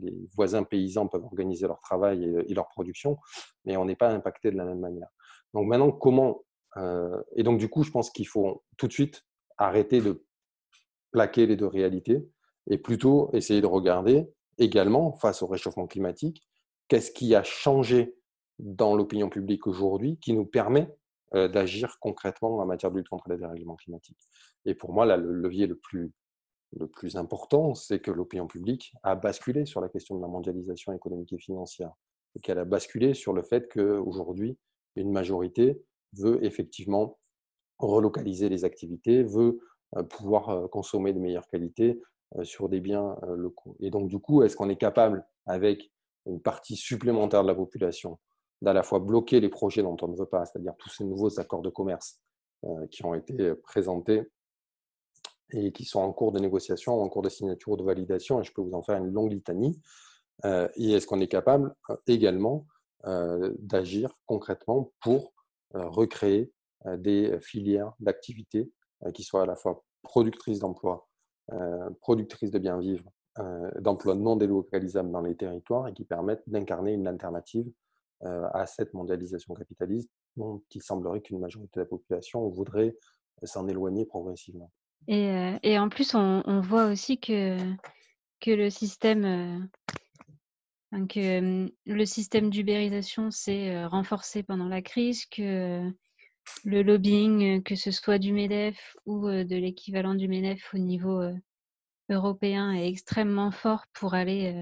les, 0.00 0.14
voisins 0.36 0.62
paysans 0.62 1.08
peuvent 1.08 1.24
organiser 1.24 1.66
leur 1.66 1.80
travail 1.80 2.22
et, 2.22 2.54
leur 2.54 2.68
production, 2.68 3.18
mais 3.64 3.76
on 3.76 3.84
n'est 3.84 3.96
pas 3.96 4.10
impacté 4.10 4.52
de 4.52 4.56
la 4.56 4.64
même 4.64 4.78
manière. 4.78 5.08
Donc 5.54 5.66
maintenant, 5.66 5.90
comment 5.90 6.44
Et 7.34 7.42
donc 7.42 7.58
du 7.58 7.68
coup, 7.68 7.82
je 7.82 7.90
pense 7.90 8.10
qu'il 8.10 8.28
faut 8.28 8.62
tout 8.76 8.86
de 8.86 8.92
suite 8.92 9.24
arrêter 9.56 10.00
de 10.00 10.24
plaquer 11.10 11.46
les 11.46 11.56
deux 11.56 11.66
réalités 11.66 12.26
et 12.70 12.78
plutôt 12.78 13.30
essayer 13.32 13.60
de 13.60 13.66
regarder 13.66 14.28
également 14.58 15.12
face 15.12 15.42
au 15.42 15.46
réchauffement 15.46 15.86
climatique, 15.86 16.46
qu'est-ce 16.88 17.10
qui 17.10 17.34
a 17.34 17.42
changé 17.42 18.16
dans 18.58 18.94
l'opinion 18.96 19.28
publique 19.28 19.66
aujourd'hui 19.66 20.18
qui 20.18 20.32
nous 20.32 20.44
permet 20.44 20.92
d'agir 21.32 21.98
concrètement 22.00 22.56
en 22.56 22.66
matière 22.66 22.90
de 22.90 22.96
lutte 22.96 23.08
contre 23.08 23.28
les 23.28 23.36
dérèglements 23.36 23.76
climatiques. 23.76 24.18
Et 24.64 24.74
pour 24.74 24.92
moi, 24.92 25.06
là, 25.06 25.16
le 25.16 25.30
levier 25.30 25.66
le 25.66 25.76
plus, 25.76 26.12
le 26.76 26.86
plus 26.86 27.16
important, 27.16 27.74
c'est 27.74 28.00
que 28.00 28.10
l'opinion 28.10 28.46
publique 28.46 28.92
a 29.02 29.14
basculé 29.14 29.66
sur 29.66 29.80
la 29.80 29.88
question 29.88 30.16
de 30.16 30.22
la 30.22 30.28
mondialisation 30.28 30.92
économique 30.92 31.32
et 31.32 31.38
financière, 31.38 31.92
et 32.34 32.40
qu'elle 32.40 32.58
a 32.58 32.64
basculé 32.64 33.14
sur 33.14 33.32
le 33.32 33.42
fait 33.42 33.70
qu'aujourd'hui, 33.72 34.58
une 34.96 35.12
majorité 35.12 35.82
veut 36.14 36.44
effectivement 36.44 37.18
relocaliser 37.78 38.48
les 38.48 38.64
activités, 38.64 39.22
veut 39.22 39.60
pouvoir 40.10 40.68
consommer 40.70 41.12
de 41.12 41.18
meilleure 41.18 41.46
qualité 41.48 42.00
sur 42.42 42.68
des 42.68 42.80
biens 42.80 43.16
locaux. 43.36 43.76
Et 43.80 43.90
donc, 43.90 44.08
du 44.08 44.18
coup, 44.18 44.42
est-ce 44.42 44.56
qu'on 44.56 44.68
est 44.68 44.76
capable, 44.76 45.26
avec 45.46 45.90
une 46.26 46.40
partie 46.40 46.76
supplémentaire 46.76 47.42
de 47.42 47.48
la 47.48 47.54
population, 47.54 48.18
d'à 48.60 48.72
la 48.72 48.82
fois 48.82 48.98
bloquer 48.98 49.40
les 49.40 49.48
projets 49.48 49.82
dont 49.82 49.96
on 50.02 50.08
ne 50.08 50.16
veut 50.16 50.26
pas, 50.26 50.44
c'est-à-dire 50.44 50.74
tous 50.76 50.90
ces 50.90 51.04
nouveaux 51.04 51.40
accords 51.40 51.62
de 51.62 51.70
commerce 51.70 52.20
qui 52.90 53.04
ont 53.04 53.14
été 53.14 53.54
présentés 53.54 54.30
et 55.52 55.72
qui 55.72 55.84
sont 55.84 56.00
en 56.00 56.12
cours 56.12 56.32
de 56.32 56.40
négociation, 56.40 57.00
en 57.00 57.08
cours 57.08 57.22
de 57.22 57.28
signature 57.28 57.72
ou 57.72 57.76
de 57.76 57.84
validation, 57.84 58.40
et 58.40 58.44
je 58.44 58.52
peux 58.52 58.60
vous 58.60 58.74
en 58.74 58.82
faire 58.82 58.98
une 58.98 59.12
longue 59.12 59.32
litanie. 59.32 59.80
et 60.44 60.92
est-ce 60.92 61.06
qu'on 61.06 61.20
est 61.20 61.28
capable 61.28 61.74
également 62.06 62.66
d'agir 63.04 64.12
concrètement 64.26 64.92
pour 65.00 65.32
recréer 65.72 66.52
des 66.96 67.38
filières 67.40 67.92
d'activité 68.00 68.70
qui 69.14 69.22
soient 69.22 69.42
à 69.42 69.46
la 69.46 69.56
fois 69.56 69.84
productrices 70.02 70.58
d'emplois, 70.58 71.08
productrices 72.00 72.50
de 72.50 72.58
bien 72.58 72.78
vivre, 72.78 73.10
d'emplois 73.78 74.14
non 74.14 74.36
délocalisables 74.36 75.10
dans 75.10 75.20
les 75.20 75.36
territoires 75.36 75.88
et 75.88 75.92
qui 75.92 76.04
permettent 76.04 76.42
d'incarner 76.46 76.92
une 76.92 77.06
alternative 77.06 77.70
à 78.22 78.66
cette 78.66 78.94
mondialisation 78.94 79.54
capitaliste 79.54 80.10
dont 80.36 80.62
il 80.72 80.82
semblerait 80.82 81.20
qu'une 81.20 81.38
majorité 81.38 81.78
de 81.78 81.80
la 81.82 81.86
population 81.86 82.48
voudrait 82.48 82.96
s'en 83.44 83.68
éloigner 83.68 84.04
progressivement. 84.06 84.72
Et, 85.06 85.54
et, 85.62 85.78
en 85.78 85.88
plus, 85.88 86.14
on, 86.14 86.42
on, 86.44 86.60
voit 86.60 86.86
aussi 86.86 87.18
que, 87.18 87.56
que 88.40 88.50
le 88.50 88.68
système, 88.70 89.68
que 91.08 91.70
le 91.86 92.04
système 92.04 92.50
d'ubérisation 92.50 93.30
s'est 93.30 93.84
renforcé 93.86 94.42
pendant 94.42 94.68
la 94.68 94.82
crise, 94.82 95.24
que 95.26 95.88
le 96.64 96.82
lobbying, 96.82 97.62
que 97.62 97.74
ce 97.74 97.90
soit 97.90 98.18
du 98.18 98.32
MEDEF 98.32 98.96
ou 99.06 99.26
de 99.28 99.56
l'équivalent 99.56 100.14
du 100.14 100.28
MEDEF 100.28 100.74
au 100.74 100.78
niveau 100.78 101.22
européen, 102.08 102.72
est 102.72 102.88
extrêmement 102.88 103.50
fort 103.50 103.84
pour 103.92 104.14
aller, 104.14 104.54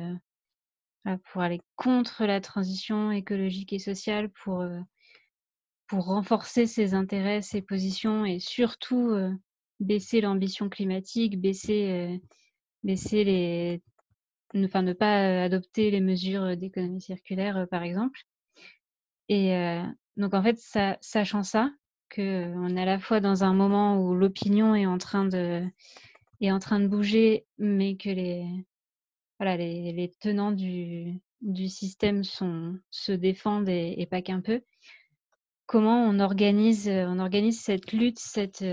pour 1.32 1.42
aller 1.42 1.60
contre 1.76 2.24
la 2.26 2.40
transition 2.40 3.10
écologique 3.10 3.72
et 3.72 3.78
sociale, 3.78 4.30
pour, 4.30 4.64
pour 5.86 6.06
renforcer 6.06 6.66
ses 6.66 6.94
intérêts, 6.94 7.42
ses 7.42 7.62
positions 7.62 8.24
et 8.24 8.40
surtout 8.40 9.14
baisser 9.80 10.20
l'ambition 10.20 10.68
climatique, 10.68 11.40
baisser, 11.40 12.20
baisser 12.82 13.24
les, 13.24 13.82
enfin 14.56 14.82
ne 14.82 14.92
pas 14.92 15.44
adopter 15.44 15.90
les 15.90 16.00
mesures 16.00 16.56
d'économie 16.56 17.02
circulaire, 17.02 17.66
par 17.70 17.82
exemple. 17.82 18.20
Et 19.28 19.52
donc 20.16 20.34
en 20.34 20.42
fait, 20.42 20.58
sachant 21.00 21.42
ça, 21.42 21.70
qu'on 22.14 22.76
est 22.76 22.82
à 22.82 22.84
la 22.84 22.98
fois 22.98 23.20
dans 23.20 23.44
un 23.44 23.54
moment 23.54 24.00
où 24.00 24.14
l'opinion 24.14 24.74
est 24.74 24.86
en 24.86 24.98
train 24.98 25.24
de 25.24 25.64
est 26.40 26.52
en 26.52 26.58
train 26.58 26.80
de 26.80 26.88
bouger, 26.88 27.46
mais 27.58 27.96
que 27.96 28.10
les 28.10 28.46
voilà 29.38 29.56
les, 29.56 30.12
tenants 30.20 30.52
du, 30.52 31.20
du 31.42 31.68
système 31.68 32.22
se 32.24 33.12
défendent 33.12 33.68
et, 33.68 34.06
pas 34.10 34.22
qu'un 34.22 34.40
peu. 34.40 34.62
Comment 35.66 36.04
on 36.04 36.20
organise 36.20 36.88
on 36.88 37.18
organise 37.18 37.60
cette 37.60 37.92
lutte, 37.92 38.18
cette 38.18 38.64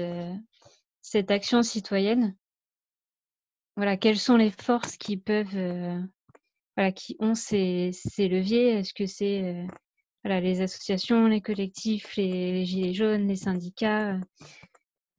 cette 1.02 1.32
action 1.32 1.64
citoyenne? 1.64 2.36
Voilà, 3.76 3.98
quelles 3.98 4.20
sont 4.20 4.38
les 4.38 4.52
forces 4.52 4.98
qui 4.98 5.18
peuvent 5.18 6.08
voilà, 6.78 6.92
qui 6.92 7.18
ont 7.20 7.36
ces, 7.36 7.92
ces 7.94 8.28
leviers? 8.28 8.70
Est-ce 8.70 8.94
que 8.94 9.06
c'est 9.06 9.68
voilà, 10.24 10.40
les 10.40 10.62
associations, 10.62 11.28
les 11.28 11.42
collectifs, 11.42 12.16
les, 12.16 12.66
gilets 12.66 12.94
jaunes, 12.94 13.28
les 13.28 13.36
syndicats, 13.36 14.20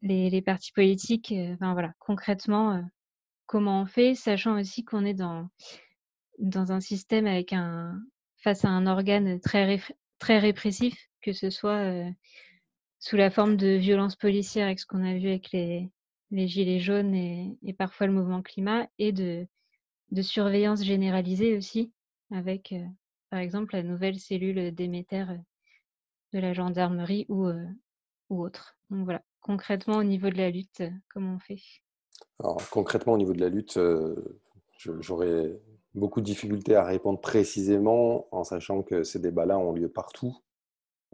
les, 0.03 0.31
les 0.31 0.43
partis 0.43 0.73
politiques. 0.73 1.33
Euh, 1.33 1.55
enfin 1.55 1.73
voilà, 1.75 1.93
concrètement, 1.99 2.73
euh, 2.73 2.83
comment 3.47 3.83
on 3.83 3.87
fait, 3.87 4.15
sachant 4.15 4.59
aussi 4.59 4.85
qu'on 4.85 5.05
est 5.05 5.15
dans 5.15 5.49
dans 6.41 6.73
un 6.73 6.81
système 6.81 7.27
avec 7.27 7.53
un 7.53 8.01
face 8.39 8.65
à 8.65 8.69
un 8.69 8.87
organe 8.87 9.41
très 9.41 9.81
très 10.19 10.39
répressif, 10.39 10.97
que 11.23 11.33
ce 11.33 11.51
soit 11.51 11.81
euh, 11.83 12.11
sous 12.99 13.17
la 13.17 13.31
forme 13.31 13.57
de 13.57 13.77
violence 13.77 14.17
policière, 14.17 14.67
avec 14.67 14.81
ce 14.81 14.87
qu'on 14.87 15.05
a 15.05 15.15
vu 15.15 15.29
avec 15.29 15.53
les, 15.53 15.91
les 16.31 16.49
gilets 16.49 16.81
jaunes 16.81 17.15
et, 17.15 17.57
et, 17.63 17.73
parfois 17.73 18.07
le 18.07 18.15
mouvement 18.15 18.43
climat, 18.43 18.89
et 18.99 19.13
de, 19.13 19.47
de 20.11 20.23
surveillance 20.23 20.83
généralisée 20.83 21.57
aussi, 21.57 21.93
avec 22.31 22.75
par 23.35 23.41
exemple 23.41 23.75
la 23.75 23.83
nouvelle 23.83 24.21
cellule 24.21 24.73
d'émetteurs 24.73 25.31
euh, 25.31 25.39
de 26.35 26.39
la 26.39 26.53
gendarmerie 26.53 27.27
ou, 27.29 27.49
euh, 27.49 27.67
ou 28.31 28.41
autre. 28.41 28.77
Donc 28.91 29.03
voilà, 29.03 29.23
concrètement 29.41 29.97
au 29.97 30.05
niveau 30.05 30.31
de 30.31 30.37
la 30.37 30.51
lutte, 30.51 30.83
euh, 30.83 30.91
comment 31.13 31.35
on 31.35 31.39
fait? 31.41 31.59
Alors 32.39 32.63
concrètement 32.71 33.15
au 33.15 33.19
niveau 33.19 33.33
de 33.33 33.41
la 33.41 33.49
lutte, 33.49 33.77
j'aurais 34.79 35.51
beaucoup 35.95 36.21
de 36.21 36.27
difficultés 36.27 36.77
à 36.77 36.85
répondre 36.85 37.21
précisément 37.21 38.29
en 38.31 38.45
sachant 38.45 38.85
que 38.85 39.03
ces 39.03 39.19
débats-là 39.19 39.59
ont 39.59 39.73
lieu 39.73 39.89
partout 39.89 40.37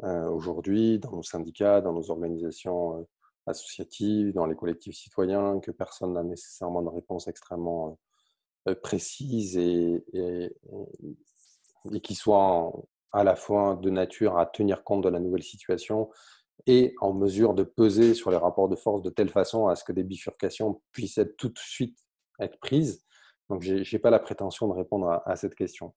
aujourd'hui, 0.03 0.99
dans 0.99 1.13
nos 1.13 1.23
syndicats, 1.23 1.81
dans 1.81 1.95
nos 1.95 2.11
organisations 2.11 3.07
associatives, 3.47 4.35
dans 4.35 4.45
les 4.45 4.57
collectifs 4.57 4.97
citoyens, 4.97 5.61
que 5.61 5.71
personne 5.71 6.13
n'a 6.13 6.23
nécessairement 6.23 6.83
de 6.83 6.89
réponse 6.89 7.29
extrêmement 7.29 7.99
précise 8.83 9.57
et, 9.57 10.05
et 11.93 12.01
qui 12.01 12.15
soit 12.15 12.73
à 13.13 13.25
la 13.25 13.37
fois 13.37 13.79
de 13.81 13.91
nature 13.91 14.39
à 14.39 14.47
tenir 14.47 14.85
compte 14.85 15.03
de 15.03 15.09
la 15.09 15.21
nouvelle 15.21 15.43
situation 15.43 16.11
et 16.67 16.95
en 17.01 17.13
mesure 17.13 17.55
de 17.55 17.63
peser 17.63 18.15
sur 18.15 18.31
les 18.31 18.37
rapports 18.37 18.69
de 18.69 18.77
force 18.77 19.03
de 19.03 19.11
telle 19.11 19.31
façon 19.31 19.69
à 19.69 19.77
ce 19.77 19.85
que 19.85 19.93
des 19.93 20.05
bifurcations 20.05 20.81
puissent 20.93 21.19
être 21.19 21.37
tout 21.37 21.49
de 21.49 21.59
suite 21.59 21.99
être 22.39 22.59
prises. 22.59 23.05
Donc, 23.49 23.63
je 23.63 23.75
n'ai 23.75 23.99
pas 23.99 24.11
la 24.11 24.21
prétention 24.21 24.69
de 24.69 24.75
répondre 24.75 25.23
à, 25.25 25.37
cette 25.37 25.55
question. 25.55 25.95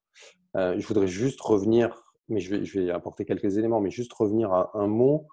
Euh, 0.58 0.76
je 0.78 0.88
voudrais 0.88 1.08
juste 1.08 1.40
revenir, 1.42 2.02
mais 2.28 2.40
je 2.40 2.80
vais, 2.80 2.90
apporter 2.90 3.26
quelques 3.26 3.58
éléments, 3.58 3.80
mais 3.80 3.92
juste 3.92 4.14
revenir 4.14 4.52
à 4.52 4.72
un 4.74 4.88
mot 4.88 5.28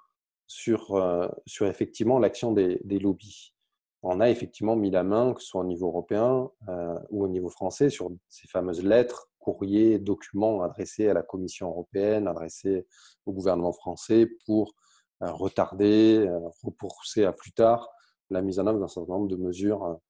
sur, 0.46 0.94
euh, 0.96 1.28
sur 1.46 1.66
effectivement 1.66 2.18
l'action 2.18 2.52
des, 2.52 2.80
des, 2.84 2.98
lobbies. 2.98 3.54
On 4.02 4.20
a 4.20 4.28
effectivement 4.28 4.76
mis 4.76 4.90
la 4.90 5.02
main, 5.02 5.32
que 5.32 5.40
ce 5.40 5.48
soit 5.48 5.62
au 5.62 5.66
niveau 5.66 5.86
européen 5.86 6.50
euh, 6.68 6.98
ou 7.10 7.24
au 7.24 7.28
niveau 7.28 7.48
français, 7.48 7.88
sur 7.88 8.10
ces 8.28 8.48
fameuses 8.48 8.84
lettres 8.84 9.29
courriers, 9.40 9.98
documents 9.98 10.62
adressés 10.62 11.08
à 11.08 11.14
la 11.14 11.22
Commission 11.22 11.68
européenne, 11.68 12.28
adressés 12.28 12.86
au 13.26 13.32
gouvernement 13.32 13.72
français 13.72 14.28
pour 14.46 14.74
euh, 15.22 15.32
retarder, 15.32 16.26
euh, 16.26 16.38
repousser 16.62 17.24
à 17.24 17.32
plus 17.32 17.52
tard 17.52 17.90
la 18.30 18.40
mise 18.40 18.58
en 18.58 18.66
œuvre 18.66 18.78
d'un 18.78 18.88
certain 18.88 19.14
nombre 19.14 19.28
de 19.28 19.36
mesures 19.36 20.00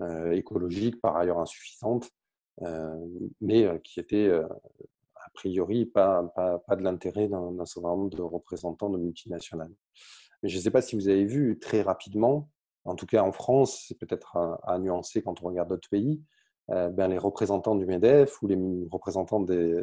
euh, 0.00 0.32
écologiques, 0.32 1.00
par 1.00 1.16
ailleurs 1.16 1.38
insuffisantes, 1.38 2.10
mais 3.40 3.80
qui 3.82 3.98
étaient 3.98 4.30
a 4.30 5.30
priori 5.32 5.86
pas, 5.86 6.22
de 6.68 6.82
l'intérêt 6.82 7.28
d'un 7.28 7.64
certain 7.64 7.88
nombre 7.88 8.10
de 8.10 8.20
représentants 8.20 8.90
de 8.90 8.98
multinationales. 8.98 9.72
Mais 10.42 10.48
je 10.48 10.58
ne 10.58 10.62
sais 10.62 10.70
pas 10.70 10.82
si 10.82 10.96
vous 10.96 11.08
avez 11.08 11.24
vu 11.24 11.58
très 11.58 11.82
rapidement, 11.82 12.50
en 12.84 12.94
tout 12.94 13.06
cas 13.06 13.22
en 13.22 13.32
France, 13.32 13.84
c'est 13.86 13.98
peut-être 13.98 14.36
à, 14.36 14.78
nuancer 14.78 15.22
quand 15.22 15.42
on 15.42 15.46
regarde 15.46 15.68
d'autres 15.68 15.88
pays, 15.88 16.20
ben, 16.68 17.08
les 17.08 17.18
représentants 17.18 17.74
du 17.74 17.86
MEDEF 17.86 18.40
ou 18.42 18.46
les 18.46 18.58
représentants 18.90 19.40
des, 19.40 19.82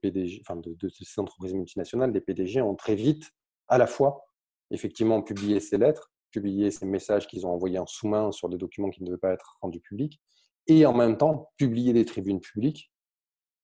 PDG, 0.00 0.40
enfin 0.40 0.56
de, 0.56 0.88
ces 0.88 1.20
entreprises 1.20 1.54
multinationales, 1.54 2.12
des 2.12 2.20
PDG, 2.20 2.62
ont 2.62 2.76
très 2.76 2.94
vite 2.94 3.30
à 3.68 3.78
la 3.78 3.86
fois 3.86 4.24
effectivement 4.70 5.22
publié 5.22 5.60
ces 5.60 5.78
lettres, 5.78 6.10
publié 6.30 6.70
ces 6.70 6.86
messages 6.86 7.26
qu'ils 7.26 7.46
ont 7.46 7.50
envoyés 7.50 7.78
en 7.78 7.86
sous-main 7.86 8.32
sur 8.32 8.48
des 8.48 8.56
documents 8.56 8.90
qui 8.90 9.02
ne 9.02 9.06
devaient 9.06 9.18
pas 9.18 9.32
être 9.32 9.58
rendus 9.60 9.80
publics, 9.80 10.20
et 10.66 10.86
en 10.86 10.94
même 10.94 11.16
temps 11.16 11.50
publié 11.56 11.92
des 11.92 12.04
tribunes 12.04 12.40
publiques. 12.40 12.90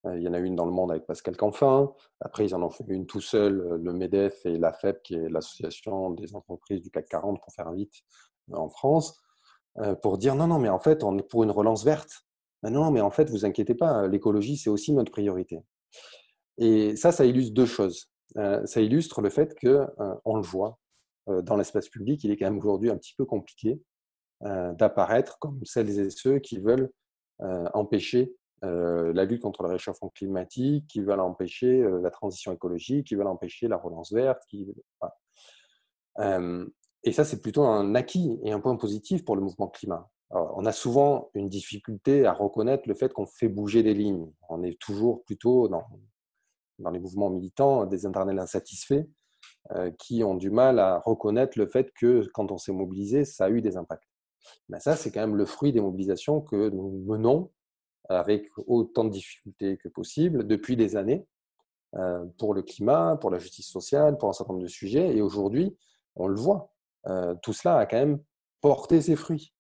Euh, 0.07 0.17
il 0.17 0.23
y 0.23 0.29
en 0.29 0.35
a 0.35 0.39
une 0.39 0.57
dans 0.57 0.67
le 0.67 0.73
monde 0.73 0.91
avec 0.91 1.07
Pascal 1.07 1.37
Canfin. 1.37 1.93
Après, 2.21 2.47
ils 2.47 2.55
en 2.55 2.63
ont 2.63 2.71
fait 2.71 2.85
une 2.89 3.07
tout 3.07 3.21
seul, 3.21 3.61
euh, 3.61 3.79
le 3.79 3.93
MEDEF 3.93 4.47
et 4.47 4.57
l'AFEP, 4.57 5.03
qui 5.03 5.15
est 5.15 5.29
l'association 5.29 6.11
des 6.11 6.35
entreprises 6.35 6.81
du 6.81 6.91
CAC 6.91 7.09
40, 7.09 7.41
pour 7.41 7.53
faire 7.53 7.73
vite, 7.73 7.95
en 8.53 8.69
France. 8.69 9.21
Euh, 9.79 9.95
pour 9.95 10.19
dire 10.19 10.35
non, 10.35 10.47
non, 10.47 10.59
mais 10.59 10.69
en 10.69 10.81
fait, 10.81 11.05
on 11.05 11.17
est 11.19 11.29
pour 11.29 11.45
une 11.45 11.51
relance 11.51 11.85
verte. 11.85 12.27
Ben 12.63 12.71
non, 12.71 12.91
mais 12.91 13.01
en 13.01 13.11
fait, 13.11 13.31
vous 13.31 13.45
inquiétez 13.45 13.75
pas, 13.75 14.07
l'écologie, 14.07 14.57
c'est 14.57 14.71
aussi 14.71 14.93
notre 14.93 15.13
priorité. 15.13 15.61
Et 16.59 16.97
ça, 16.97 17.13
ça 17.13 17.25
illustre 17.25 17.55
deux 17.55 17.67
choses. 17.67 18.11
Euh, 18.37 18.65
ça 18.67 18.81
illustre 18.81 19.21
le 19.23 19.31
fait 19.31 19.55
que, 19.55 19.87
euh, 19.99 20.15
on 20.25 20.37
le 20.37 20.43
voit, 20.43 20.79
euh, 21.29 21.43
dans 21.43 21.57
l'espace 21.57 21.89
public, 21.89 22.23
il 22.25 22.31
est 22.31 22.37
quand 22.37 22.47
même 22.47 22.59
aujourd'hui 22.59 22.91
un 22.91 22.97
petit 22.97 23.15
peu 23.17 23.25
compliqué 23.25 23.81
d'apparaître 24.43 25.39
comme 25.39 25.61
celles 25.67 25.99
et 26.01 26.09
ceux 26.09 26.39
qui 26.39 26.61
veulent 26.61 26.91
empêcher 27.75 28.35
la 28.63 29.27
lutte 29.27 29.43
contre 29.43 29.63
le 29.63 29.69
réchauffement 29.69 30.09
climatique, 30.09 30.87
qui 30.87 31.03
veulent 31.03 31.21
empêcher 31.21 31.87
la 32.01 32.09
transition 32.09 32.51
écologique, 32.51 33.09
qui 33.09 33.17
veulent 33.17 33.27
empêcher 33.27 33.69
la 33.69 33.77
relance 33.77 34.15
verte. 34.15 34.43
Qui... 34.49 34.67
et 37.05 37.13
ça, 37.13 37.25
c'est 37.25 37.41
plutôt 37.41 37.65
un 37.65 37.95
acquis 37.95 38.39
et 38.45 38.53
un 38.53 38.61
point 38.61 38.77
positif 38.77 39.25
pour 39.25 39.37
le 39.37 39.43
mouvement 39.43 39.69
climat. 39.69 40.11
on 40.31 40.65
a 40.67 40.73
souvent 40.73 41.31
une 41.35 41.49
difficulté 41.49 42.27
à 42.27 42.33
reconnaître 42.33 42.85
le 42.87 42.95
fait 42.95 43.13
qu'on 43.13 43.27
fait 43.27 43.49
bouger 43.49 43.83
des 43.83 43.95
lignes. 43.95 44.31
On 44.49 44.63
est 44.63 44.79
toujours 44.79 45.25
plutôt 45.25 45.69
dans, 45.69 45.85
les 46.93 46.99
mouvements 46.99 47.31
militants 47.31 47.87
des 47.87 48.07
internels 48.07 48.39
insatisfaits 48.39 49.07
euh, 49.73 49.91
qui 49.99 50.23
ont 50.25 50.35
du 50.35 50.51
mal 50.51 50.79
à 50.79 50.99
reconnaître 50.99 51.59
le 51.59 51.67
fait 51.67 51.93
que 51.95 52.27
quand 52.35 52.53
on 52.53 52.59
s'est 52.59 52.73
mobilisé, 52.73 53.25
ça 53.25 53.47
a 53.47 53.51
eu 53.51 53.63
des 53.63 53.77
impacts. 53.77 54.09
Mais 54.69 54.81
ça, 54.81 54.97
c'est 54.97 55.11
quand 55.11 55.21
même 55.21 55.37
le 55.37 55.47
fruit 55.47 55.73
des 55.73 55.81
mobilisations 55.81 56.41
que 56.41 56.69
nous 56.71 57.03
menons 57.07 57.51
avec 58.09 58.47
autant 58.67 59.05
de 59.05 59.11
difficultés 59.11 59.79
que 59.79 59.89
possible 59.89 60.47
depuis 60.47 60.77
des 60.77 60.97
années 60.97 61.27
euh, 61.95 62.25
pour 62.39 62.55
le 62.55 62.63
climat, 62.63 63.17
pour 63.17 63.31
la 63.31 63.39
justice 63.39 63.71
sociale, 63.71 64.19
pour 64.19 64.29
un 64.29 64.33
certain 64.33 64.53
nombre 64.53 64.65
de 64.65 64.71
sujets. 64.71 65.17
Et 65.17 65.23
aujourd'hui, 65.23 65.77
on 66.17 66.27
le 66.27 66.39
voit, 66.39 66.73
tout 67.43 67.53
cela 67.53 67.79
a 67.79 67.87
quand 67.87 67.99
même 67.99 68.23
porté 68.61 69.01
ses 69.01 69.17
fruits. 69.17 69.53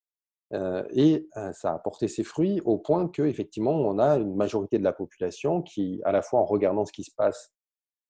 Et 0.52 1.28
ça 1.52 1.74
a 1.74 1.78
porté 1.78 2.08
ses 2.08 2.24
fruits 2.24 2.60
au 2.64 2.78
point 2.78 3.08
qu'effectivement, 3.08 3.72
on 3.72 3.98
a 3.98 4.16
une 4.16 4.34
majorité 4.34 4.78
de 4.78 4.84
la 4.84 4.92
population 4.92 5.62
qui, 5.62 6.00
à 6.04 6.12
la 6.12 6.22
fois 6.22 6.40
en 6.40 6.44
regardant 6.44 6.84
ce 6.84 6.92
qui 6.92 7.04
se 7.04 7.14
passe 7.14 7.52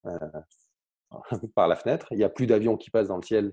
par 1.55 1.69
la 1.69 1.77
fenêtre, 1.77 2.07
il 2.11 2.19
n'y 2.19 2.25
a 2.25 2.31
plus 2.31 2.47
d'avions 2.47 2.77
qui 2.77 2.91
passent 2.91 3.09
dans 3.09 3.17
le 3.17 3.23
ciel, 3.23 3.53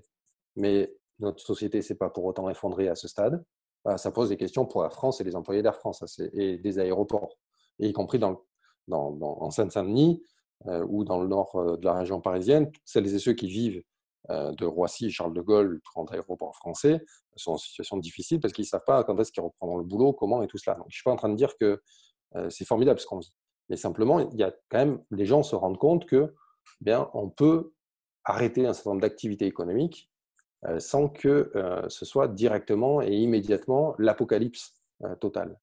mais 0.56 0.92
notre 1.18 1.40
société 1.40 1.78
ne 1.78 1.82
s'est 1.82 1.96
pas 1.96 2.10
pour 2.10 2.24
autant 2.24 2.48
effondrée 2.48 2.88
à 2.88 2.94
ce 2.94 3.08
stade. 3.08 3.44
Bah, 3.84 3.98
ça 3.98 4.10
pose 4.10 4.30
des 4.30 4.36
questions 4.36 4.66
pour 4.66 4.82
la 4.82 4.90
France 4.90 5.20
et 5.20 5.24
les 5.24 5.36
employés 5.36 5.62
d'Air 5.62 5.76
France 5.76 6.20
et 6.32 6.58
des 6.58 6.78
aéroports, 6.78 7.38
y 7.78 7.92
compris 7.92 8.18
dans, 8.18 8.42
en 8.90 9.50
Seine-Saint-Denis 9.50 10.22
ou 10.66 11.04
dans 11.04 11.20
le 11.20 11.28
nord 11.28 11.78
de 11.78 11.84
la 11.84 11.94
région 11.94 12.20
parisienne, 12.20 12.70
celles 12.84 13.14
et 13.14 13.18
ceux 13.18 13.34
qui 13.34 13.48
vivent 13.48 13.82
de 14.28 14.66
Roissy, 14.66 15.10
Charles 15.10 15.32
de 15.32 15.40
Gaulle, 15.40 15.80
30 15.84 16.12
aéroports 16.12 16.54
français, 16.56 17.00
sont 17.36 17.52
en 17.52 17.56
situation 17.56 17.96
difficile 17.96 18.40
parce 18.40 18.52
qu'ils 18.52 18.64
ne 18.64 18.68
savent 18.68 18.84
pas 18.86 19.04
quand 19.04 19.18
est-ce 19.18 19.32
qu'ils 19.32 19.42
reprendront 19.42 19.78
le 19.78 19.84
boulot, 19.84 20.12
comment 20.12 20.42
et 20.42 20.46
tout 20.46 20.58
cela. 20.58 20.76
Donc, 20.76 20.86
je 20.88 20.94
ne 20.94 20.96
suis 20.96 21.04
pas 21.04 21.12
en 21.12 21.16
train 21.16 21.28
de 21.28 21.36
dire 21.36 21.56
que 21.58 21.80
euh, 22.36 22.50
c'est 22.50 22.66
formidable 22.66 23.00
ce 23.00 23.06
qu'on 23.06 23.18
vit. 23.18 23.32
Mais 23.68 23.76
simplement, 23.76 24.20
il 24.20 24.36
y 24.38 24.42
a 24.42 24.52
quand 24.68 24.78
même, 24.78 25.02
les 25.10 25.26
gens 25.26 25.42
se 25.42 25.54
rendent 25.54 25.78
compte 25.78 26.06
que 26.06 26.34
eh 26.80 26.84
bien, 26.84 27.08
on 27.14 27.30
peut 27.30 27.72
arrêter 28.24 28.66
un 28.66 28.72
certain 28.72 28.90
nombre 28.90 29.02
d'activités 29.02 29.46
économiques 29.46 30.10
euh, 30.66 30.78
sans 30.78 31.08
que 31.08 31.52
ce 31.88 32.04
soit 32.04 32.28
directement 32.28 33.00
et 33.00 33.14
immédiatement 33.14 33.94
l'apocalypse 33.98 34.74
totale. 35.20 35.56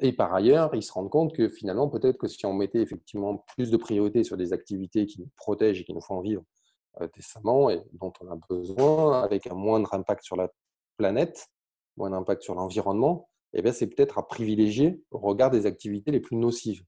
et 0.00 0.12
par 0.12 0.32
ailleurs, 0.32 0.74
ils 0.76 0.82
se 0.82 0.92
rendent 0.92 1.10
compte 1.10 1.34
que 1.34 1.48
finalement, 1.48 1.88
peut-être 1.88 2.16
que 2.16 2.28
si 2.28 2.46
on 2.46 2.54
mettait 2.54 2.80
effectivement 2.80 3.44
plus 3.56 3.70
de 3.70 3.76
priorité 3.76 4.22
sur 4.22 4.36
des 4.36 4.52
activités 4.52 5.06
qui 5.06 5.20
nous 5.20 5.30
protègent 5.36 5.80
et 5.80 5.84
qui 5.84 5.92
nous 5.92 6.00
font 6.00 6.20
vivre 6.20 6.42
euh, 6.42 6.51
décemment 7.14 7.70
et 7.70 7.82
dont 7.92 8.12
on 8.20 8.30
a 8.30 8.36
besoin, 8.48 9.22
avec 9.22 9.46
un 9.46 9.54
moindre 9.54 9.92
impact 9.94 10.24
sur 10.24 10.36
la 10.36 10.50
planète, 10.96 11.48
moins 11.96 12.10
d'impact 12.10 12.42
sur 12.42 12.54
l'environnement, 12.54 13.28
eh 13.54 13.72
c'est 13.72 13.86
peut-être 13.86 14.18
à 14.18 14.26
privilégier 14.26 15.02
au 15.10 15.18
regard 15.18 15.50
des 15.50 15.66
activités 15.66 16.10
les 16.10 16.20
plus 16.20 16.36
nocives. 16.36 16.82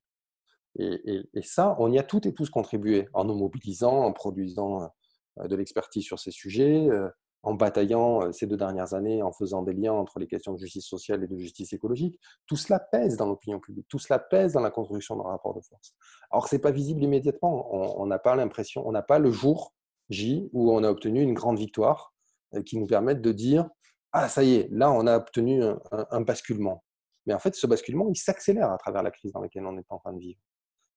Et, 0.79 1.25
ça, 1.43 1.77
on 1.79 1.93
y 1.93 1.99
a 1.99 2.03
toutes 2.03 2.27
et 2.27 2.35
tous 2.35 2.51
contribué 2.51 3.09
en 3.13 3.25
nous 3.25 3.35
mobilisant, 3.35 4.03
en 4.05 4.13
produisant 4.13 4.91
euh, 5.39 5.47
de 5.47 5.55
l'expertise 5.55 6.05
sur 6.05 6.19
ces 6.19 6.33
sujets, 6.33 6.89
euh, 6.91 7.09
en 7.45 7.55
bataillant 7.55 8.33
ces 8.33 8.47
deux 8.47 8.57
dernières 8.57 8.95
années, 8.95 9.23
en 9.23 9.31
faisant 9.31 9.63
des 9.63 9.75
liens 9.75 9.93
entre 9.93 10.19
les 10.19 10.27
questions 10.27 10.55
de 10.55 10.59
justice 10.59 10.87
sociale 10.87 11.23
et 11.23 11.29
de 11.29 11.37
justice 11.37 11.73
écologique. 11.75 12.19
Tout 12.47 12.57
cela 12.57 12.81
pèse 12.81 13.17
dans 13.17 13.27
l'opinion 13.27 13.61
publique, 13.61 13.87
tout 13.89 13.99
cela 13.99 14.19
pèse 14.19 14.55
dans 14.55 14.63
la 14.63 14.71
construction 14.71 15.15
de 15.17 15.21
rapports 15.21 15.55
de 15.55 15.61
force. 15.61 15.95
Alors, 16.31 16.49
ce 16.49 16.57
n'est 16.57 16.61
pas 16.61 16.71
visible 16.71 17.03
immédiatement. 17.03 18.01
On 18.01 18.07
n'a 18.07 18.19
pas 18.19 18.35
l'impression, 18.35 18.89
on 18.89 18.93
n'a 18.93 19.03
pas 19.03 19.19
le 19.19 19.31
jour 19.31 19.75
J, 20.11 20.49
où 20.53 20.73
on 20.73 20.83
a 20.85 20.91
obtenu 20.91 21.23
une 21.23 21.35
grande 21.35 21.59
victoire 21.59 22.13
euh, 22.55 22.63
qui 22.63 22.79
nous 22.79 22.87
permet 22.87 23.15
de 23.15 23.33
dire 23.33 23.69
Ah, 24.13 24.29
ça 24.29 24.43
y 24.43 24.55
est, 24.55 24.69
là, 24.71 24.91
on 24.91 25.07
a 25.07 25.17
obtenu 25.17 25.63
un, 25.93 26.21
basculement. 26.21 26.85
Mais 27.27 27.35
en 27.35 27.39
fait, 27.39 27.55
ce 27.55 27.67
basculement, 27.67 28.09
il 28.09 28.17
s'accélère 28.17 28.71
à 28.71 28.79
travers 28.79 29.03
la 29.03 29.11
crise 29.11 29.33
dans 29.33 29.41
laquelle 29.41 29.65
on 29.67 29.79
est 29.79 29.87
en 29.91 29.99
train 29.99 30.13
de 30.13 30.19
vivre. 30.19 30.41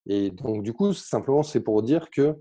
Et 0.08 0.32
donc, 0.32 0.64
du 0.64 0.74
coup, 0.74 0.94
simplement, 0.94 1.44
c'est 1.44 1.62
pour 1.62 1.82
dire 1.82 2.10
que 2.10 2.36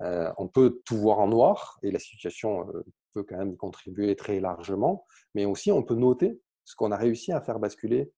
euh, 0.00 0.32
on 0.38 0.48
peut 0.48 0.80
tout 0.84 0.96
voir 0.96 1.20
en 1.20 1.28
noir, 1.28 1.78
et 1.82 1.90
la 1.90 1.98
situation 1.98 2.68
euh, 2.68 2.84
peut 3.12 3.24
quand 3.24 3.36
même 3.36 3.52
y 3.52 3.56
contribuer 3.56 4.16
très 4.16 4.40
largement, 4.40 5.04
mais 5.34 5.44
aussi 5.44 5.70
on 5.70 5.84
peut 5.84 5.94
noter 5.94 6.40
ce 6.64 6.74
qu'on 6.74 6.90
a 6.90 6.96
réussi 6.96 7.30
à 7.32 7.40
faire 7.40 7.58
basculer 7.58 8.10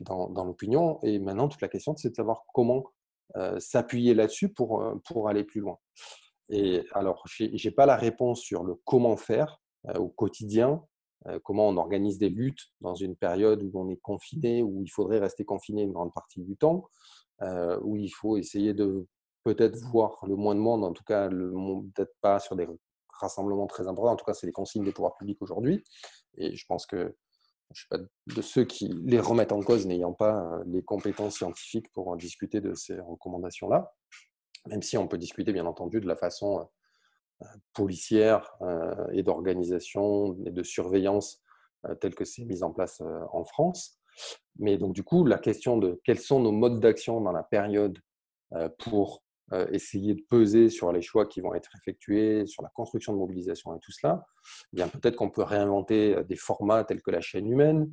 dans, 0.00 0.28
dans 0.28 0.44
l'opinion. 0.44 1.00
Et 1.02 1.18
maintenant, 1.18 1.48
toute 1.48 1.62
la 1.62 1.68
question, 1.68 1.96
c'est 1.96 2.10
de 2.10 2.14
savoir 2.14 2.44
comment 2.52 2.84
s'appuyer 3.58 4.14
là-dessus 4.14 4.52
pour, 4.52 4.84
pour 5.04 5.28
aller 5.28 5.42
plus 5.42 5.60
loin. 5.60 5.78
Et 6.52 6.86
alors, 6.92 7.24
je 7.26 7.44
n'ai 7.44 7.74
pas 7.74 7.86
la 7.86 7.96
réponse 7.96 8.42
sur 8.42 8.62
le 8.62 8.74
comment 8.84 9.16
faire 9.16 9.58
euh, 9.88 9.94
au 9.94 10.08
quotidien, 10.08 10.84
euh, 11.26 11.40
comment 11.42 11.66
on 11.66 11.78
organise 11.78 12.18
des 12.18 12.28
luttes 12.28 12.68
dans 12.82 12.94
une 12.94 13.16
période 13.16 13.62
où 13.62 13.70
on 13.74 13.88
est 13.88 13.96
confiné, 13.96 14.62
où 14.62 14.82
il 14.82 14.88
faudrait 14.88 15.18
rester 15.18 15.46
confiné 15.46 15.82
une 15.82 15.92
grande 15.92 16.12
partie 16.12 16.42
du 16.42 16.56
temps, 16.56 16.84
euh, 17.40 17.80
où 17.82 17.96
il 17.96 18.10
faut 18.10 18.36
essayer 18.36 18.74
de 18.74 19.06
peut-être 19.44 19.78
voir 19.90 20.18
le 20.26 20.36
moins 20.36 20.54
de 20.54 20.60
monde, 20.60 20.84
en 20.84 20.92
tout 20.92 21.04
cas, 21.04 21.30
peut-être 21.30 22.14
pas 22.20 22.38
sur 22.38 22.54
des 22.54 22.68
rassemblements 23.08 23.66
très 23.66 23.88
importants, 23.88 24.12
en 24.12 24.16
tout 24.16 24.26
cas, 24.26 24.34
c'est 24.34 24.46
les 24.46 24.52
consignes 24.52 24.84
des 24.84 24.92
pouvoirs 24.92 25.16
publics 25.16 25.40
aujourd'hui. 25.40 25.82
Et 26.36 26.54
je 26.54 26.66
pense 26.66 26.84
que 26.84 27.16
je 27.70 27.70
ne 27.70 27.74
suis 27.74 27.88
pas 27.88 27.98
de 28.36 28.42
ceux 28.42 28.64
qui 28.64 28.88
les 29.04 29.18
remettent 29.20 29.52
en 29.52 29.60
cause 29.62 29.86
n'ayant 29.86 30.12
pas 30.12 30.60
les 30.66 30.82
compétences 30.82 31.36
scientifiques 31.36 31.90
pour 31.94 32.14
discuter 32.18 32.60
de 32.60 32.74
ces 32.74 33.00
recommandations-là 33.00 33.94
même 34.68 34.82
si 34.82 34.96
on 34.96 35.08
peut 35.08 35.18
discuter 35.18 35.52
bien 35.52 35.66
entendu 35.66 36.00
de 36.00 36.06
la 36.06 36.16
façon 36.16 36.68
euh, 37.42 37.46
policière 37.74 38.54
euh, 38.62 38.94
et 39.12 39.22
d'organisation 39.22 40.36
et 40.44 40.50
de 40.50 40.62
surveillance 40.62 41.42
euh, 41.86 41.94
telle 41.94 42.14
que 42.14 42.24
c'est 42.24 42.44
mise 42.44 42.62
en 42.62 42.70
place 42.70 43.02
en 43.32 43.44
France. 43.44 43.98
Mais 44.58 44.76
donc 44.76 44.92
du 44.94 45.02
coup, 45.02 45.24
la 45.24 45.38
question 45.38 45.78
de 45.78 46.00
quels 46.04 46.20
sont 46.20 46.40
nos 46.40 46.52
modes 46.52 46.80
d'action 46.80 47.20
dans 47.20 47.32
la 47.32 47.42
période 47.42 47.98
pour 48.78 49.24
essayer 49.70 50.14
de 50.14 50.20
peser 50.28 50.68
sur 50.68 50.92
les 50.92 51.00
choix 51.00 51.24
qui 51.24 51.40
vont 51.40 51.54
être 51.54 51.70
effectués, 51.74 52.46
sur 52.46 52.62
la 52.62 52.68
construction 52.68 53.14
de 53.14 53.18
mobilisation 53.18 53.74
et 53.74 53.78
tout 53.80 53.90
cela, 53.90 54.26
eh 54.72 54.76
bien 54.76 54.88
peut-être 54.88 55.16
qu'on 55.16 55.30
peut 55.30 55.42
réinventer 55.42 56.22
des 56.24 56.36
formats 56.36 56.84
tels 56.84 57.00
que 57.00 57.10
la 57.10 57.22
chaîne 57.22 57.46
humaine, 57.46 57.90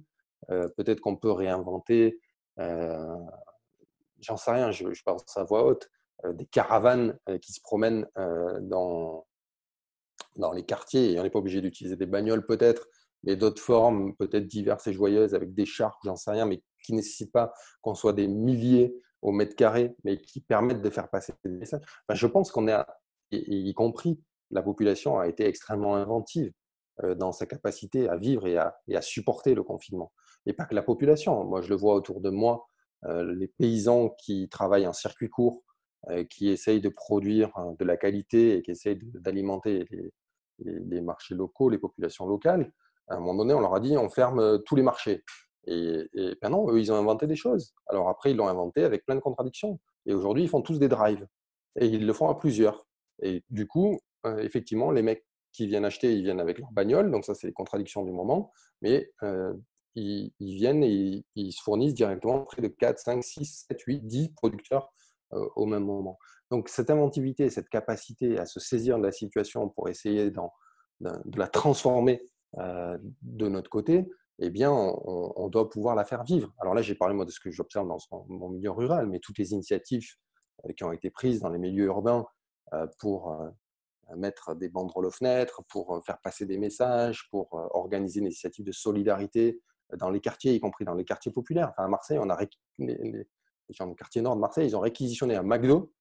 peut-être 0.49 0.99
qu'on 0.99 1.15
peut 1.15 1.31
réinventer, 1.31 2.19
j'en 2.57 4.35
sais 4.35 4.51
rien, 4.51 4.71
je, 4.71 4.93
je 4.93 5.03
pense 5.03 5.37
à 5.37 5.45
voix 5.45 5.65
haute, 5.65 5.89
euh, 5.89 5.98
des 6.25 6.45
caravanes 6.45 7.17
euh, 7.29 7.37
qui 7.37 7.53
se 7.53 7.61
promènent 7.61 8.07
euh, 8.17 8.59
dans, 8.61 9.25
dans 10.35 10.51
les 10.51 10.65
quartiers. 10.65 11.13
Et 11.13 11.19
on 11.19 11.23
n'est 11.23 11.29
pas 11.29 11.39
obligé 11.39 11.61
d'utiliser 11.61 11.95
des 11.95 12.05
bagnoles 12.05 12.45
peut-être, 12.45 12.87
mais 13.23 13.35
d'autres 13.35 13.61
formes 13.61 14.15
peut-être 14.15 14.47
diverses 14.47 14.87
et 14.87 14.93
joyeuses 14.93 15.33
avec 15.33 15.53
des 15.53 15.65
chars, 15.65 15.97
j'en 16.03 16.15
sais 16.15 16.31
rien, 16.31 16.45
mais 16.45 16.61
qui 16.83 16.93
ne 16.93 16.97
nécessitent 16.97 17.31
pas 17.31 17.53
qu'on 17.81 17.95
soit 17.95 18.13
des 18.13 18.27
milliers 18.27 18.95
au 19.21 19.31
mètre 19.31 19.55
carré, 19.55 19.95
mais 20.03 20.17
qui 20.17 20.39
permettent 20.41 20.81
de 20.81 20.89
faire 20.89 21.09
passer 21.09 21.33
des 21.43 21.51
messages. 21.51 21.81
je 22.09 22.27
pense 22.27 22.51
qu'on 22.51 22.69
a, 22.69 22.87
y, 23.31 23.73
compris 23.73 24.21
la 24.49 24.61
population, 24.61 25.19
a 25.19 25.27
été 25.27 25.45
extrêmement 25.45 25.95
inventive 25.95 26.53
dans 27.17 27.33
sa 27.33 27.45
capacité 27.45 28.07
à 28.07 28.15
vivre 28.15 28.47
et 28.47 28.57
à, 28.57 28.77
et 28.87 28.95
à, 28.95 29.01
supporter 29.01 29.55
le 29.55 29.63
confinement. 29.63 30.13
Et 30.45 30.53
pas 30.53 30.65
que 30.65 30.73
la 30.73 30.81
population. 30.81 31.43
Moi, 31.43 31.61
je 31.61 31.69
le 31.69 31.75
vois 31.75 31.95
autour 31.95 32.21
de 32.21 32.29
moi, 32.29 32.65
les 33.03 33.47
paysans 33.47 34.09
qui 34.17 34.47
travaillent 34.47 34.87
en 34.87 34.93
circuit 34.93 35.29
court, 35.29 35.63
euh, 35.63 35.68
qui 36.29 36.49
essayent 36.49 36.81
de 36.81 36.89
produire 36.89 37.51
hein, 37.55 37.75
de 37.77 37.85
la 37.85 37.97
qualité 37.97 38.57
et 38.57 38.61
qui 38.61 38.71
essayent 38.71 38.99
d'alimenter 39.15 39.85
les, 40.59 41.01
marchés 41.01 41.35
locaux, 41.35 41.69
les 41.69 41.77
populations 41.77 42.25
locales, 42.25 42.71
à 43.09 43.15
un 43.15 43.19
moment 43.19 43.35
donné, 43.35 43.53
on 43.53 43.59
leur 43.59 43.73
a 43.73 43.79
dit 43.79 43.97
on 43.97 44.09
ferme 44.09 44.39
euh, 44.39 44.57
tous 44.59 44.75
les 44.75 44.83
marchés. 44.83 45.23
Et, 45.65 46.07
et 46.13 46.35
ben 46.41 46.49
non, 46.49 46.69
eux, 46.69 46.79
ils 46.79 46.91
ont 46.91 46.95
inventé 46.95 47.27
des 47.27 47.35
choses. 47.35 47.73
Alors 47.87 48.09
après, 48.09 48.31
ils 48.31 48.37
l'ont 48.37 48.47
inventé 48.47 48.83
avec 48.83 49.05
plein 49.05 49.15
de 49.15 49.19
contradictions. 49.19 49.79
Et 50.05 50.13
aujourd'hui, 50.13 50.43
ils 50.43 50.49
font 50.49 50.61
tous 50.61 50.79
des 50.79 50.87
drives. 50.87 51.27
Et 51.79 51.87
ils 51.87 52.05
le 52.05 52.13
font 52.13 52.29
à 52.29 52.35
plusieurs. 52.35 52.87
Et 53.21 53.43
du 53.49 53.67
coup, 53.67 53.99
euh, 54.25 54.37
effectivement, 54.39 54.91
les 54.91 55.01
mecs 55.01 55.25
qui 55.51 55.67
viennent 55.67 55.85
acheter, 55.85 56.13
ils 56.13 56.23
viennent 56.23 56.39
avec 56.39 56.59
leur 56.59 56.71
bagnole. 56.71 57.11
Donc 57.11 57.25
ça, 57.25 57.33
c'est 57.33 57.47
les 57.47 57.53
contradictions 57.53 58.03
du 58.03 58.11
moment. 58.11 58.51
Mais 58.81 59.11
ils, 59.95 60.31
ils, 60.39 60.55
viennent 60.55 60.83
et 60.83 61.25
ils, 61.35 61.51
se 61.51 61.61
fournissent 61.61 61.95
directement 61.95 62.41
près 62.43 62.61
de 62.61 62.67
4, 62.67 62.99
5, 62.99 63.23
6, 63.23 63.65
7, 63.67 63.81
8, 63.81 64.07
10 64.07 64.29
producteurs 64.29 64.85
euh, 64.85 64.98
au 65.31 65.65
même 65.65 65.85
moment. 65.85 66.17
Donc 66.49 66.69
cette 66.69 66.89
inventivité, 66.89 67.49
cette 67.49 67.69
capacité 67.69 68.39
à 68.39 68.45
se 68.45 68.59
saisir 68.59 68.97
de 68.97 69.03
la 69.03 69.11
situation 69.11 69.69
pour 69.69 69.89
essayer 69.89 70.31
de 70.31 71.37
la 71.37 71.47
transformer 71.47 72.21
euh, 72.57 72.97
de 73.21 73.47
notre 73.47 73.69
côté, 73.69 74.09
eh 74.39 74.49
bien, 74.49 74.71
on, 74.71 75.49
doit 75.49 75.69
pouvoir 75.69 75.95
la 75.95 76.05
faire 76.05 76.23
vivre. 76.23 76.53
Alors 76.59 76.73
là, 76.73 76.81
j'ai 76.81 76.95
parlé 76.95 77.13
moi 77.13 77.25
de 77.25 77.31
ce 77.31 77.39
que 77.39 77.51
j'observe 77.51 77.87
dans 77.87 77.97
mon 78.29 78.49
milieu 78.49 78.71
rural, 78.71 79.07
mais 79.07 79.19
toutes 79.19 79.37
les 79.37 79.51
initiatives 79.51 80.15
euh, 80.65 80.73
qui 80.73 80.83
ont 80.85 80.93
été 80.93 81.09
prises 81.09 81.41
dans 81.41 81.49
les 81.49 81.59
milieux 81.59 81.85
urbains 81.85 82.25
euh, 82.73 82.87
pour 82.99 83.31
euh, 83.31 83.49
mettre 84.15 84.55
des 84.55 84.69
banderoles 84.69 85.07
aux 85.07 85.11
fenêtres, 85.11 85.61
pour 85.69 86.01
faire 86.05 86.19
passer 86.19 86.45
des 86.45 86.57
messages, 86.57 87.27
pour 87.29 87.53
organiser 87.73 88.21
des 88.21 88.27
initiatives 88.27 88.65
de 88.65 88.71
solidarité 88.71 89.61
dans 89.97 90.09
les 90.09 90.21
quartiers, 90.21 90.53
y 90.53 90.59
compris 90.59 90.85
dans 90.85 90.95
les 90.95 91.05
quartiers 91.05 91.31
populaires. 91.31 91.69
Enfin, 91.71 91.85
à 91.85 91.87
Marseille, 91.89 92.17
on 92.19 92.29
a 92.29 92.37
les, 92.79 93.27
gens 93.73 93.87
du 93.87 93.95
quartier 93.95 94.21
nord 94.21 94.35
de 94.35 94.41
Marseille, 94.41 94.67
ils 94.67 94.75
ont 94.75 94.81
réquisitionné 94.81 95.35
un 95.35 95.43
McDo 95.43 95.91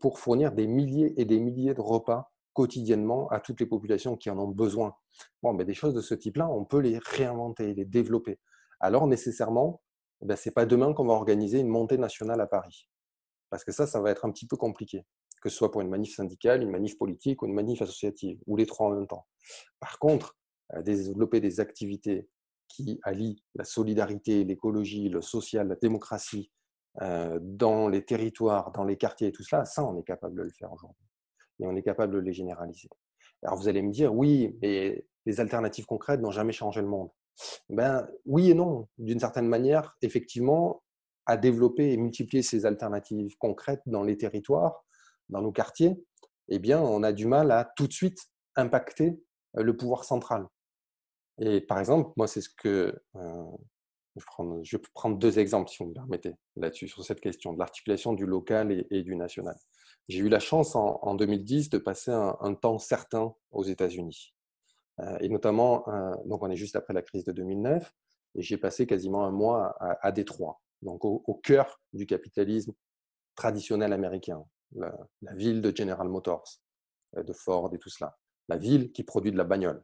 pour 0.00 0.18
fournir 0.18 0.52
des 0.52 0.66
milliers 0.66 1.14
et 1.20 1.24
des 1.24 1.38
milliers 1.38 1.74
de 1.74 1.80
repas 1.80 2.32
quotidiennement 2.52 3.28
à 3.28 3.40
toutes 3.40 3.60
les 3.60 3.66
populations 3.66 4.16
qui 4.16 4.30
en 4.30 4.38
ont 4.38 4.48
besoin. 4.48 4.94
Bon, 5.42 5.52
mais 5.52 5.64
des 5.64 5.74
choses 5.74 5.94
de 5.94 6.00
ce 6.00 6.14
type-là, 6.14 6.48
on 6.48 6.64
peut 6.64 6.80
les 6.80 6.98
réinventer, 6.98 7.74
les 7.74 7.84
développer. 7.84 8.40
Alors 8.80 9.06
nécessairement, 9.06 9.82
ben, 10.22 10.36
ce 10.36 10.48
n'est 10.48 10.52
pas 10.52 10.66
demain 10.66 10.92
qu'on 10.92 11.06
va 11.06 11.14
organiser 11.14 11.60
une 11.60 11.68
montée 11.68 11.98
nationale 11.98 12.40
à 12.40 12.46
Paris. 12.46 12.88
Parce 13.48 13.64
que 13.64 13.72
ça, 13.72 13.86
ça 13.86 14.00
va 14.00 14.10
être 14.10 14.24
un 14.24 14.30
petit 14.30 14.46
peu 14.46 14.56
compliqué, 14.56 15.06
que 15.42 15.48
ce 15.48 15.56
soit 15.56 15.70
pour 15.70 15.80
une 15.80 15.88
manif 15.88 16.14
syndicale, 16.14 16.62
une 16.62 16.70
manif 16.70 16.98
politique 16.98 17.42
ou 17.42 17.46
une 17.46 17.54
manif 17.54 17.82
associative, 17.82 18.38
ou 18.46 18.56
les 18.56 18.66
trois 18.66 18.88
en 18.88 18.90
même 18.90 19.06
temps. 19.06 19.26
Par 19.80 19.98
contre, 19.98 20.36
euh, 20.74 20.82
développer 20.82 21.40
des 21.40 21.60
activités 21.60 22.28
qui 22.68 23.00
allient 23.02 23.42
la 23.56 23.64
solidarité, 23.64 24.44
l'écologie, 24.44 25.08
le 25.08 25.22
social, 25.22 25.66
la 25.68 25.74
démocratie 25.74 26.52
euh, 26.52 26.59
dans 26.98 27.88
les 27.88 28.04
territoires, 28.04 28.72
dans 28.72 28.84
les 28.84 28.96
quartiers 28.96 29.28
et 29.28 29.32
tout 29.32 29.42
cela, 29.42 29.64
ça, 29.64 29.84
on 29.84 29.96
est 29.96 30.02
capable 30.02 30.36
de 30.36 30.42
le 30.42 30.50
faire 30.50 30.72
aujourd'hui 30.72 31.06
et 31.60 31.66
on 31.66 31.76
est 31.76 31.82
capable 31.82 32.14
de 32.14 32.18
les 32.18 32.32
généraliser. 32.32 32.88
Alors 33.42 33.56
vous 33.56 33.68
allez 33.68 33.82
me 33.82 33.90
dire, 33.90 34.14
oui, 34.14 34.56
mais 34.60 35.06
les 35.26 35.40
alternatives 35.40 35.86
concrètes 35.86 36.20
n'ont 36.20 36.30
jamais 36.30 36.52
changé 36.52 36.80
le 36.80 36.88
monde. 36.88 37.10
Ben, 37.68 38.08
oui 38.26 38.50
et 38.50 38.54
non. 38.54 38.88
D'une 38.98 39.20
certaine 39.20 39.46
manière, 39.48 39.96
effectivement, 40.02 40.82
à 41.26 41.36
développer 41.36 41.92
et 41.92 41.96
multiplier 41.96 42.42
ces 42.42 42.66
alternatives 42.66 43.36
concrètes 43.38 43.82
dans 43.86 44.02
les 44.02 44.16
territoires, 44.16 44.84
dans 45.28 45.40
nos 45.40 45.52
quartiers, 45.52 46.02
eh 46.48 46.58
bien, 46.58 46.80
on 46.80 47.02
a 47.02 47.12
du 47.12 47.26
mal 47.26 47.50
à 47.52 47.70
tout 47.76 47.86
de 47.86 47.92
suite 47.92 48.18
impacter 48.56 49.22
euh, 49.56 49.62
le 49.62 49.76
pouvoir 49.76 50.04
central. 50.04 50.46
Et 51.38 51.60
par 51.60 51.78
exemple, 51.78 52.10
moi, 52.16 52.26
c'est 52.26 52.40
ce 52.40 52.50
que. 52.50 53.00
Euh, 53.16 53.44
je, 54.16 54.76
vais 54.76 54.82
prendre 54.94 55.16
deux 55.18 55.38
exemples, 55.38 55.70
si 55.70 55.82
vous 55.82 55.90
me 55.90 55.94
permettez, 55.94 56.34
là-dessus, 56.56 56.88
sur 56.88 57.04
cette 57.04 57.20
question 57.20 57.52
de 57.52 57.58
l'articulation 57.58 58.12
du 58.12 58.26
local 58.26 58.86
et 58.90 59.02
du 59.02 59.16
national. 59.16 59.56
J'ai 60.10 60.18
eu 60.18 60.28
la 60.28 60.40
chance 60.40 60.74
en, 60.74 61.14
2010 61.14 61.70
de 61.70 61.78
passer 61.78 62.10
un, 62.10 62.54
temps 62.54 62.78
certain 62.78 63.32
aux 63.52 63.62
États-Unis. 63.62 64.34
Euh, 64.98 65.16
et 65.20 65.28
notamment, 65.28 65.88
euh, 65.88 66.14
donc 66.26 66.42
on 66.42 66.50
est 66.50 66.56
juste 66.56 66.74
après 66.74 66.92
la 66.92 67.02
crise 67.02 67.24
de 67.24 67.30
2009, 67.30 67.94
et 68.34 68.42
j'ai 68.42 68.56
passé 68.56 68.86
quasiment 68.86 69.24
un 69.24 69.30
mois 69.30 69.76
à, 69.78 70.10
Détroit, 70.10 70.60
donc 70.82 71.04
au, 71.04 71.40
cœur 71.44 71.80
du 71.92 72.06
capitalisme 72.06 72.72
traditionnel 73.36 73.92
américain, 73.92 74.44
la, 74.72 74.92
ville 75.34 75.62
de 75.62 75.74
General 75.74 76.08
Motors, 76.08 76.58
euh, 77.16 77.22
de 77.22 77.32
Ford 77.32 77.72
et 77.72 77.78
tout 77.78 77.88
cela, 77.88 78.18
la 78.48 78.56
ville 78.56 78.90
qui 78.90 79.04
produit 79.04 79.30
de 79.30 79.36
la 79.36 79.44
bagnole. 79.44 79.82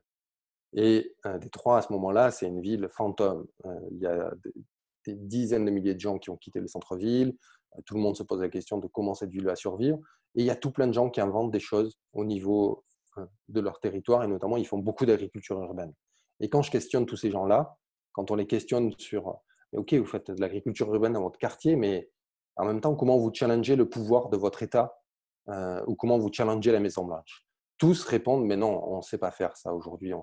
Et 0.76 1.14
Détroit, 1.40 1.78
à 1.78 1.82
ce 1.82 1.92
moment-là, 1.94 2.30
c'est 2.30 2.46
une 2.46 2.60
ville 2.60 2.88
fantôme. 2.90 3.46
il 3.90 3.98
y 3.98 4.06
a 4.06 4.30
des, 4.44 5.14
dizaines 5.14 5.64
de 5.64 5.70
milliers 5.70 5.94
de 5.94 6.00
gens 6.00 6.18
qui 6.18 6.30
ont 6.30 6.36
quitté 6.36 6.60
le 6.60 6.66
centre-ville, 6.66 7.34
tout 7.84 7.94
le 7.94 8.00
monde 8.00 8.16
se 8.16 8.22
pose 8.22 8.40
la 8.40 8.48
question 8.48 8.78
de 8.78 8.86
comment 8.86 9.14
cette 9.14 9.30
ville 9.30 9.44
va 9.44 9.56
survivre. 9.56 9.98
Et 10.34 10.42
il 10.42 10.46
y 10.46 10.50
a 10.50 10.56
tout 10.56 10.70
plein 10.70 10.86
de 10.86 10.92
gens 10.92 11.10
qui 11.10 11.20
inventent 11.20 11.50
des 11.50 11.60
choses 11.60 11.96
au 12.12 12.24
niveau 12.24 12.84
euh, 13.18 13.26
de 13.48 13.60
leur 13.60 13.80
territoire 13.80 14.22
et 14.24 14.28
notamment 14.28 14.56
ils 14.56 14.66
font 14.66 14.78
beaucoup 14.78 15.06
d'agriculture 15.06 15.60
urbaine. 15.60 15.92
Et 16.40 16.48
quand 16.48 16.62
je 16.62 16.70
questionne 16.70 17.06
tous 17.06 17.16
ces 17.16 17.30
gens-là, 17.30 17.76
quand 18.12 18.30
on 18.30 18.34
les 18.34 18.46
questionne 18.46 18.92
sur 18.98 19.40
OK, 19.72 19.94
vous 19.94 20.06
faites 20.06 20.30
de 20.30 20.40
l'agriculture 20.40 20.92
urbaine 20.92 21.14
dans 21.14 21.22
votre 21.22 21.38
quartier, 21.38 21.76
mais 21.76 22.10
en 22.56 22.64
même 22.64 22.80
temps, 22.80 22.94
comment 22.94 23.18
vous 23.18 23.32
challengez 23.32 23.76
le 23.76 23.88
pouvoir 23.88 24.28
de 24.28 24.36
votre 24.36 24.62
État 24.62 24.98
euh, 25.48 25.82
ou 25.86 25.94
comment 25.94 26.18
vous 26.18 26.32
challengez 26.32 26.72
la 26.72 26.80
Maison 26.80 27.04
Blanche? 27.04 27.46
Tous 27.78 28.04
répondent 28.04 28.46
mais 28.46 28.56
non, 28.56 28.82
on 28.86 28.98
ne 28.98 29.02
sait 29.02 29.18
pas 29.18 29.30
faire 29.30 29.56
ça 29.56 29.74
aujourd'hui, 29.74 30.14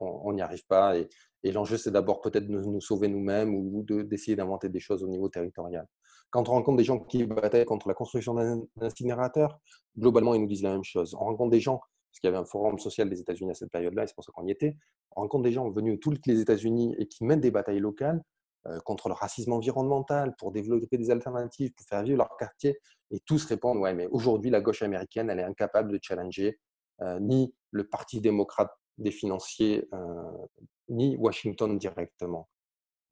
n'y 0.00 0.42
arrive 0.42 0.66
pas. 0.66 0.96
Et, 0.96 1.52
l'enjeu, 1.52 1.76
c'est 1.76 1.90
d'abord 1.90 2.20
peut-être 2.20 2.46
de 2.46 2.58
nous 2.58 2.80
sauver 2.80 3.08
nous-mêmes 3.08 3.54
ou 3.54 3.84
d'essayer 3.86 4.36
d'inventer 4.36 4.68
des 4.68 4.80
choses 4.80 5.02
au 5.02 5.08
niveau 5.08 5.28
territorial. 5.28 5.86
Quand 6.30 6.48
on 6.48 6.52
rencontre 6.52 6.78
des 6.78 6.84
gens 6.84 6.98
qui 6.98 7.24
bataillent 7.24 7.64
contre 7.64 7.86
la 7.86 7.94
construction 7.94 8.34
d'un 8.34 8.62
incinérateur, 8.80 9.60
globalement, 9.96 10.34
ils 10.34 10.40
nous 10.40 10.48
disent 10.48 10.62
la 10.62 10.72
même 10.72 10.84
chose. 10.84 11.14
On 11.14 11.26
rencontre 11.26 11.50
des 11.50 11.60
gens, 11.60 11.78
parce 11.78 12.20
qu'il 12.20 12.28
y 12.28 12.32
avait 12.32 12.38
un 12.38 12.44
forum 12.44 12.78
social 12.78 13.08
des 13.08 13.20
États-Unis 13.20 13.52
à 13.52 13.54
cette 13.54 13.70
période-là, 13.70 14.04
et 14.04 14.06
c'est 14.06 14.14
pour 14.14 14.24
ça 14.24 14.32
qu'on 14.34 14.46
y 14.46 14.50
était, 14.50 14.76
on 15.14 15.22
rencontre 15.22 15.44
des 15.44 15.52
gens 15.52 15.70
venus 15.70 15.94
de 15.94 16.00
tous 16.00 16.14
les 16.26 16.40
États-Unis 16.40 16.94
et 16.98 17.06
qui 17.06 17.24
mènent 17.24 17.40
des 17.40 17.50
batailles 17.50 17.78
locales 17.78 18.20
euh, 18.66 18.80
contre 18.80 19.08
le 19.08 19.14
racisme 19.14 19.52
environnemental, 19.52 20.34
pour 20.36 20.50
développer 20.50 20.96
des 20.96 21.10
alternatives, 21.10 21.72
pour 21.74 21.86
faire 21.86 22.02
vivre 22.02 22.18
leur 22.18 22.36
quartier, 22.36 22.80
et 23.10 23.20
tous 23.20 23.44
répondent, 23.44 23.78
ouais, 23.78 23.94
mais 23.94 24.06
aujourd'hui, 24.06 24.50
la 24.50 24.60
gauche 24.60 24.82
américaine, 24.82 25.30
elle 25.30 25.38
est 25.38 25.44
incapable 25.44 25.92
de 25.92 25.98
challenger 26.02 26.58
euh, 27.02 27.20
ni 27.20 27.54
le 27.70 27.86
Parti 27.86 28.20
démocrate 28.20 28.72
des 28.98 29.10
financiers, 29.10 29.88
ni 30.88 31.16
Washington 31.16 31.78
directement. 31.78 32.48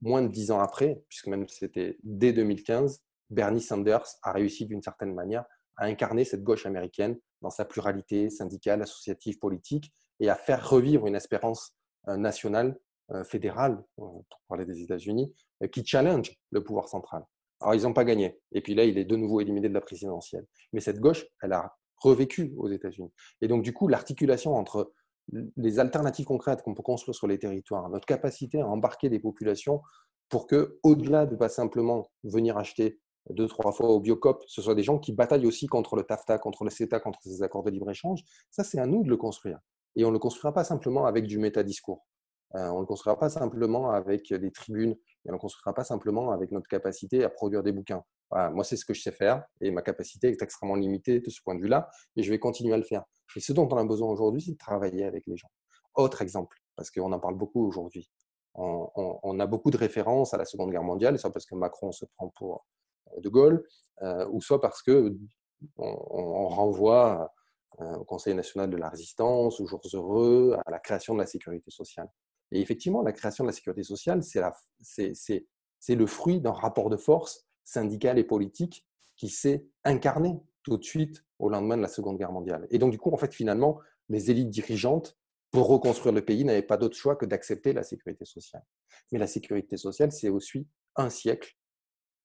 Moins 0.01 0.23
de 0.23 0.29
dix 0.29 0.51
ans 0.51 0.61
après, 0.61 1.03
puisque 1.09 1.27
même 1.29 1.49
c'était 1.49 1.97
dès 2.03 2.33
2015, 2.33 3.03
Bernie 3.31 3.61
Sanders 3.61 4.07
a 4.23 4.33
réussi 4.33 4.67
d'une 4.67 4.83
certaine 4.83 5.15
manière 5.15 5.45
à 5.77 5.87
incarner 5.87 6.25
cette 6.25 6.43
gauche 6.43 6.67
américaine 6.67 7.19
dans 7.41 7.51
sa 7.51 7.65
pluralité 7.65 8.31
syndicale, 8.31 8.83
associative, 8.83 9.39
politique, 9.39 9.93
et 10.21 10.29
à 10.29 10.35
faire 10.35 10.69
revivre 10.69 11.07
une 11.07 11.17
espérance 11.17 11.75
nationale, 12.07 12.79
fédérale, 13.25 13.83
euh, 13.99 14.07
pour 14.31 14.41
parler 14.49 14.65
des 14.65 14.81
États-Unis, 14.83 15.35
qui 15.71 15.85
challenge 15.85 16.33
le 16.51 16.63
pouvoir 16.65 16.89
central. 16.89 17.25
Alors, 17.61 17.75
ils 17.75 17.83
n'ont 17.83 17.93
pas 17.93 18.05
gagné. 18.05 18.41
Et 18.53 18.61
puis 18.61 18.75
là, 18.75 18.85
il 18.85 18.99
est 18.99 19.05
de 19.05 19.17
nouveau 19.17 19.41
éliminé 19.41 19.69
de 19.69 19.75
la 19.75 19.81
présidentielle. 19.81 20.47
Mais 20.73 20.81
cette 20.81 20.99
gauche, 20.99 21.25
elle 21.43 21.53
a 21.53 21.77
revécu 21.97 22.53
aux 22.57 22.69
États-Unis. 22.69 23.13
Et 23.41 23.49
donc, 23.49 23.63
du 23.63 23.73
coup, 23.73 23.87
l'articulation 23.87 24.57
entre 24.57 24.93
les 25.57 25.79
alternatives 25.79 26.27
concrètes 26.27 26.63
qu'on 26.63 26.75
peut 26.75 26.83
construire 26.83 27.15
sur 27.15 27.27
les 27.27 27.39
territoires, 27.39 27.89
notre 27.89 28.07
capacité 28.07 28.61
à 28.61 28.67
embarquer 28.67 29.09
des 29.09 29.21
populations 29.21 29.83
pour 30.29 30.47
que, 30.47 30.79
au-delà 30.83 31.27
de 31.27 31.37
pas 31.37 31.49
simplement 31.49 32.11
venir 32.25 32.57
acheter 32.57 33.01
deux, 33.31 33.47
trois 33.47 33.73
fois 33.73 33.89
au 33.89 34.01
Biocop, 34.01 34.43
ce 34.47 34.63
soit 34.63 34.75
des 34.75 34.83
gens 34.83 34.99
qui 34.99 35.13
bataillent 35.13 35.47
aussi 35.47 35.67
contre 35.67 35.95
le 35.97 36.03
TAFTA, 36.03 36.39
contre 36.39 36.65
le 36.65 36.71
CETA, 36.71 37.01
contre 37.01 37.21
ces 37.23 37.43
accords 37.43 37.63
de 37.63 37.71
libre-échange. 37.71 38.23
Ça, 38.51 38.65
c'est 38.65 38.79
à 38.79 38.87
nous 38.87 39.05
de 39.05 39.11
le 39.11 39.17
construire. 39.17 39.61
Et 39.95 40.05
on 40.05 40.09
ne 40.09 40.15
le 40.15 40.19
construira 40.19 40.53
pas 40.53 40.65
simplement 40.65 41.07
avec 41.07 41.27
du 41.27 41.39
métadiscours. 41.39 42.05
Euh, 42.55 42.69
on 42.69 42.81
ne 42.81 42.85
construira 42.85 43.19
pas 43.19 43.29
simplement 43.29 43.91
avec 43.91 44.33
des 44.33 44.51
tribunes. 44.51 44.97
Et 45.25 45.31
on 45.31 45.35
ne 45.35 45.39
construira 45.39 45.75
pas 45.75 45.85
simplement 45.85 46.33
avec 46.33 46.51
notre 46.51 46.69
capacité 46.69 47.25
à 47.25 47.31
produire 47.31 47.63
des 47.63 47.73
bouquins. 47.73 48.03
moi, 48.31 48.65
c'est 48.65 48.77
ce 48.77 48.85
que 48.85 48.95
je 48.95 49.03
sais 49.03 49.13
faire 49.13 49.45
et 49.61 49.71
ma 49.71 49.83
capacité 49.83 50.29
est 50.31 50.43
extrêmement 50.43 50.75
limitée 50.75 51.21
de 51.21 51.31
ce 51.31 51.41
point 51.43 51.55
de 51.55 51.61
vue-là 51.61 51.89
et 52.17 52.23
je 52.23 52.31
vais 52.31 52.39
continuer 52.39 52.75
à 52.75 52.77
le 52.77 52.83
faire. 52.83 53.05
Et 53.37 53.41
ce 53.41 53.53
dont 53.53 53.69
on 53.71 53.77
a 53.77 53.85
besoin 53.85 54.11
aujourd'hui, 54.11 54.43
c'est 54.43 54.53
de 54.53 54.59
travailler 54.59 55.05
avec 55.05 55.27
les 55.27 55.37
gens. 55.37 55.51
Autre 55.95 56.23
exemple, 56.23 56.57
parce 56.77 56.91
qu'on 56.91 57.13
en 57.13 57.21
parle 57.21 57.37
beaucoup 57.37 57.67
aujourd'hui. 57.67 58.11
On, 58.55 59.41
a 59.41 59.47
beaucoup 59.47 59.71
de 59.71 59.79
références 59.79 60.35
à 60.35 60.37
la 60.37 60.45
Seconde 60.45 60.71
Guerre 60.71 60.83
mondiale, 60.83 61.19
soit 61.19 61.33
parce 61.33 61.47
que 61.47 61.55
Macron 61.55 61.91
se 61.91 62.05
prend 62.17 62.29
pour 62.37 62.67
de 63.17 63.29
Gaulle, 63.29 63.65
euh, 64.03 64.27
ou 64.31 64.43
soit 64.43 64.61
parce 64.61 64.83
que 64.83 65.17
on, 65.77 66.49
renvoie 66.49 67.33
euh, 67.81 67.97
au 67.97 68.05
Conseil 68.05 68.35
national 68.35 68.69
de 68.69 68.77
la 68.77 68.89
résistance, 68.89 69.61
aux 69.61 69.67
jours 69.67 69.83
heureux, 69.95 70.57
à 70.67 70.71
la 70.71 70.79
création 70.79 71.15
de 71.15 71.21
la 71.21 71.27
sécurité 71.27 71.71
sociale. 71.71 72.09
Et 72.53 72.61
effectivement, 72.61 73.03
la 73.03 73.13
création 73.13 73.45
de 73.45 73.49
la 73.49 73.53
sécurité 73.53 73.83
sociale, 73.83 74.23
c'est 74.23 75.95
le 75.95 76.07
fruit 76.07 76.41
d'un 76.41 76.53
rapport 76.53 76.91
de 76.91 76.97
force 76.97 77.47
syndical 77.65 78.19
et 78.19 78.25
politique 78.25 78.87
qui 79.17 79.29
s'est 79.29 79.67
incarné 79.85 80.41
tout 80.63 80.77
de 80.77 80.85
suite 80.85 81.25
au 81.39 81.49
lendemain 81.49 81.77
de 81.77 81.83
la 81.83 81.89
Seconde 81.89 82.19
Guerre 82.19 82.33
mondiale. 82.33 82.67
Et 82.71 82.79
donc, 82.79 82.93
du 82.93 82.99
coup, 82.99 83.11
en 83.13 83.17
fait, 83.17 83.35
finalement, 83.35 83.81
les 84.09 84.31
élites 84.31 84.51
dirigeantes, 84.51 85.19
pour 85.51 85.69
reconstruire 85.69 86.15
le 86.15 86.25
pays, 86.25 86.45
n'avaient 86.45 86.63
pas 86.63 86.77
d'autre 86.79 86.97
choix 86.97 87.15
que 87.15 87.27
d'accepter 87.27 87.73
la 87.73 87.83
sécurité 87.83 88.25
sociale. 88.25 88.65
Mais 89.11 89.19
la 89.19 89.27
sécurité 89.27 89.77
sociale, 89.77 90.11
c'est 90.11 90.31
aussi 90.31 90.67
un 90.97 91.11
siècle 91.11 91.57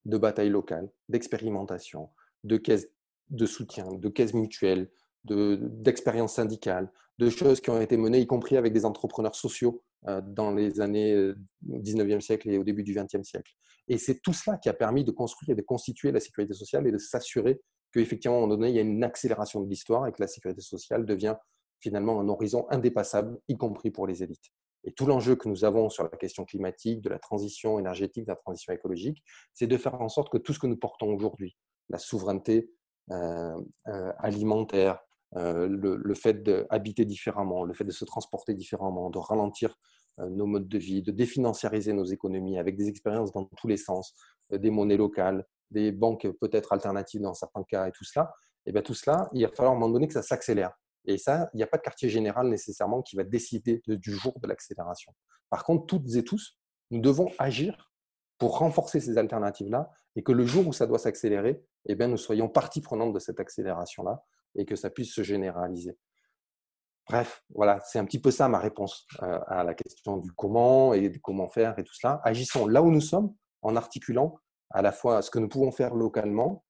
de 0.05 0.17
bataille 0.17 0.49
locale, 0.49 0.89
d'expérimentation, 1.09 2.09
de 2.43 2.55
caisses 2.57 2.87
de 3.29 3.45
soutien, 3.45 3.91
de 3.91 4.07
caisses 4.07 4.33
mutuelles, 4.33 4.89
d'expériences 5.27 6.33
syndicales, 6.33 6.91
de 7.19 7.29
choses 7.29 7.61
qui 7.61 7.69
ont 7.69 7.81
été 7.81 7.97
menées, 7.97 8.19
y 8.19 8.27
compris 8.27 8.57
avec 8.57 8.73
des 8.73 8.85
entrepreneurs 8.85 9.35
sociaux 9.35 9.83
euh, 10.07 10.21
dans 10.21 10.51
les 10.51 10.79
années 10.79 11.33
19e 11.67 12.17
euh, 12.17 12.19
siècle 12.19 12.49
et 12.49 12.57
au 12.57 12.63
début 12.63 12.83
du 12.83 12.93
20e 12.93 13.23
siècle. 13.23 13.51
Et 13.87 13.97
c'est 13.97 14.19
tout 14.21 14.33
cela 14.33 14.57
qui 14.57 14.69
a 14.69 14.73
permis 14.73 15.03
de 15.03 15.11
construire 15.11 15.51
et 15.51 15.55
de 15.55 15.65
constituer 15.65 16.11
la 16.11 16.19
sécurité 16.19 16.53
sociale 16.53 16.85
et 16.87 16.91
de 16.91 16.97
s'assurer 16.97 17.59
qu'effectivement, 17.93 18.35
à 18.35 18.39
un 18.39 18.41
moment 18.41 18.55
donné, 18.55 18.69
il 18.69 18.75
y 18.75 18.79
a 18.79 18.83
une 18.83 19.03
accélération 19.03 19.61
de 19.61 19.69
l'histoire 19.69 20.05
et 20.07 20.11
que 20.11 20.21
la 20.21 20.27
sécurité 20.27 20.61
sociale 20.61 21.05
devient 21.05 21.35
finalement 21.79 22.19
un 22.19 22.27
horizon 22.27 22.67
indépassable, 22.69 23.39
y 23.47 23.57
compris 23.57 23.91
pour 23.91 24.07
les 24.07 24.23
élites. 24.23 24.51
Et 24.83 24.91
tout 24.93 25.05
l'enjeu 25.05 25.35
que 25.35 25.49
nous 25.49 25.65
avons 25.65 25.89
sur 25.89 26.03
la 26.03 26.09
question 26.09 26.45
climatique, 26.45 27.01
de 27.01 27.09
la 27.09 27.19
transition 27.19 27.79
énergétique, 27.79 28.25
de 28.25 28.31
la 28.31 28.35
transition 28.35 28.73
écologique, 28.73 29.23
c'est 29.53 29.67
de 29.67 29.77
faire 29.77 29.99
en 29.99 30.09
sorte 30.09 30.31
que 30.31 30.37
tout 30.37 30.53
ce 30.53 30.59
que 30.59 30.67
nous 30.67 30.77
portons 30.77 31.13
aujourd'hui, 31.13 31.57
la 31.89 31.97
souveraineté 31.97 32.71
euh, 33.11 33.55
alimentaire, 34.19 34.99
euh, 35.35 35.67
le, 35.67 36.13
fait 36.15 36.43
d'habiter 36.43 37.05
différemment, 37.05 37.63
le 37.63 37.73
fait 37.73 37.83
de 37.83 37.91
se 37.91 38.05
transporter 38.05 38.53
différemment, 38.53 39.09
de 39.09 39.17
ralentir 39.17 39.75
nos 40.19 40.47
modes 40.47 40.67
de 40.67 40.77
vie, 40.79 41.03
de 41.03 41.11
définanciariser 41.11 41.93
nos 41.93 42.05
économies 42.05 42.57
avec 42.57 42.75
des 42.75 42.87
expériences 42.87 43.31
dans 43.33 43.45
tous 43.45 43.67
les 43.67 43.77
sens, 43.77 44.15
des 44.51 44.71
monnaies 44.71 44.97
locales, 44.97 45.45
des 45.69 45.91
banques 45.91 46.27
peut-être 46.41 46.73
alternatives 46.73 47.21
dans 47.21 47.35
certains 47.35 47.63
cas 47.63 47.87
et 47.87 47.91
tout 47.91 48.03
cela, 48.03 48.33
et 48.65 48.71
bien 48.71 48.81
tout 48.81 48.93
cela, 48.93 49.29
il 49.33 49.43
va 49.45 49.51
falloir 49.53 49.73
à 49.73 49.75
un 49.75 49.79
moment 49.79 49.93
donné 49.93 50.07
que 50.07 50.13
ça 50.13 50.21
s'accélère. 50.21 50.71
Et 51.05 51.17
ça, 51.17 51.49
il 51.53 51.57
n'y 51.57 51.63
a 51.63 51.67
pas 51.67 51.77
de 51.77 51.83
quartier 51.83 52.09
général 52.09 52.49
nécessairement 52.49 53.01
qui 53.01 53.15
va 53.15 53.23
décider 53.23 53.81
du 53.87 54.11
jour 54.11 54.37
de 54.41 54.47
l'accélération. 54.47 55.13
Par 55.49 55.63
contre, 55.63 55.85
toutes 55.85 56.13
et 56.15 56.23
tous, 56.23 56.57
nous 56.91 56.99
devons 56.99 57.31
agir 57.39 57.91
pour 58.37 58.59
renforcer 58.59 58.99
ces 58.99 59.17
alternatives-là 59.17 59.89
et 60.15 60.23
que 60.23 60.33
le 60.33 60.45
jour 60.45 60.67
où 60.67 60.73
ça 60.73 60.85
doit 60.85 60.99
s'accélérer, 60.99 61.63
eh 61.85 61.95
bien, 61.95 62.09
nous 62.09 62.17
soyons 62.17 62.49
partie 62.49 62.81
prenante 62.81 63.13
de 63.13 63.19
cette 63.19 63.39
accélération-là 63.39 64.21
et 64.57 64.65
que 64.65 64.75
ça 64.75 64.89
puisse 64.89 65.13
se 65.13 65.23
généraliser. 65.23 65.97
Bref, 67.07 67.43
voilà, 67.55 67.79
c'est 67.85 67.99
un 67.99 68.05
petit 68.05 68.19
peu 68.19 68.31
ça 68.31 68.49
ma 68.49 68.59
réponse 68.59 69.07
euh, 69.23 69.39
à 69.47 69.63
la 69.63 69.73
question 69.73 70.17
du 70.17 70.31
comment 70.33 70.93
et 70.93 71.09
du 71.09 71.21
comment 71.21 71.47
faire 71.47 71.79
et 71.79 71.83
tout 71.83 71.93
cela. 71.93 72.19
Agissons 72.25 72.67
là 72.67 72.81
où 72.81 72.91
nous 72.91 73.01
sommes 73.01 73.33
en 73.61 73.77
articulant 73.77 74.37
à 74.71 74.81
la 74.81 74.91
fois 74.91 75.21
ce 75.21 75.31
que 75.31 75.39
nous 75.39 75.47
pouvons 75.47 75.71
faire 75.71 75.95
localement 75.95 76.65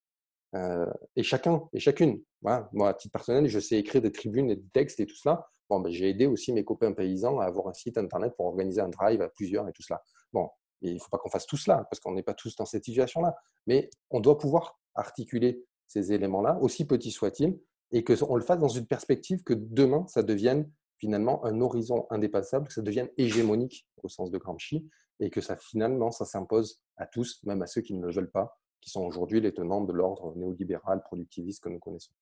euh, 0.55 0.85
et 1.15 1.23
chacun 1.23 1.63
et 1.73 1.79
chacune. 1.79 2.21
Moi, 2.41 2.69
à 2.87 2.93
titre 2.93 3.13
personnel, 3.13 3.47
je 3.47 3.59
sais 3.59 3.77
écrire 3.77 4.01
des 4.01 4.11
tribunes 4.11 4.51
et 4.51 4.55
des 4.55 4.69
textes 4.73 4.99
et 4.99 5.07
tout 5.07 5.15
cela. 5.15 5.47
Bon, 5.69 5.79
ben, 5.79 5.91
j'ai 5.91 6.09
aidé 6.09 6.27
aussi 6.27 6.53
mes 6.53 6.63
copains 6.63 6.93
paysans 6.93 7.39
à 7.39 7.45
avoir 7.45 7.67
un 7.67 7.73
site 7.73 7.97
internet 7.97 8.33
pour 8.37 8.45
organiser 8.45 8.79
un 8.79 8.89
drive 8.89 9.21
à 9.21 9.29
plusieurs 9.29 9.67
et 9.67 9.73
tout 9.73 9.81
cela. 9.81 10.01
Bon, 10.31 10.49
il 10.81 10.93
ne 10.93 10.99
faut 10.99 11.09
pas 11.09 11.17
qu'on 11.17 11.29
fasse 11.29 11.47
tout 11.47 11.57
cela 11.57 11.85
parce 11.89 11.99
qu'on 11.99 12.13
n'est 12.13 12.23
pas 12.23 12.35
tous 12.35 12.55
dans 12.55 12.65
cette 12.65 12.85
situation-là. 12.85 13.35
Mais 13.65 13.89
on 14.11 14.19
doit 14.19 14.37
pouvoir 14.37 14.79
articuler 14.95 15.65
ces 15.87 16.13
éléments-là, 16.13 16.57
aussi 16.61 16.85
petits 16.85 17.11
soient-ils, 17.11 17.57
et 17.91 18.03
qu'on 18.03 18.35
le 18.35 18.43
fasse 18.43 18.59
dans 18.59 18.67
une 18.67 18.85
perspective 18.85 19.43
que 19.43 19.53
demain, 19.53 20.05
ça 20.07 20.23
devienne 20.23 20.69
finalement 20.97 21.45
un 21.45 21.61
horizon 21.61 22.07
indépassable, 22.09 22.67
que 22.67 22.73
ça 22.73 22.81
devienne 22.81 23.09
hégémonique 23.17 23.87
au 24.03 24.09
sens 24.09 24.31
de 24.31 24.37
Gramsci, 24.37 24.89
et 25.19 25.29
que 25.29 25.41
ça 25.41 25.55
finalement, 25.55 26.11
ça 26.11 26.25
s'impose 26.25 26.81
à 26.97 27.05
tous, 27.07 27.41
même 27.43 27.61
à 27.61 27.67
ceux 27.67 27.81
qui 27.81 27.93
ne 27.93 28.05
le 28.05 28.13
veulent 28.13 28.31
pas, 28.31 28.59
qui 28.81 28.89
sont 28.89 29.03
aujourd'hui 29.03 29.41
les 29.41 29.53
tenants 29.53 29.81
de 29.81 29.93
l'ordre 29.93 30.35
néolibéral 30.35 31.01
productiviste 31.03 31.63
que 31.63 31.69
nous 31.69 31.79
connaissons. 31.79 32.13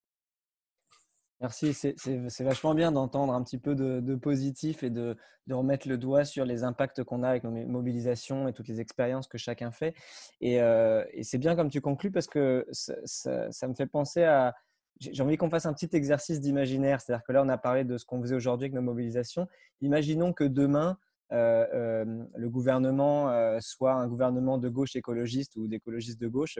Merci, 1.41 1.74
c'est 1.74 2.43
vachement 2.43 2.74
bien 2.74 2.93
d'entendre 2.93 3.34
un 3.34 3.43
petit 3.43 3.57
peu 3.57 3.76
de, 3.76 4.16
positif 4.16 4.84
et 4.84 4.89
de, 4.89 5.18
remettre 5.49 5.88
le 5.88 5.97
doigt 5.97 6.24
sur 6.24 6.45
les 6.45 6.63
impacts 6.63 7.03
qu'on 7.03 7.24
a 7.24 7.30
avec 7.30 7.43
nos 7.43 7.51
mobilisations 7.51 8.47
et 8.47 8.53
toutes 8.53 8.70
les 8.70 8.80
expériences 8.80 9.28
que 9.28 9.38
chacun 9.38 9.72
fait. 9.72 9.93
Et, 10.39 10.61
euh, 10.61 11.03
c'est 11.24 11.38
bien 11.38 11.55
comme 11.55 11.70
tu 11.70 11.82
conclus 11.82 12.11
parce 12.11 12.28
que 12.28 12.66
ça, 12.72 13.68
me 13.68 13.74
fait 13.76 13.86
penser 13.86 14.24
à... 14.24 14.55
J'ai 15.00 15.22
envie 15.22 15.38
qu'on 15.38 15.50
fasse 15.50 15.66
un 15.66 15.74
petit 15.74 15.89
exercice 15.93 16.39
d'imaginaire, 16.39 17.02
c'est-à-dire 17.02 17.24
que 17.26 17.34
là, 17.34 17.43
on 17.43 17.50
a 17.50 17.58
parlé 17.58 17.84
de 17.84 17.98
ce 17.98 18.06
qu'on 18.06 18.22
faisait 18.22 18.36
aujourd'hui 18.36 18.66
avec 18.66 18.74
nos 18.74 18.82
mobilisations. 18.82 19.48
Imaginons 19.82 20.32
que 20.32 20.46
demain, 20.46 20.98
le 21.32 22.47
gouvernement 22.47 23.30
euh, 23.30 23.57
soit 23.61 23.93
un 23.93 24.07
gouvernement 24.07 24.57
de 24.57 24.69
gauche 24.69 24.95
écologiste 24.95 25.55
ou 25.55 25.67
d'écologiste 25.67 26.19
de 26.19 26.28
gauche, 26.28 26.59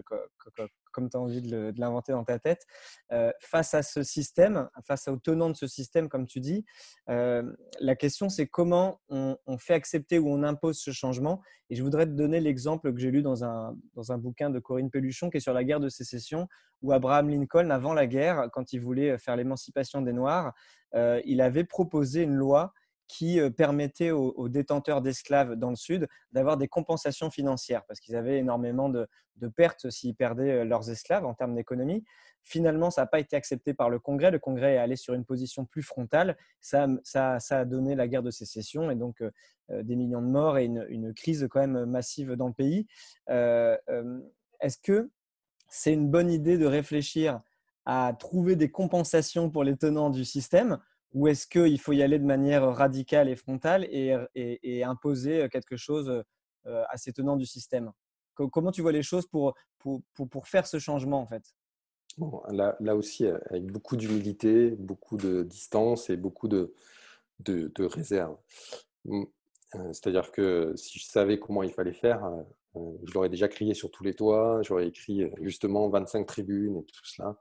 comme 0.92 1.10
tu 1.10 1.18
as 1.18 1.20
envie 1.20 1.42
de 1.42 1.74
l'inventer 1.78 2.12
dans 2.12 2.24
ta 2.24 2.40
tête, 2.40 2.66
face 3.40 3.74
à 3.74 3.84
ce 3.84 4.04
système, 4.04 4.70
face 4.86 5.08
au 5.08 5.18
tenant 5.18 5.50
de 5.50 5.56
ce 5.56 5.68
système, 5.68 6.10
comme 6.10 6.26
tu 6.26 6.40
dis, 6.40 6.66
la 7.08 7.96
question 7.96 8.30
c'est 8.30 8.48
comment 8.48 9.02
on, 9.10 9.38
fait 9.58 9.74
accepter 9.74 10.20
ou 10.20 10.30
on 10.30 10.44
impose 10.44 10.80
ce 10.80 10.92
changement. 10.92 11.42
Et 11.70 11.76
je 11.76 11.84
voudrais 11.84 12.06
te 12.06 12.12
donner 12.12 12.40
l'exemple 12.40 12.94
que 12.94 13.00
j'ai 13.00 13.10
lu 13.10 13.22
dans 13.22 13.44
un, 13.44 13.76
dans 13.96 14.12
un 14.12 14.18
bouquin 14.18 14.50
de 14.50 14.60
Corinne 14.60 14.92
Pelluchon 14.92 15.30
qui 15.30 15.38
est 15.38 15.42
sur 15.42 15.54
la 15.54 15.64
guerre 15.64 15.80
de 15.80 15.90
sécession, 15.90 16.48
où 16.82 16.92
Abraham 16.92 17.30
Lincoln, 17.30 17.70
avant 17.72 17.94
la 17.94 18.06
guerre, 18.06 18.50
quand 18.52 18.74
il 18.74 18.82
voulait 18.82 19.18
faire 19.18 19.36
l'émancipation 19.36 20.02
des 20.02 20.14
Noirs, 20.14 20.54
il 20.94 21.42
avait 21.42 21.64
proposé 21.64 22.24
une 22.24 22.36
loi 22.36 22.74
qui 23.08 23.40
euh, 23.40 23.50
permettait 23.50 24.12
aux, 24.12 24.50
détenteurs 24.50 25.02
d'esclaves 25.02 25.56
dans 25.56 25.70
le 25.70 25.76
Sud 25.76 26.08
d'avoir 26.32 26.58
des 26.58 26.68
compensations 26.68 27.30
financières 27.30 27.84
parce 27.86 28.00
qu'ils 28.00 28.16
avaient 28.16 28.38
énormément 28.38 28.90
de, 28.90 29.08
pertes 29.56 29.90
s'ils 29.90 30.16
perdaient 30.16 30.62
euh, 30.62 30.66
leurs 30.66 30.90
esclaves 30.90 31.26
en 31.26 31.34
termes 31.34 31.56
d'économie. 31.56 32.04
Finalement, 32.42 32.92
ça 32.92 33.02
n'a 33.02 33.08
pas 33.08 33.20
été 33.20 33.36
accepté 33.36 33.74
par 33.74 33.90
le 33.90 34.00
Congrès. 34.00 34.32
Le 34.32 34.40
Congrès 34.40 34.76
est 34.76 34.78
allé 34.78 34.96
sur 34.96 35.14
une 35.14 35.26
position 35.26 35.66
plus 35.66 35.82
frontale. 35.82 36.38
Ça, 36.62 36.88
a 37.50 37.66
donné 37.66 37.96
la 37.96 38.08
guerre 38.08 38.24
de 38.24 38.32
sécession 38.32 38.92
et 38.92 38.96
donc 38.96 39.22
euh, 39.22 39.32
des 39.84 39.96
millions 39.96 40.22
de 40.22 40.28
morts 40.28 40.58
et 40.58 40.66
une, 40.66 41.14
crise 41.14 41.48
quand 41.50 41.60
même 41.60 41.86
massive 41.86 42.34
dans 42.34 42.48
le 42.48 42.54
pays. 42.54 42.88
Est-ce 43.28 44.78
que 44.78 45.10
c'est 45.70 45.94
une 45.94 46.10
bonne 46.10 46.32
idée 46.32 46.60
de 46.60 46.68
réfléchir 46.68 47.42
à 47.86 48.14
trouver 48.18 48.56
des 48.56 48.70
compensations 48.70 49.50
pour 49.50 49.64
les 49.64 49.76
tenants 49.76 50.12
du 50.12 50.24
système 50.24 50.80
ou 51.16 51.30
est-ce 51.30 51.48
qu'il 51.48 51.80
faut 51.80 51.94
y 51.94 52.04
aller 52.04 52.20
de 52.20 52.26
manière 52.26 52.70
radicale 52.76 53.30
et 53.30 53.38
frontale 53.38 53.88
et, 53.90 54.84
imposer 54.84 55.48
quelque 55.50 55.78
chose 55.78 56.24
assez 56.90 57.14
tenant 57.14 57.38
du 57.38 57.46
système? 57.46 57.92
Comment 58.36 58.72
tu 58.72 58.82
vois 58.82 58.92
les 58.92 59.02
choses 59.02 59.26
pour, 59.26 59.56
pour, 59.80 60.02
pour, 60.30 60.48
faire 60.48 60.68
ce 60.68 60.78
changement 60.78 61.22
en 61.22 61.26
fait? 61.26 61.56
Là, 62.50 62.96
aussi, 62.96 63.26
avec 63.26 63.66
beaucoup 63.72 63.96
d'humilité, 63.96 64.72
beaucoup 64.72 65.16
de 65.16 65.44
distance 65.44 66.10
et 66.10 66.18
beaucoup 66.18 66.50
de, 66.50 66.74
de, 67.40 67.72
de 67.74 67.86
réserve. 67.86 68.38
Mmh, 69.06 69.24
c'est-à-dire 69.94 70.34
que 70.34 70.74
si 70.76 71.00
je 71.00 71.06
savais 71.06 71.40
comment 71.40 71.64
il 71.64 71.72
fallait 71.72 71.94
faire, 71.94 72.30
je 72.76 73.14
l'aurais 73.14 73.30
déjà 73.30 73.48
crié 73.48 73.74
sur 73.74 73.90
tous 73.90 74.04
les 74.04 74.14
toits, 74.14 74.60
j'aurais 74.64 74.88
écrit 74.88 75.32
justement 75.42 75.88
25 75.88 76.26
tribunes 76.26 76.78
et 76.78 76.84
tout 76.84 77.06
cela. 77.06 77.38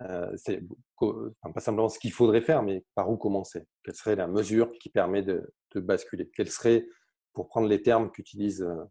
Euh, 0.00 0.32
c'est 0.36 0.62
pas 1.00 1.60
simplement 1.60 1.88
ce 1.88 1.98
qu'il 1.98 2.12
faudrait 2.12 2.40
faire, 2.40 2.62
mais 2.62 2.84
par 2.94 3.10
où 3.10 3.16
commencer? 3.16 3.66
Quelle 3.84 3.94
serait 3.94 4.16
la 4.16 4.26
mesure 4.26 4.72
qui 4.80 4.88
permet 4.88 5.22
de, 5.22 5.52
basculer? 5.74 6.30
Quelle 6.34 6.50
serait, 6.50 6.86
pour 7.32 7.48
prendre 7.48 7.68
les 7.68 7.82
termes 7.82 8.10
qu'utilisent 8.10 8.62
euh, 8.62 8.84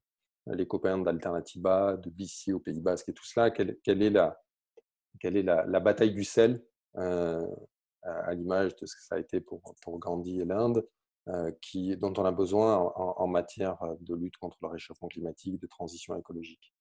les 0.47 0.68
copains 0.68 0.97
d'Alternativa, 0.99 1.97
de 1.97 2.10
BC 2.10 2.54
au 2.54 2.60
Pays 2.60 2.82
Basque 2.82 3.10
et 3.10 3.14
tout 3.14 3.26
cela, 3.26 3.52
quelle, 3.52 3.78
est, 4.02 4.10
la, 4.10 5.80
bataille 5.80 6.14
du 6.14 6.24
sel 6.24 6.64
euh, 6.97 7.47
à 8.04 8.34
l'image 8.34 8.76
de 8.76 8.86
ce 8.86 8.95
que 8.95 9.04
ça 9.04 9.16
a 9.16 9.20
été 9.20 9.39
pour, 9.39 9.62
Gandhi 9.99 10.41
et 10.41 10.45
l'Inde, 10.45 10.88
dont 11.28 12.14
on 12.18 12.26
a 12.26 12.32
besoin 12.32 12.78
en, 12.78 13.28
matière 13.28 13.78
de 13.99 14.16
lutte 14.16 14.38
contre 14.38 14.58
le 14.62 14.70
réchauffement 14.70 15.08
climatique, 15.08 15.60
de 15.60 15.68
transition 15.68 16.18
écologique? 16.18 16.74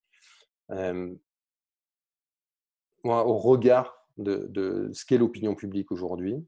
moi, 3.02 3.26
au 3.26 3.38
regard 3.38 3.99
de, 4.20 4.90
ce 4.92 5.04
qu'est 5.04 5.18
l'opinion 5.18 5.54
publique 5.54 5.92
aujourd'hui. 5.92 6.46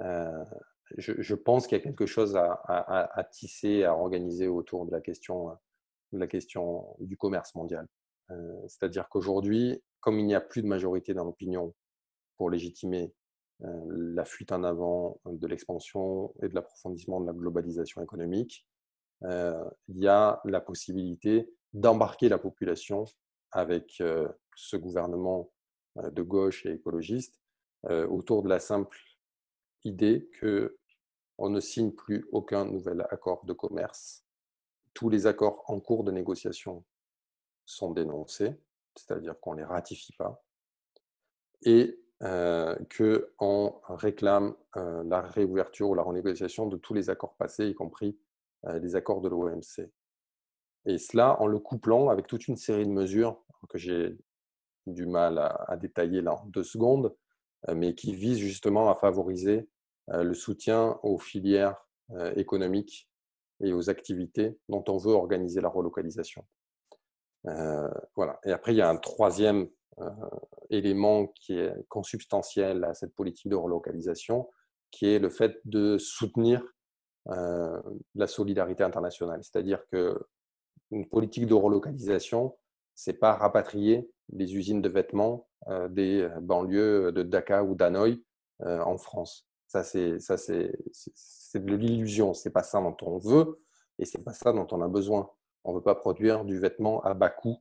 Euh, 0.00 0.44
je, 0.96 1.34
pense 1.34 1.66
qu'il 1.66 1.76
y 1.76 1.80
a 1.80 1.84
quelque 1.84 2.06
chose 2.06 2.36
à, 2.36 3.28
tisser, 3.30 3.84
à 3.84 3.96
organiser 3.96 4.46
autour 4.48 4.86
de 4.86 4.92
la 4.92 5.00
question, 5.00 5.50
de 6.12 6.18
la 6.18 6.26
question 6.26 6.96
du 7.00 7.16
commerce 7.16 7.54
mondial. 7.54 7.86
Euh, 8.30 8.60
c'est-à-dire 8.68 9.08
qu'aujourd'hui, 9.08 9.82
comme 10.00 10.18
il 10.18 10.26
n'y 10.26 10.34
a 10.34 10.40
plus 10.40 10.62
de 10.62 10.68
majorité 10.68 11.12
dans 11.14 11.24
l'opinion 11.24 11.74
pour 12.36 12.50
légitimer 12.50 13.12
euh, 13.64 13.84
la 13.88 14.24
fuite 14.24 14.52
en 14.52 14.62
avant 14.62 15.20
de 15.24 15.46
l'expansion 15.46 16.32
et 16.42 16.48
de 16.48 16.54
l'approfondissement 16.54 17.20
de 17.20 17.26
la 17.26 17.32
globalisation 17.32 18.02
économique, 18.02 18.66
il 19.22 19.98
y 19.98 20.08
a 20.08 20.42
la 20.44 20.60
possibilité 20.60 21.50
d'embarquer 21.72 22.28
la 22.28 22.36
population 22.38 23.06
avec 23.50 24.02
ce 24.54 24.76
gouvernement 24.76 25.50
de 26.02 26.22
gauche 26.22 26.66
et 26.66 26.72
écologiste 26.72 27.40
euh, 27.86 28.06
autour 28.06 28.42
de 28.42 28.48
la 28.48 28.58
simple 28.58 28.98
idée 29.84 30.28
que 30.40 30.78
on 31.38 31.50
ne 31.50 31.60
signe 31.60 31.92
plus 31.92 32.26
aucun 32.32 32.64
nouvel 32.64 33.06
accord 33.10 33.44
de 33.44 33.52
commerce. 33.52 34.24
Tous 34.94 35.10
les 35.10 35.26
accords 35.26 35.62
en 35.66 35.80
cours 35.80 36.02
de 36.02 36.10
négociation 36.10 36.84
sont 37.66 37.90
dénoncés, 37.90 38.58
c'est-à-dire 38.94 39.38
qu'on 39.38 39.52
ne 39.52 39.58
les 39.58 39.64
ratifie 39.64 40.14
pas, 40.14 40.42
et 41.62 42.00
euh, 42.22 42.74
qu'on 42.96 43.78
réclame 43.88 44.56
euh, 44.76 45.04
la 45.04 45.20
réouverture 45.20 45.90
ou 45.90 45.94
la 45.94 46.02
renégociation 46.02 46.66
de 46.66 46.78
tous 46.78 46.94
les 46.94 47.10
accords 47.10 47.36
passés, 47.36 47.68
y 47.68 47.74
compris 47.74 48.18
les 48.80 48.96
accords 48.96 49.20
de 49.20 49.28
l'OMC. 49.28 49.92
Et 50.86 50.98
cela 50.98 51.40
en 51.40 51.46
le 51.46 51.60
couplant 51.60 52.08
avec 52.08 52.26
toute 52.26 52.48
une 52.48 52.56
série 52.56 52.86
de 52.86 52.90
mesures 52.90 53.44
que 53.68 53.78
j'ai 53.78 54.18
du 54.86 55.06
mal 55.06 55.38
à, 55.38 55.76
détailler 55.76 56.22
là 56.22 56.34
en 56.34 56.46
deux 56.46 56.62
secondes, 56.62 57.14
euh, 57.68 57.74
mais 57.74 57.94
qui 57.94 58.14
vise 58.14 58.38
justement 58.38 58.90
à 58.90 58.94
favoriser 58.94 59.68
euh, 60.10 60.22
le 60.22 60.34
soutien 60.34 60.98
aux 61.02 61.18
filières 61.18 61.76
euh, 62.12 62.32
économiques 62.36 63.10
et 63.60 63.72
aux 63.72 63.90
activités 63.90 64.58
dont 64.68 64.84
on 64.88 64.98
veut 64.98 65.12
organiser 65.12 65.60
la 65.60 65.68
relocalisation. 65.68 66.44
voilà. 68.14 68.38
Et 68.44 68.52
après, 68.52 68.72
il 68.74 68.76
y 68.76 68.82
a 68.82 68.90
un 68.90 68.96
troisième 68.96 69.68
élément 70.68 71.28
qui 71.28 71.54
est 71.58 71.72
consubstantiel 71.88 72.84
à 72.84 72.92
cette 72.92 73.14
politique 73.14 73.48
de 73.48 73.56
relocalisation, 73.56 74.50
qui 74.90 75.06
est 75.06 75.18
le 75.18 75.30
fait 75.30 75.58
de 75.64 75.96
soutenir 75.96 76.62
la 77.24 78.26
solidarité 78.26 78.84
internationale. 78.84 79.42
C'est-à-dire 79.42 79.86
que 79.90 80.20
une 80.90 81.08
politique 81.08 81.46
de 81.46 81.54
relocalisation, 81.54 82.56
c'est 82.96 83.20
pas 83.20 83.34
rapatrier 83.34 84.10
les 84.32 84.56
usines 84.56 84.82
de 84.82 84.88
vêtements 84.88 85.46
euh, 85.68 85.88
des 85.88 86.22
euh, 86.22 86.40
banlieues 86.40 87.12
de 87.12 87.22
Dhaka 87.22 87.62
ou 87.62 87.76
d'Hanoï 87.76 88.24
euh, 88.62 88.80
en 88.80 88.98
France. 88.98 89.46
Ça, 89.68 89.84
c'est 89.84 90.18
c'est 90.18 91.64
de 91.64 91.76
l'illusion. 91.76 92.34
C'est 92.34 92.50
pas 92.50 92.62
ça 92.62 92.80
dont 92.80 92.96
on 93.02 93.18
veut 93.18 93.60
et 93.98 94.04
c'est 94.04 94.24
pas 94.24 94.32
ça 94.32 94.52
dont 94.52 94.66
on 94.72 94.80
a 94.80 94.88
besoin. 94.88 95.30
On 95.64 95.72
ne 95.72 95.76
veut 95.76 95.82
pas 95.82 95.94
produire 95.94 96.44
du 96.44 96.58
vêtement 96.58 97.00
à 97.02 97.14
bas 97.14 97.30
coût 97.30 97.58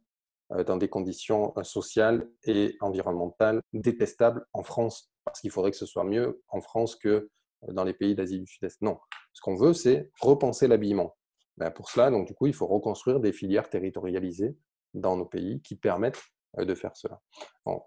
dans 0.68 0.78
des 0.78 0.88
conditions 0.88 1.52
sociales 1.64 2.30
et 2.44 2.78
environnementales 2.80 3.62
détestables 3.74 4.46
en 4.54 4.62
France, 4.62 5.12
parce 5.24 5.42
qu'il 5.42 5.50
faudrait 5.50 5.72
que 5.72 5.78
ce 5.78 5.88
soit 5.88 6.04
mieux 6.04 6.44
en 6.50 6.62
France 6.62 6.96
que 6.96 7.32
dans 7.70 7.84
les 7.84 7.96
pays 7.96 8.14
d'Asie 8.14 8.40
du 8.40 8.46
Sud-Est. 8.46 8.80
Non, 8.84 9.00
ce 9.34 9.42
qu'on 9.42 9.56
veut, 9.56 9.74
c'est 9.74 10.12
repenser 10.22 10.68
l'habillement. 10.68 11.18
Ben, 11.58 11.72
pour 11.72 11.90
cela, 11.90 12.12
donc, 12.12 12.28
du 12.28 12.36
coup, 12.36 12.46
il 12.46 12.54
faut 12.54 12.68
reconstruire 12.68 13.20
des 13.20 13.34
filières 13.34 13.70
territorialisées 13.72 14.56
dans 14.96 15.16
nos 15.18 15.26
pays 15.26 15.62
qui 15.62 15.76
permettent 15.76 16.24
euh, 16.60 16.66
de 16.66 16.76
faire 16.76 16.96
cela. 16.96 17.20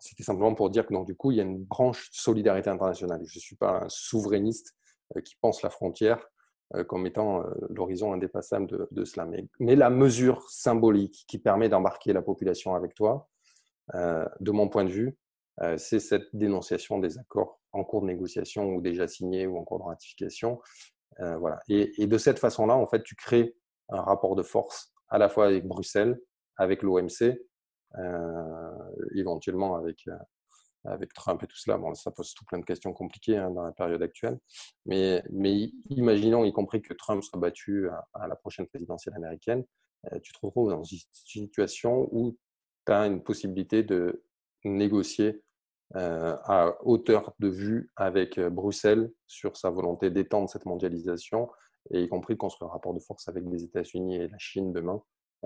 C'était 0.00 0.22
simplement 0.22 0.54
pour 0.54 0.70
dire 0.70 0.86
que 0.86 0.92
donc, 0.92 1.06
du 1.06 1.16
coup, 1.16 1.30
il 1.30 1.38
y 1.38 1.40
a 1.40 1.44
une 1.44 1.64
branche 1.64 2.08
solidarité 2.12 2.70
internationale. 2.70 3.20
Je 3.24 3.38
ne 3.38 3.40
suis 3.40 3.56
pas 3.56 3.84
un 3.84 3.88
souverainiste 3.88 4.74
euh, 5.16 5.20
qui 5.20 5.36
pense 5.40 5.62
la 5.62 5.70
frontière 5.70 6.26
euh, 6.74 6.84
comme 6.84 7.06
étant 7.06 7.44
l'horizon 7.70 8.12
indépassable 8.12 8.66
de, 8.66 8.88
de 8.90 9.04
cela. 9.04 9.24
Mais, 9.24 9.46
mais, 9.58 9.74
la 9.74 9.90
mesure 9.90 10.50
symbolique 10.50 11.24
qui 11.28 11.38
permet 11.38 11.68
d'embarquer 11.68 12.12
la 12.12 12.22
population 12.22 12.74
avec 12.74 12.94
toi, 12.94 13.28
de 13.94 14.50
mon 14.50 14.68
point 14.68 14.84
de 14.84 14.90
vue, 14.90 15.16
c'est 15.78 15.98
cette 15.98 16.28
dénonciation 16.34 16.98
des 16.98 17.16
accords 17.16 17.58
en 17.72 17.82
cours 17.82 18.02
de 18.02 18.06
négociation 18.06 18.66
ou 18.74 18.82
déjà 18.82 19.08
signés 19.08 19.46
ou 19.46 19.56
en 19.56 19.64
cours 19.64 19.78
de 19.78 19.84
ratification. 19.84 20.60
voilà. 21.18 21.58
Et, 21.70 22.06
de 22.06 22.18
cette 22.18 22.38
façon-là, 22.38 22.76
en 22.76 22.86
fait, 22.86 23.02
tu 23.02 23.14
crées 23.14 23.56
un 23.88 24.02
rapport 24.02 24.36
de 24.36 24.42
force 24.42 24.92
à 25.08 25.16
la 25.16 25.30
fois 25.30 25.46
avec 25.46 25.66
Bruxelles, 25.66 26.20
avec 26.58 26.82
l'OMC 26.82 27.38
euh, 27.96 28.70
éventuellement 29.14 29.76
avec, 29.76 30.06
euh, 30.08 30.16
avec 30.84 31.12
Trump 31.14 31.42
et 31.42 31.46
tout 31.46 31.56
cela. 31.56 31.78
Bon, 31.78 31.94
ça 31.94 32.10
pose 32.10 32.34
tout 32.34 32.44
plein 32.44 32.58
de 32.58 32.64
questions 32.64 32.92
compliquées 32.92 33.38
hein, 33.38 33.50
dans 33.50 33.62
la 33.62 33.72
période 33.72 34.02
actuelle. 34.02 34.38
Mais, 34.84 35.22
imaginons, 35.90 36.44
y 36.44 36.52
compris 36.52 36.82
que 36.82 36.92
Trump 36.94 37.22
soit 37.22 37.40
battu 37.40 37.88
à, 38.14 38.28
la 38.28 38.36
prochaine 38.36 38.66
présidentielle 38.66 39.14
américaine, 39.14 39.64
euh, 40.12 40.18
tu 40.20 40.32
te 40.32 40.38
retrouves 40.42 40.70
dans 40.70 40.84
une 40.84 40.98
situation 41.12 42.08
où 42.12 42.36
tu 42.86 42.92
as 42.92 43.06
une 43.06 43.22
possibilité 43.22 43.82
de 43.82 44.22
négocier 44.64 45.42
à 45.94 46.76
hauteur 46.84 47.32
de 47.38 47.48
vue 47.48 47.90
avec 47.96 48.38
Bruxelles 48.38 49.10
sur 49.26 49.56
sa 49.56 49.70
volonté 49.70 50.10
d'étendre 50.10 50.50
cette 50.50 50.66
mondialisation 50.66 51.48
y 51.90 52.08
compris 52.08 52.34
de 52.34 52.38
construire 52.38 52.70
un 52.70 52.74
rapport 52.74 52.94
de 52.94 53.00
force 53.00 53.28
avec 53.28 53.44
les 53.46 53.64
États-Unis 53.64 54.16
et 54.16 54.28
la 54.28 54.38
Chine 54.38 54.72
demain, 54.72 55.02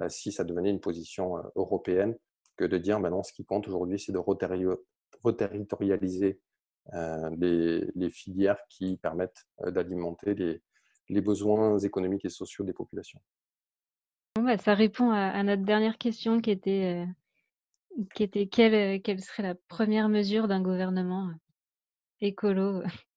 si 0.08 0.32
ça 0.32 0.44
devenait 0.44 0.70
une 0.70 0.80
position 0.80 1.36
européenne 1.54 2.16
que 2.56 2.64
de 2.64 2.78
dire 2.78 3.00
maintenant 3.00 3.22
ce 3.22 3.32
qui 3.32 3.44
compte 3.44 3.68
aujourd'hui, 3.68 3.98
c'est 3.98 4.12
de 4.12 4.20
reterritorialiser 5.22 6.40
euh, 6.94 7.30
les, 7.94 8.10
filières 8.10 8.58
qui 8.68 8.96
permettent 8.96 9.46
euh, 9.60 9.70
d'alimenter 9.70 10.34
les, 11.08 11.20
besoins 11.20 11.78
économiques 11.78 12.24
et 12.24 12.28
sociaux 12.28 12.64
des 12.64 12.72
populations. 12.72 13.20
Bah, 14.34 14.58
ça 14.58 14.74
répond 14.74 15.10
à, 15.10 15.42
notre 15.44 15.62
dernière 15.62 15.96
question 15.96 16.40
qui 16.40 16.50
était, 16.50 17.06
euh, 17.96 18.04
quelle, 18.14 19.20
serait 19.20 19.42
la 19.44 19.54
première 19.68 20.08
mesure 20.08 20.48
d'un 20.48 20.60
gouvernement 20.60 21.30
écolo? 22.20 22.82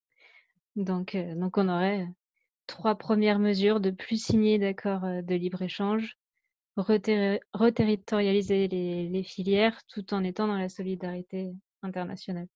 Donc, 0.76 1.16
donc 1.16 1.58
on 1.58 1.70
aurait 1.70 2.06
trois 2.68 2.96
premières 2.96 3.40
mesures 3.40 3.80
de 3.80 3.92
plus 3.92 4.22
signer 4.22 4.60
d'accords 4.60 5.24
de 5.24 5.36
libre-échange, 5.36 6.18
reterritorialiser 6.78 8.68
les, 8.68 9.24
filières 9.24 9.82
tout 9.88 10.14
en 10.14 10.24
étant 10.24 10.48
dans 10.48 10.58
la 10.58 10.70
solidarité 10.70 11.54
internationale. 11.82 12.48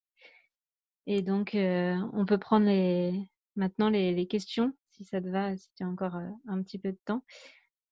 Et 1.07 1.21
donc, 1.21 1.55
euh, 1.55 1.95
on 2.13 2.25
peut 2.25 2.37
prendre 2.37 2.65
les, 2.65 3.13
maintenant 3.55 3.89
les, 3.89 4.27
questions, 4.27 4.73
si 4.91 5.05
ça 5.05 5.21
te 5.21 5.27
va, 5.27 5.55
si 5.55 5.69
tu 5.75 5.83
as 5.83 5.87
encore 5.87 6.15
euh, 6.15 6.29
un 6.47 6.61
petit 6.61 6.77
peu 6.77 6.91
de 6.91 6.99
temps. 7.05 7.23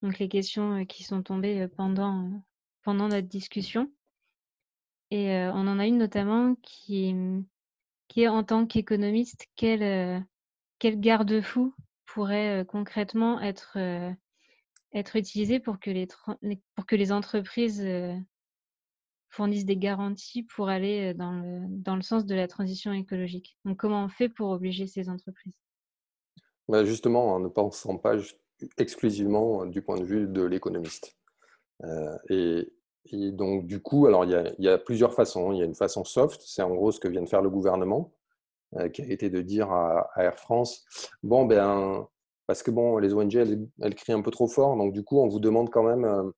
Donc, 0.01 0.19
les 0.19 0.30
questions 0.30 0.82
euh, 0.82 0.84
qui 0.84 1.03
sont 1.03 1.23
tombées 1.23 1.67
pendant, 1.75 2.43
pendant 2.84 3.07
notre 3.07 3.28
discussion. 3.28 3.91
Et 5.09 5.30
on 5.30 5.67
en 5.69 5.80
a 5.80 5.88
une 5.88 5.97
notamment 5.97 6.55
qui, 6.55 7.15
qui 8.09 8.23
est 8.23 8.28
en 8.28 8.43
tant 8.43 8.65
qu'économiste, 8.65 9.47
quel, 9.55 10.21
quel 10.80 10.99
garde-fou 10.99 11.73
pourrait 12.05 12.65
concrètement 12.67 13.39
être 13.39 13.78
être 14.93 15.15
utilisé 15.15 15.59
pour 15.59 15.79
que 15.79 15.89
les, 15.89 16.07
pour 16.75 16.85
que 16.85 16.95
les 16.95 17.11
entreprises 17.11 17.81
euh, 17.81 18.13
fournissent 19.29 19.65
des 19.65 19.77
garanties 19.77 20.43
pour 20.43 20.69
aller 20.69 21.11
euh, 21.11 21.13
dans 21.13 21.31
le, 21.31 21.65
dans 21.69 21.95
le 21.95 22.01
sens 22.01 22.25
de 22.25 22.35
la 22.35 22.47
transition 22.47 22.93
écologique. 22.93 23.57
Donc, 23.65 23.77
comment 23.77 24.05
on 24.05 24.09
fait 24.09 24.29
pour 24.29 24.49
obliger 24.49 24.88
ces 24.88 25.09
entreprises? 25.09 25.53
Bah, 26.67 26.85
Justement, 26.85 27.33
en 27.33 27.39
ne 27.39 27.47
pensant 27.47 27.97
pas 27.97 28.15
exclusivement 28.77 29.65
du 29.65 29.81
point 29.81 29.99
de 29.99 30.05
vue 30.05 30.27
de 30.27 30.43
l'économiste. 30.43 31.15
Euh, 31.83 32.17
et, 32.29 32.71
donc, 33.31 33.67
du 33.67 33.79
coup, 33.79 34.05
alors 34.05 34.25
il 34.25 34.55
y, 34.59 34.67
a, 34.67 34.77
plusieurs 34.77 35.13
façons. 35.13 35.53
Il 35.53 35.59
y 35.59 35.61
a 35.61 35.65
une 35.65 35.75
façon 35.75 36.03
soft, 36.03 36.41
c'est 36.45 36.61
en 36.61 36.75
gros 36.75 36.91
ce 36.91 36.99
que 36.99 37.07
vient 37.07 37.21
de 37.21 37.29
faire 37.29 37.41
le 37.41 37.49
gouvernement, 37.49 38.11
qui 38.91 39.01
a 39.01 39.05
été 39.05 39.29
de 39.29 39.39
dire 39.41 39.71
à 39.71 40.09
Air 40.17 40.38
France 40.38 40.85
bon, 41.23 41.45
ben, 41.45 42.05
parce 42.47 42.63
que 42.63 42.71
bon, 42.71 42.97
les 42.97 43.13
ONG, 43.13 43.35
elles, 43.35 43.95
crient 43.95 44.13
un 44.13 44.21
peu 44.21 44.31
trop 44.31 44.47
fort. 44.47 44.77
Donc, 44.77 44.93
du 44.93 45.03
coup, 45.03 45.19
on 45.19 45.27
vous 45.27 45.41
demande 45.41 45.69
quand 45.69 45.83
même 45.83 46.05
euh, 46.05 46.31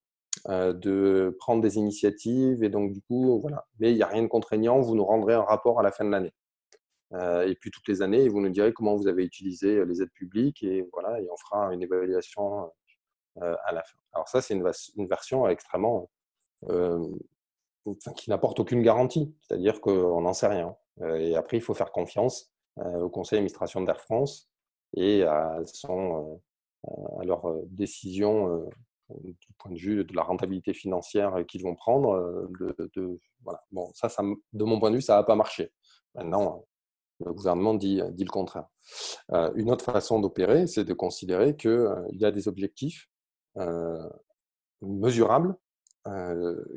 euh, 0.49 0.73
de 0.73 1.35
prendre 1.39 1.61
des 1.61 1.77
initiatives. 1.77 2.63
Et 2.63 2.69
donc, 2.69 2.91
du 2.93 3.01
coup, 3.01 3.39
voilà. 3.39 3.67
Mais 3.79 3.91
il 3.91 3.95
n'y 3.95 4.01
a 4.01 4.07
rien 4.07 4.23
de 4.23 4.27
contraignant. 4.27 4.81
Vous 4.81 4.95
nous 4.95 5.05
rendrez 5.05 5.35
un 5.35 5.43
rapport 5.43 5.79
à 5.79 5.83
la 5.83 5.91
fin 5.91 6.03
de 6.03 6.09
l'année. 6.09 6.33
Euh, 7.13 7.47
et 7.47 7.55
puis, 7.55 7.69
toutes 7.69 7.87
les 7.87 8.01
années, 8.01 8.27
vous 8.27 8.41
nous 8.41 8.49
direz 8.49 8.73
comment 8.73 8.95
vous 8.95 9.07
avez 9.07 9.23
utilisé 9.23 9.85
les 9.85 10.01
aides 10.01 10.11
publiques. 10.11 10.63
Et 10.63 10.87
voilà, 10.91 11.21
et 11.21 11.29
on 11.31 11.37
fera 11.37 11.73
une 11.73 11.83
évaluation 11.83 12.71
à 13.39 13.71
la 13.71 13.83
fin. 13.83 13.97
Alors, 14.13 14.27
ça, 14.27 14.41
c'est 14.41 14.55
une, 14.55 15.07
version 15.07 15.47
extrêmement. 15.47 16.09
qui 18.15 18.29
n'apporte 18.31 18.59
aucune 18.59 18.81
garantie. 18.81 19.31
C'est-à-dire 19.41 19.79
qu'on 19.79 20.21
n'en 20.21 20.33
sait 20.33 20.47
rien. 20.47 20.75
et 21.03 21.35
après, 21.35 21.57
il 21.57 21.61
faut 21.61 21.75
faire 21.75 21.91
confiance 21.91 22.51
au 22.77 23.09
conseil 23.09 23.37
d'administration 23.37 23.81
d'Air 23.81 24.01
France 24.01 24.48
et 24.95 25.23
à, 25.23 25.59
son, 25.65 26.41
à 27.19 27.23
leur 27.23 27.43
décision 27.67 28.67
du 29.23 29.53
point 29.57 29.71
de 29.71 29.77
vue 29.77 30.03
de 30.03 30.15
la 30.15 30.23
rentabilité 30.23 30.73
financière 30.73 31.45
qu'ils 31.47 31.63
vont 31.63 31.75
prendre. 31.75 32.49
De, 32.59 33.19
voilà. 33.43 33.63
bon, 33.71 33.91
ça, 33.93 34.09
de 34.53 34.63
mon 34.63 34.79
point 34.79 34.91
de 34.91 34.95
vue, 34.95 35.01
ça 35.01 35.15
n'a 35.15 35.23
pas 35.23 35.35
marché. 35.35 35.71
Maintenant, 36.15 36.65
le 37.25 37.33
gouvernement 37.33 37.73
dit, 37.73 38.01
dit 38.11 38.23
le 38.23 38.29
contraire. 38.29 38.67
une 39.55 39.71
autre 39.71 39.85
façon 39.85 40.19
d'opérer, 40.19 40.67
c'est 40.67 40.85
de 40.85 40.93
considérer 40.93 41.55
qu'il 41.55 41.89
y 42.13 42.25
a 42.25 42.31
des 42.31 42.47
objectifs 42.47 43.09
mesurables 44.81 45.55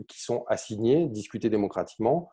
qui 0.08 0.22
sont 0.22 0.44
assignés, 0.48 1.08
discutés 1.08 1.50
démocratiquement 1.50 2.30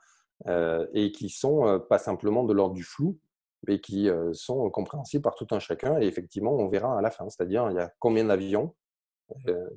et 0.48 1.12
qui 1.12 1.30
sont 1.30 1.82
pas 1.90 2.00
simplement 2.00 2.44
de 2.44 2.54
l'ordre 2.54 2.74
du 2.74 2.84
flou, 2.84 3.20
mais 3.68 3.80
qui 3.80 4.10
sont 4.34 4.70
compréhensibles 4.70 5.24
par 5.24 5.36
tout 5.36 5.48
un 5.52 5.60
chacun. 5.60 6.00
Et 6.00 6.06
effectivement, 6.06 6.54
on 6.54 6.70
verra 6.70 6.98
à 6.98 7.02
la 7.02 7.12
fin, 7.12 7.28
c'est-à-dire 7.30 7.70
il 7.72 7.76
y 7.76 7.80
a 7.80 7.92
combien 8.00 8.26
d'avions 8.26 8.76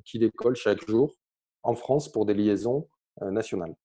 qui 0.05 0.19
décollent 0.19 0.55
chaque 0.55 0.87
jour 0.87 1.13
en 1.63 1.75
France 1.75 2.11
pour 2.11 2.25
des 2.25 2.33
liaisons 2.33 2.87
nationales. 3.21 3.75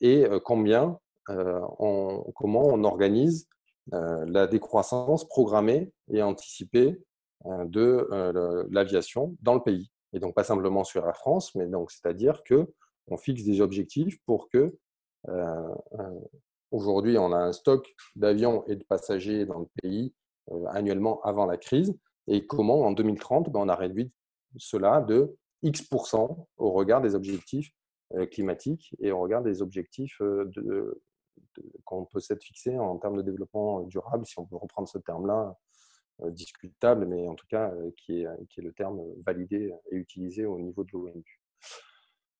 et 0.00 0.26
combien, 0.44 0.98
on, 1.28 2.24
comment 2.34 2.66
on 2.66 2.84
organise 2.84 3.48
la 3.92 4.46
décroissance 4.46 5.26
programmée 5.26 5.92
et 6.12 6.22
anticipée 6.22 7.02
de 7.44 8.08
l'aviation 8.70 9.36
dans 9.42 9.54
le 9.54 9.62
pays. 9.62 9.90
Et 10.12 10.20
donc 10.20 10.34
pas 10.34 10.44
simplement 10.44 10.84
sur 10.84 11.06
Air 11.06 11.16
France, 11.16 11.54
mais 11.54 11.66
donc 11.66 11.90
c'est-à-dire 11.90 12.42
que 12.44 12.72
on 13.08 13.16
fixe 13.16 13.44
des 13.44 13.60
objectifs 13.60 14.18
pour 14.24 14.48
que 14.48 14.76
Aujourd'hui, 16.70 17.18
on 17.18 17.32
a 17.32 17.36
un 17.36 17.52
stock 17.52 17.92
d'avions 18.14 18.64
et 18.66 18.76
de 18.76 18.84
passagers 18.84 19.44
dans 19.44 19.58
le 19.58 19.66
pays 19.82 20.14
euh, 20.52 20.66
annuellement 20.68 21.20
avant 21.22 21.46
la 21.46 21.56
crise. 21.56 21.98
Et 22.28 22.46
comment, 22.46 22.82
en 22.82 22.92
2030, 22.92 23.50
ben, 23.50 23.60
on 23.60 23.68
a 23.68 23.74
réduit 23.74 24.12
cela 24.56 25.00
de 25.00 25.36
X% 25.62 26.46
au 26.58 26.70
regard 26.70 27.00
des 27.00 27.16
objectifs 27.16 27.72
euh, 28.14 28.26
climatiques 28.26 28.94
et 29.00 29.10
au 29.10 29.18
regard 29.18 29.42
des 29.42 29.62
objectifs 29.62 30.20
euh, 30.20 30.48
qu'on 31.84 32.04
peut 32.04 32.20
s'être 32.20 32.44
fixés 32.44 32.78
en 32.78 32.98
termes 32.98 33.16
de 33.16 33.22
développement 33.22 33.80
durable, 33.82 34.24
si 34.24 34.38
on 34.38 34.46
peut 34.46 34.56
reprendre 34.56 34.88
ce 34.88 34.98
terme-là, 34.98 35.56
discutable, 36.26 37.06
mais 37.06 37.26
en 37.26 37.34
tout 37.34 37.46
cas 37.48 37.72
qui 37.96 38.20
est 38.22 38.58
le 38.58 38.72
terme 38.72 39.00
validé 39.24 39.72
et 39.90 39.96
utilisé 39.96 40.44
au 40.44 40.58
niveau 40.58 40.84
de 40.84 40.90
l'ONU. 40.92 41.40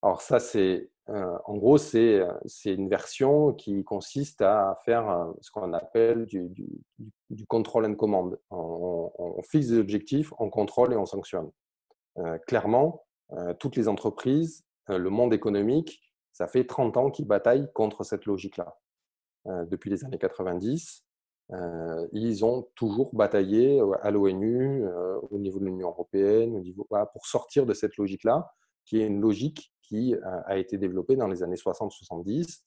Alors 0.01 0.21
ça, 0.21 0.39
c'est 0.39 0.91
euh, 1.09 1.37
en 1.45 1.57
gros, 1.57 1.77
c'est 1.77 2.23
une 2.65 2.87
version 2.87 3.53
qui 3.53 3.83
consiste 3.83 4.41
à 4.41 4.77
faire 4.85 5.09
euh, 5.09 5.31
ce 5.41 5.51
qu'on 5.51 5.73
appelle 5.73 6.25
du, 6.25 6.49
du, 7.29 7.45
control 7.47 7.85
and 7.85 7.95
command. 7.95 8.37
On, 8.49 9.41
fixe 9.43 9.67
des 9.67 9.77
objectifs, 9.77 10.31
on 10.37 10.49
contrôle 10.49 10.93
et 10.93 10.97
on 10.97 11.05
sanctionne. 11.05 11.49
Euh, 12.17 12.37
clairement, 12.47 13.05
toutes 13.59 13.77
les 13.77 13.87
entreprises, 13.87 14.65
le 14.89 15.09
monde 15.09 15.33
économique, 15.33 16.01
ça 16.33 16.47
fait 16.47 16.65
30 16.65 16.97
ans 16.97 17.09
qu'ils 17.09 17.27
bataillent 17.27 17.71
contre 17.73 18.03
cette 18.03 18.25
logique-là. 18.25 18.77
depuis 19.45 19.89
les 19.89 20.03
années 20.03 20.17
90, 20.17 21.05
ils 22.11 22.45
ont 22.45 22.67
toujours 22.75 23.15
bataillé 23.15 23.81
à 24.01 24.11
l'ONU, 24.11 24.85
au 25.29 25.39
niveau 25.39 25.59
de 25.59 25.65
l'Union 25.65 25.87
européenne, 25.87 26.53
au 26.57 26.59
niveau, 26.59 26.85
pour 27.13 27.25
sortir 27.25 27.65
de 27.65 27.73
cette 27.73 27.95
logique-là, 27.95 28.51
qui 28.85 29.01
est 29.01 29.07
une 29.07 29.21
logique 29.21 29.71
qui 29.91 30.15
a 30.23 30.57
été 30.57 30.77
développée 30.77 31.17
dans 31.17 31.27
les 31.27 31.43
années 31.43 31.57
60-70, 31.57 32.61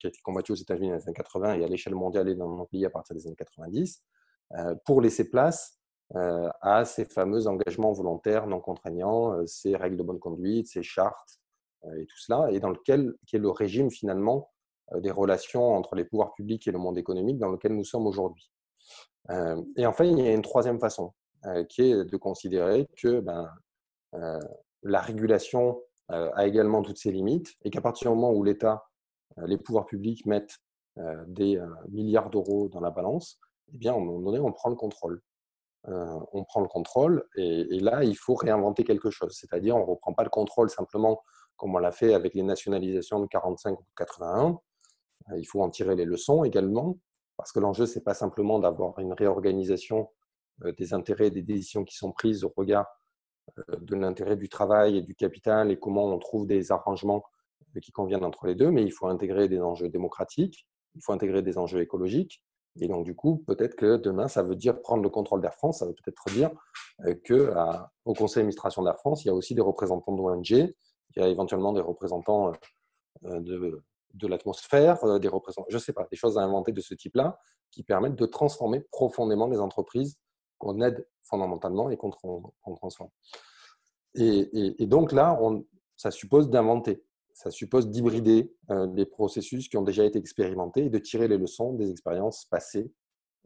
qui 0.00 0.06
a 0.06 0.08
été 0.08 0.18
combattue 0.22 0.52
aux 0.52 0.56
États-Unis 0.56 0.88
dans 0.88 0.96
les 0.96 1.02
années 1.02 1.12
80 1.12 1.54
et 1.56 1.64
à 1.64 1.68
l'échelle 1.68 1.94
mondiale 1.94 2.30
et 2.30 2.34
dans 2.34 2.48
nos 2.48 2.64
pays 2.64 2.86
à 2.86 2.90
partir 2.90 3.14
des 3.14 3.26
années 3.26 3.36
90, 3.36 4.02
pour 4.86 5.02
laisser 5.02 5.28
place 5.28 5.78
à 6.14 6.86
ces 6.86 7.04
fameux 7.04 7.46
engagements 7.46 7.92
volontaires 7.92 8.46
non 8.46 8.60
contraignants, 8.60 9.46
ces 9.46 9.76
règles 9.76 9.98
de 9.98 10.02
bonne 10.02 10.18
conduite, 10.18 10.68
ces 10.68 10.82
chartes 10.82 11.38
et 11.98 12.06
tout 12.06 12.18
cela, 12.18 12.50
et 12.50 12.60
dans 12.60 12.70
lequel 12.70 13.12
qui 13.26 13.36
est 13.36 13.40
le 13.40 13.50
régime 13.50 13.90
finalement 13.90 14.50
des 14.94 15.10
relations 15.10 15.74
entre 15.74 15.96
les 15.96 16.06
pouvoirs 16.06 16.32
publics 16.32 16.66
et 16.66 16.72
le 16.72 16.78
monde 16.78 16.96
économique 16.96 17.38
dans 17.38 17.50
lequel 17.50 17.74
nous 17.74 17.84
sommes 17.84 18.06
aujourd'hui. 18.06 18.50
Et 19.76 19.84
enfin, 19.84 20.04
il 20.04 20.18
y 20.18 20.26
a 20.26 20.32
une 20.32 20.40
troisième 20.40 20.80
façon 20.80 21.12
qui 21.68 21.90
est 21.90 22.04
de 22.04 22.16
considérer 22.16 22.88
que 22.96 23.20
ben, 23.20 23.50
la 24.82 25.00
régulation 25.00 25.82
a 26.08 26.46
également 26.46 26.82
toutes 26.82 26.98
ses 26.98 27.10
limites 27.10 27.54
et 27.62 27.70
qu'à 27.70 27.80
partir 27.80 28.10
du 28.10 28.16
moment 28.16 28.32
où 28.32 28.44
l'État, 28.44 28.84
les 29.38 29.58
pouvoirs 29.58 29.86
publics 29.86 30.24
mettent 30.26 30.58
des 31.26 31.60
milliards 31.88 32.30
d'euros 32.30 32.68
dans 32.68 32.80
la 32.80 32.90
balance, 32.90 33.40
eh 33.72 33.78
bien, 33.78 33.94
à 33.94 33.96
un 33.96 34.00
moment 34.00 34.20
donné, 34.20 34.38
on 34.38 34.52
prend 34.52 34.70
le 34.70 34.76
contrôle. 34.76 35.20
on 35.88 36.44
prend 36.44 36.60
le 36.60 36.68
contrôle 36.68 37.24
et, 37.36 37.80
là, 37.80 38.04
il 38.04 38.16
faut 38.16 38.34
réinventer 38.34 38.84
quelque 38.84 39.10
chose. 39.10 39.36
C'est-à-dire, 39.38 39.76
on 39.76 39.80
ne 39.80 39.84
reprend 39.84 40.12
pas 40.12 40.24
le 40.24 40.30
contrôle 40.30 40.70
simplement 40.70 41.22
comme 41.56 41.74
on 41.74 41.78
l'a 41.78 41.92
fait 41.92 42.14
avec 42.14 42.34
les 42.34 42.42
nationalisations 42.42 43.20
de 43.20 43.26
45 43.26 43.78
ou 43.80 43.84
81. 43.96 44.58
Il 45.36 45.44
faut 45.44 45.62
en 45.62 45.70
tirer 45.70 45.96
les 45.96 46.04
leçons 46.04 46.44
également, 46.44 46.98
parce 47.36 47.52
que 47.52 47.60
l'enjeu, 47.60 47.86
ce 47.86 47.98
n'est 47.98 48.04
pas 48.04 48.14
simplement 48.14 48.58
d'avoir 48.58 48.98
une 48.98 49.12
réorganisation 49.12 50.10
des 50.78 50.94
intérêts 50.94 51.28
et 51.28 51.30
des 51.30 51.42
décisions 51.42 51.84
qui 51.84 51.96
sont 51.96 52.12
prises 52.12 52.44
au 52.44 52.52
regard 52.56 52.86
de 53.68 53.94
l'intérêt 53.94 54.36
du 54.36 54.48
travail 54.48 54.98
et 54.98 55.02
du 55.02 55.14
capital 55.14 55.70
et 55.70 55.78
comment 55.78 56.04
on 56.06 56.18
trouve 56.18 56.46
des 56.46 56.72
arrangements 56.72 57.24
qui 57.80 57.92
conviennent 57.92 58.24
entre 58.24 58.46
les 58.46 58.54
deux, 58.54 58.70
mais 58.70 58.82
il 58.82 58.92
faut 58.92 59.06
intégrer 59.06 59.48
des 59.48 59.60
enjeux 59.60 59.88
démocratiques, 59.88 60.66
il 60.94 61.02
faut 61.02 61.12
intégrer 61.12 61.42
des 61.42 61.58
enjeux 61.58 61.80
écologiques. 61.80 62.42
Et 62.80 62.88
donc, 62.88 63.04
du 63.04 63.14
coup, 63.14 63.42
peut-être 63.46 63.74
que 63.74 63.96
demain, 63.96 64.28
ça 64.28 64.42
veut 64.42 64.56
dire 64.56 64.80
prendre 64.80 65.02
le 65.02 65.08
contrôle 65.08 65.40
d'Air 65.40 65.54
France, 65.54 65.78
ça 65.78 65.86
veut 65.86 65.94
peut-être 65.94 66.24
dire 66.30 66.50
qu'au 67.26 68.14
conseil 68.14 68.42
d'administration 68.42 68.82
d'Air 68.82 68.98
France, 68.98 69.24
il 69.24 69.28
y 69.28 69.30
a 69.30 69.34
aussi 69.34 69.54
des 69.54 69.62
représentants 69.62 70.12
d'ONG, 70.12 70.50
il 70.50 70.74
y 71.16 71.20
a 71.20 71.28
éventuellement 71.28 71.72
des 71.72 71.80
représentants 71.80 72.52
de, 73.22 73.82
de 74.12 74.26
l'atmosphère, 74.26 75.18
des 75.18 75.28
représentants, 75.28 75.68
je 75.70 75.76
ne 75.76 75.80
sais 75.80 75.94
pas, 75.94 76.06
des 76.10 76.16
choses 76.16 76.36
à 76.36 76.42
inventer 76.42 76.72
de 76.72 76.80
ce 76.80 76.94
type-là 76.94 77.38
qui 77.70 77.82
permettent 77.82 78.16
de 78.16 78.26
transformer 78.26 78.80
profondément 78.90 79.48
les 79.48 79.58
entreprises 79.58 80.18
qu'on 80.58 80.80
aide 80.80 81.06
fondamentalement 81.22 81.90
et 81.90 81.96
qu'on 81.96 82.10
transforme. 82.76 83.10
Et, 84.14 84.86
donc 84.86 85.12
là, 85.12 85.38
on, 85.42 85.64
ça 85.96 86.10
suppose 86.10 86.48
d'inventer, 86.48 87.04
ça 87.34 87.50
suppose 87.50 87.90
d'hybrider 87.90 88.54
euh, 88.70 88.86
les 88.94 89.04
processus 89.04 89.68
qui 89.68 89.76
ont 89.76 89.82
déjà 89.82 90.04
été 90.04 90.18
expérimentés 90.18 90.86
et 90.86 90.90
de 90.90 90.98
tirer 90.98 91.28
les 91.28 91.36
leçons 91.36 91.74
des 91.74 91.90
expériences 91.90 92.46
passées 92.46 92.90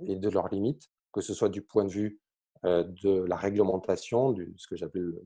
et 0.07 0.17
de 0.17 0.29
leurs 0.29 0.49
limites, 0.49 0.89
que 1.13 1.21
ce 1.21 1.35
soit 1.35 1.49
du 1.49 1.63
point 1.63 1.85
de 1.85 1.91
vue 1.91 2.21
euh, 2.65 2.85
de 3.03 3.25
la 3.25 3.37
réglementation, 3.37 4.31
du, 4.31 4.55
ce 4.57 4.69
que 4.69 4.77
j'appelle 4.77 5.03
le 5.03 5.23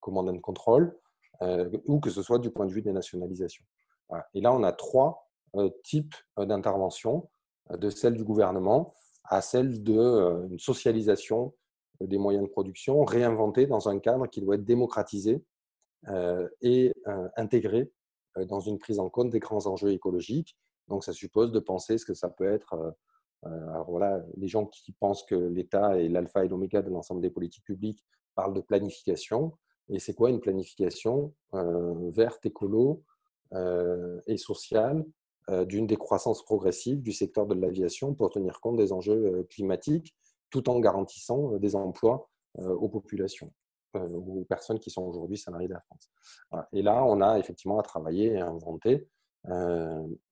command 0.00 0.28
and 0.28 0.38
control, 0.38 0.96
euh, 1.42 1.68
ou 1.86 1.98
que 1.98 2.10
ce 2.10 2.22
soit 2.22 2.38
du 2.38 2.50
point 2.50 2.66
de 2.66 2.72
vue 2.72 2.82
des 2.82 2.92
nationalisations. 2.92 3.64
Et 4.34 4.40
là, 4.40 4.52
on 4.52 4.62
a 4.62 4.70
trois 4.70 5.28
types 5.82 6.14
d'interventions, 6.36 7.28
de 7.70 7.88
celle 7.88 8.14
du 8.14 8.22
gouvernement 8.22 8.94
à 9.24 9.40
celle 9.40 9.82
d'une 9.82 10.58
socialisation 10.58 11.54
des 12.00 12.18
moyens 12.18 12.44
de 12.44 12.50
production, 12.50 13.04
réinventés 13.04 13.66
dans 13.66 13.88
un 13.88 13.98
cadre 13.98 14.26
qui 14.26 14.40
doit 14.40 14.56
être 14.56 14.64
démocratisé 14.64 15.42
et 16.60 16.92
intégré 17.36 17.90
dans 18.36 18.60
une 18.60 18.78
prise 18.78 18.98
en 18.98 19.08
compte 19.08 19.30
des 19.30 19.38
grands 19.38 19.66
enjeux 19.66 19.92
écologiques. 19.92 20.56
Donc, 20.88 21.04
ça 21.04 21.12
suppose 21.12 21.52
de 21.52 21.60
penser 21.60 21.96
ce 21.98 22.04
que 22.04 22.14
ça 22.14 22.28
peut 22.28 22.52
être. 22.52 22.74
alors 23.44 23.90
voilà, 23.90 24.22
les 24.36 24.48
gens 24.48 24.66
qui 24.66 24.92
pensent 24.92 25.22
que 25.24 25.34
l'État 25.34 25.98
est 25.98 26.08
l'alpha 26.08 26.44
et 26.44 26.48
l'oméga 26.48 26.82
de 26.82 26.90
l'ensemble 26.90 27.22
des 27.22 27.30
politiques 27.30 27.64
publiques 27.64 28.04
parlent 28.34 28.54
de 28.54 28.60
planification. 28.60 29.56
Et 29.88 29.98
c'est 29.98 30.14
quoi 30.14 30.30
une 30.30 30.40
planification 30.40 31.32
verte, 31.52 32.44
écolo 32.44 33.02
et 34.26 34.36
sociale 34.36 35.04
d'une 35.66 35.86
décroissance 35.86 36.42
progressive 36.44 37.02
du 37.02 37.12
secteur 37.12 37.46
de 37.46 37.54
l'aviation 37.54 38.14
pour 38.14 38.30
tenir 38.30 38.60
compte 38.60 38.76
des 38.76 38.92
enjeux 38.92 39.46
climatiques 39.50 40.14
tout 40.50 40.70
en 40.70 40.78
garantissant 40.80 41.56
des 41.58 41.76
emplois 41.76 42.30
aux 42.58 42.88
populations, 42.88 43.52
aux 43.94 44.46
personnes 44.48 44.78
qui 44.78 44.90
sont 44.90 45.02
aujourd'hui 45.02 45.36
salariées 45.36 45.68
de 45.68 45.74
la 45.74 45.80
France. 45.80 46.10
Et 46.72 46.82
là, 46.82 47.04
on 47.04 47.20
a 47.20 47.38
effectivement 47.38 47.78
à 47.78 47.82
travailler 47.82 48.32
et 48.32 48.40
à 48.40 48.46
inventer, 48.46 49.08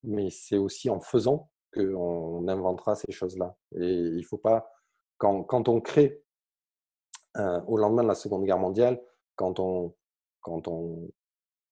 mais 0.03 0.31
c'est 0.31 0.57
aussi 0.57 0.89
en 0.89 1.01
faisant 1.01 1.51
qu'on 1.75 2.47
inventera 2.49 2.95
ces 2.95 3.13
choses-là. 3.13 3.57
Et 3.75 3.93
il 3.93 4.19
ne 4.19 4.23
faut 4.23 4.39
pas, 4.39 4.71
quand, 5.19 5.43
quand 5.43 5.69
on 5.69 5.81
crée, 5.81 6.23
au 7.67 7.77
lendemain 7.77 8.03
de 8.03 8.09
la 8.09 8.15
Seconde 8.15 8.45
Guerre 8.45 8.59
mondiale, 8.59 9.03
quand 9.37 9.59
on, 9.59 9.95
quand 10.41 10.69
on 10.69 11.11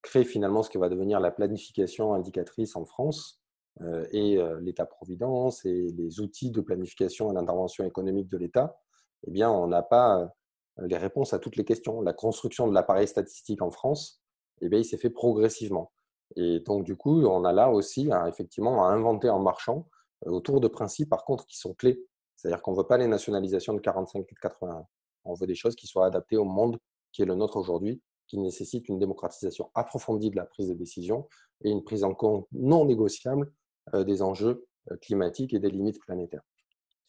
crée 0.03 0.25
finalement 0.25 0.63
ce 0.63 0.71
qui 0.71 0.79
va 0.79 0.89
devenir 0.89 1.21
la 1.21 1.31
planification 1.31 2.15
indicatrice 2.15 2.77
en 2.77 2.85
France 2.85 3.41
euh, 3.83 4.07
et 4.11 4.39
euh, 4.39 4.61
l'État-providence 4.61 5.65
et 5.65 5.89
les 5.97 6.21
outils 6.21 6.51
de 6.51 6.61
planification 6.61 7.31
et 7.31 7.35
d'intervention 7.35 7.85
économique 7.85 8.29
de 8.29 8.39
l'État, 8.39 8.79
eh 9.27 9.31
bien, 9.31 9.51
on 9.51 9.67
n'a 9.67 9.83
pas 9.83 10.21
euh, 10.21 10.87
les 10.87 10.97
réponses 10.97 11.33
à 11.33 11.39
toutes 11.39 11.57
les 11.57 11.65
questions. 11.65 12.01
La 12.01 12.13
construction 12.13 12.69
de 12.69 12.75
l'appareil 12.75 13.07
statistique 13.07 13.63
en 13.63 13.71
France, 13.71 14.23
eh 14.61 14.69
bien, 14.69 14.79
il 14.79 14.85
s'est 14.85 14.99
fait 14.99 15.11
progressivement. 15.11 15.93
Et 16.37 16.61
donc, 16.61 16.85
du 16.85 16.97
coup, 16.97 17.25
on 17.25 17.45
a 17.45 17.53
là 17.53 17.71
aussi 17.71 18.09
effectivement 18.29 18.85
à 18.87 18.91
inventer 18.91 19.29
en 19.31 19.41
marchant 19.41 19.89
autour 20.27 20.61
de 20.61 20.69
principes, 20.69 21.09
par 21.09 21.25
contre, 21.25 21.45
qui 21.47 21.59
sont 21.59 21.75
clés. 21.75 22.01
C'est-à-dire 22.37 22.63
qu'on 22.63 22.73
ne 22.73 22.77
veut 22.77 22.87
pas 22.87 22.99
les 22.99 23.09
nationalisations 23.09 23.75
de 23.75 23.81
45 23.81 24.21
et 24.21 24.23
de 24.23 24.41
81. 24.41 24.87
On 25.25 25.35
veut 25.35 25.47
des 25.47 25.57
choses 25.57 25.75
qui 25.75 25.89
soient 25.89 26.07
adaptées 26.07 26.37
au 26.37 26.45
monde 26.45 26.79
qui 27.13 27.23
est 27.23 27.27
le 27.27 27.35
nôtre 27.35 27.57
aujourd'hui 27.57 28.01
qui 28.31 28.39
nécessite 28.39 28.89
une 28.89 28.99
démocratisation 29.01 29.71
approfondie 29.75 30.31
de 30.31 30.37
la 30.37 30.45
prise 30.45 30.69
de 30.69 30.75
décision 30.75 31.29
et 31.65 31.71
une 31.71 31.83
prise 31.83 32.05
en 32.05 32.15
compte 32.15 32.47
non 32.53 32.85
négociable 32.85 33.53
euh, 33.93 34.05
des 34.05 34.23
enjeux 34.23 34.67
euh, 34.91 34.97
climatiques 34.99 35.53
et 35.53 35.59
des 35.59 35.69
limites 35.69 36.01
planétaires. 36.01 36.45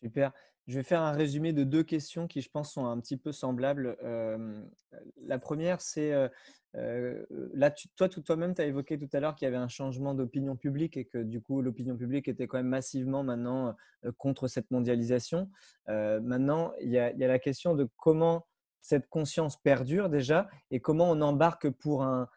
Super. 0.02 0.32
Je 0.68 0.78
vais 0.78 0.84
faire 0.84 1.02
un 1.02 1.12
résumé 1.12 1.54
de 1.54 1.64
deux 1.64 1.84
questions 1.84 2.28
qui, 2.28 2.42
je 2.42 2.50
pense, 2.50 2.74
sont 2.74 2.86
un 2.86 3.00
petit 3.00 3.18
peu 3.18 3.32
semblables. 3.32 3.98
la 5.18 5.40
première, 5.40 5.82
c'est, 5.82 6.12
là, 6.74 7.72
toi, 7.96 8.08
toi-même, 8.08 8.54
tu 8.54 8.62
as 8.62 8.68
évoqué 8.68 8.98
tout 8.98 9.10
à 9.12 9.20
l'heure 9.20 9.36
qu'il 9.36 9.48
y 9.48 9.50
avait 9.50 9.58
un 9.58 9.68
changement 9.68 10.14
d'opinion 10.14 10.56
publique 10.56 10.98
et 10.98 11.06
que, 11.06 11.18
du 11.18 11.42
coup, 11.42 11.62
l'opinion 11.64 11.98
publique 11.98 12.28
était 12.28 12.48
quand 12.48 12.58
même 12.58 12.68
massivement 12.68 13.24
maintenant 13.24 13.76
contre 14.18 14.48
cette 14.48 14.70
mondialisation. 14.70 15.50
maintenant, 15.88 16.74
il 16.80 16.92
y, 16.92 17.00
a, 17.00 17.12
la 17.12 17.40
question 17.40 17.76
de 17.76 17.90
comment 17.98 18.46
cette 18.82 19.08
conscience 19.10 19.58
perdure 19.58 20.10
déjà 20.10 20.50
et 20.70 20.80
comment 20.80 21.10
on 21.10 21.22
embarque 21.22 21.70
pour 21.70 22.04
un, 22.04 22.28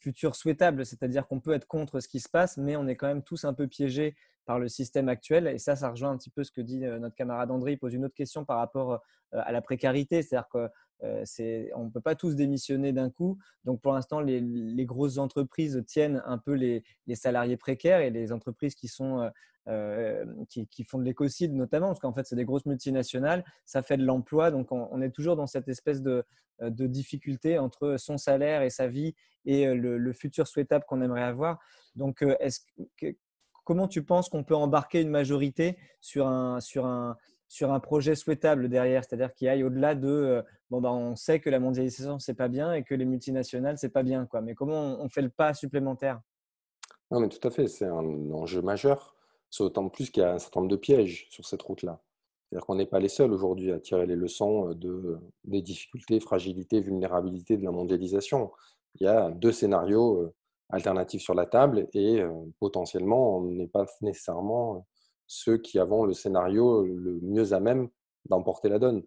futur 0.00 0.34
souhaitable, 0.34 0.86
c'est-à-dire 0.86 1.26
qu'on 1.26 1.38
peut 1.38 1.52
être 1.52 1.66
contre 1.66 2.00
ce 2.00 2.08
qui 2.08 2.20
se 2.20 2.28
passe, 2.28 2.56
mais 2.56 2.74
on 2.74 2.86
est 2.86 2.96
quand 2.96 3.06
même 3.06 3.22
tous 3.22 3.44
un 3.44 3.52
peu 3.52 3.68
piégés 3.68 4.16
par 4.46 4.58
le 4.58 4.68
système 4.68 5.08
actuel. 5.08 5.46
Et 5.46 5.58
ça, 5.58 5.76
ça 5.76 5.90
rejoint 5.90 6.10
un 6.10 6.16
petit 6.16 6.30
peu 6.30 6.44
ce 6.44 6.52
que 6.52 6.60
dit 6.60 6.84
euh, 6.84 6.98
notre 6.98 7.14
camarade 7.14 7.50
André. 7.50 7.72
Il 7.72 7.78
pose 7.78 7.94
une 7.94 8.04
autre 8.04 8.14
question 8.14 8.44
par 8.44 8.58
rapport 8.58 8.92
euh, 8.92 8.98
à 9.32 9.52
la 9.52 9.62
précarité, 9.62 10.22
c'est-à-dire 10.22 10.48
qu'on 10.48 11.84
ne 11.84 11.90
peut 11.90 12.00
pas 12.00 12.14
tous 12.14 12.34
démissionner 12.36 12.92
d'un 12.92 13.10
coup. 13.10 13.38
Donc 13.64 13.80
pour 13.80 13.92
l'instant, 13.92 14.20
les, 14.20 14.86
grosses 14.86 15.18
entreprises 15.18 15.82
tiennent 15.86 16.22
un 16.26 16.38
peu 16.38 16.52
les, 16.52 16.84
les, 17.06 17.14
salariés 17.16 17.56
précaires 17.56 18.00
et 18.00 18.10
les 18.10 18.32
entreprises 18.32 18.74
qui 18.74 18.88
sont 18.88 19.20
euh, 19.20 19.30
euh, 19.66 20.26
qui, 20.50 20.84
font 20.84 20.98
de 20.98 21.04
l'écocide 21.04 21.54
notamment, 21.54 21.86
parce 21.86 21.98
qu'en 21.98 22.12
fait, 22.12 22.26
c'est 22.26 22.36
des 22.36 22.44
grosses 22.44 22.66
multinationales, 22.66 23.46
ça 23.64 23.82
fait 23.82 23.96
de 23.96 24.04
l'emploi. 24.04 24.50
Donc, 24.50 24.70
on, 24.72 25.00
est 25.00 25.08
toujours 25.08 25.36
dans 25.36 25.46
cette 25.46 25.68
espèce 25.68 26.02
de, 26.02 26.22
euh, 26.60 26.68
de, 26.68 26.86
difficulté 26.86 27.58
entre 27.58 27.96
son 27.96 28.18
salaire 28.18 28.60
et 28.60 28.68
sa 28.68 28.88
vie 28.88 29.14
et 29.46 29.66
euh, 29.66 29.74
le, 29.74 30.12
futur 30.12 30.46
souhaitable 30.46 30.84
qu'on 30.86 31.00
aimerait 31.00 31.22
avoir. 31.22 31.60
Donc, 31.96 32.22
est-ce 32.40 32.60
comment 33.64 33.88
tu 33.88 34.04
penses 34.04 34.28
qu'on 34.28 34.44
peut 34.44 34.54
embarquer 34.54 35.00
une 35.00 35.10
majorité 35.10 35.76
sur 36.00 36.26
un, 36.26 36.60
sur 36.60 36.86
un, 36.86 37.16
sur 37.48 37.72
un 37.72 37.80
projet 37.80 38.14
souhaitable 38.14 38.68
derrière, 38.68 39.04
c'est-à-dire 39.04 39.32
qui 39.32 39.48
aille 39.48 39.64
au-delà 39.64 39.94
de 39.94 40.42
bon 40.70 40.80
ben 40.80 40.90
on 40.90 41.16
sait 41.16 41.40
que 41.40 41.50
la 41.50 41.60
mondialisation 41.60 42.18
c'est 42.18 42.34
pas 42.34 42.48
bien 42.48 42.72
et 42.72 42.82
que 42.82 42.94
les 42.94 43.04
multinationales 43.04 43.78
c'est 43.78 43.90
pas 43.90 44.02
bien 44.02 44.26
quoi. 44.26 44.40
Mais 44.40 44.54
comment 44.54 45.00
on, 45.00 45.08
fait 45.08 45.22
le 45.22 45.30
pas 45.30 45.54
supplémentaire? 45.54 46.20
Non 47.10 47.20
mais 47.20 47.28
tout 47.28 47.46
à 47.46 47.50
fait, 47.50 47.68
c'est 47.68 47.86
un 47.86 48.30
enjeu 48.30 48.62
majeur. 48.62 49.14
D'autant 49.56 49.88
plus 49.88 50.10
qu'il 50.10 50.24
y 50.24 50.26
a 50.26 50.32
un 50.32 50.38
certain 50.40 50.60
nombre 50.60 50.72
de 50.72 50.76
pièges 50.76 51.28
sur 51.30 51.46
cette 51.46 51.62
route-là. 51.62 52.02
C'est-à-dire 52.50 52.66
qu'on 52.66 52.74
n'est 52.74 52.86
pas 52.86 52.98
les 52.98 53.08
seuls 53.08 53.32
aujourd'hui 53.32 53.70
à 53.70 53.78
tirer 53.78 54.04
les 54.04 54.16
leçons 54.16 54.70
euh, 54.70 54.74
de, 54.74 55.18
des 55.44 55.62
difficultés, 55.62 56.18
fragilités, 56.18 56.80
vulnérabilités 56.80 57.56
de 57.56 57.62
la 57.62 57.70
mondialisation. 57.70 58.50
Il 58.96 59.04
y 59.04 59.06
a 59.06 59.30
deux 59.30 59.52
scénarios 59.52 60.34
alternatifs 60.70 61.22
sur 61.22 61.34
la 61.34 61.46
table 61.46 61.88
et 61.92 62.22
potentiellement, 62.58 63.38
on 63.38 63.42
n'est 63.52 63.68
pas 63.68 63.86
nécessairement 64.00 64.86
ceux 65.26 65.58
qui 65.58 65.78
avons 65.78 66.04
le 66.04 66.12
scénario 66.12 66.84
le 66.84 67.20
mieux 67.22 67.52
à 67.52 67.60
même 67.60 67.88
d'emporter 68.26 68.68
la 68.68 68.78
donne. 68.78 69.02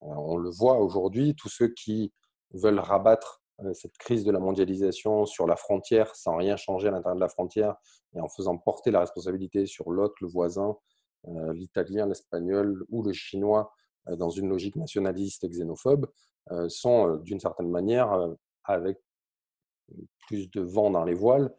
On 0.00 0.36
le 0.36 0.50
voit 0.50 0.78
aujourd'hui, 0.80 1.34
tous 1.34 1.48
ceux 1.48 1.68
qui 1.68 2.12
veulent 2.52 2.80
rabattre 2.80 3.42
cette 3.74 3.96
crise 3.98 4.24
de 4.24 4.32
la 4.32 4.40
mondialisation 4.40 5.24
sur 5.26 5.46
la 5.46 5.56
frontière 5.56 6.14
sans 6.16 6.36
rien 6.36 6.56
changer 6.56 6.88
à 6.88 6.90
l'intérieur 6.90 7.16
de 7.16 7.20
la 7.20 7.28
frontière 7.28 7.76
et 8.14 8.20
en 8.20 8.28
faisant 8.28 8.58
porter 8.58 8.90
la 8.90 9.00
responsabilité 9.00 9.66
sur 9.66 9.90
l'autre, 9.90 10.14
le 10.20 10.28
voisin, 10.28 10.76
l'italien, 11.52 12.06
l'espagnol 12.06 12.84
ou 12.88 13.02
le 13.02 13.12
chinois 13.12 13.72
dans 14.06 14.30
une 14.30 14.48
logique 14.48 14.76
nationaliste 14.76 15.48
xénophobe, 15.48 16.06
sont 16.68 17.16
d'une 17.18 17.38
certaine 17.38 17.70
manière 17.70 18.10
avec 18.64 18.98
plus 20.26 20.50
de 20.50 20.60
vent 20.60 20.90
dans 20.90 21.04
les 21.04 21.14
voiles 21.14 21.54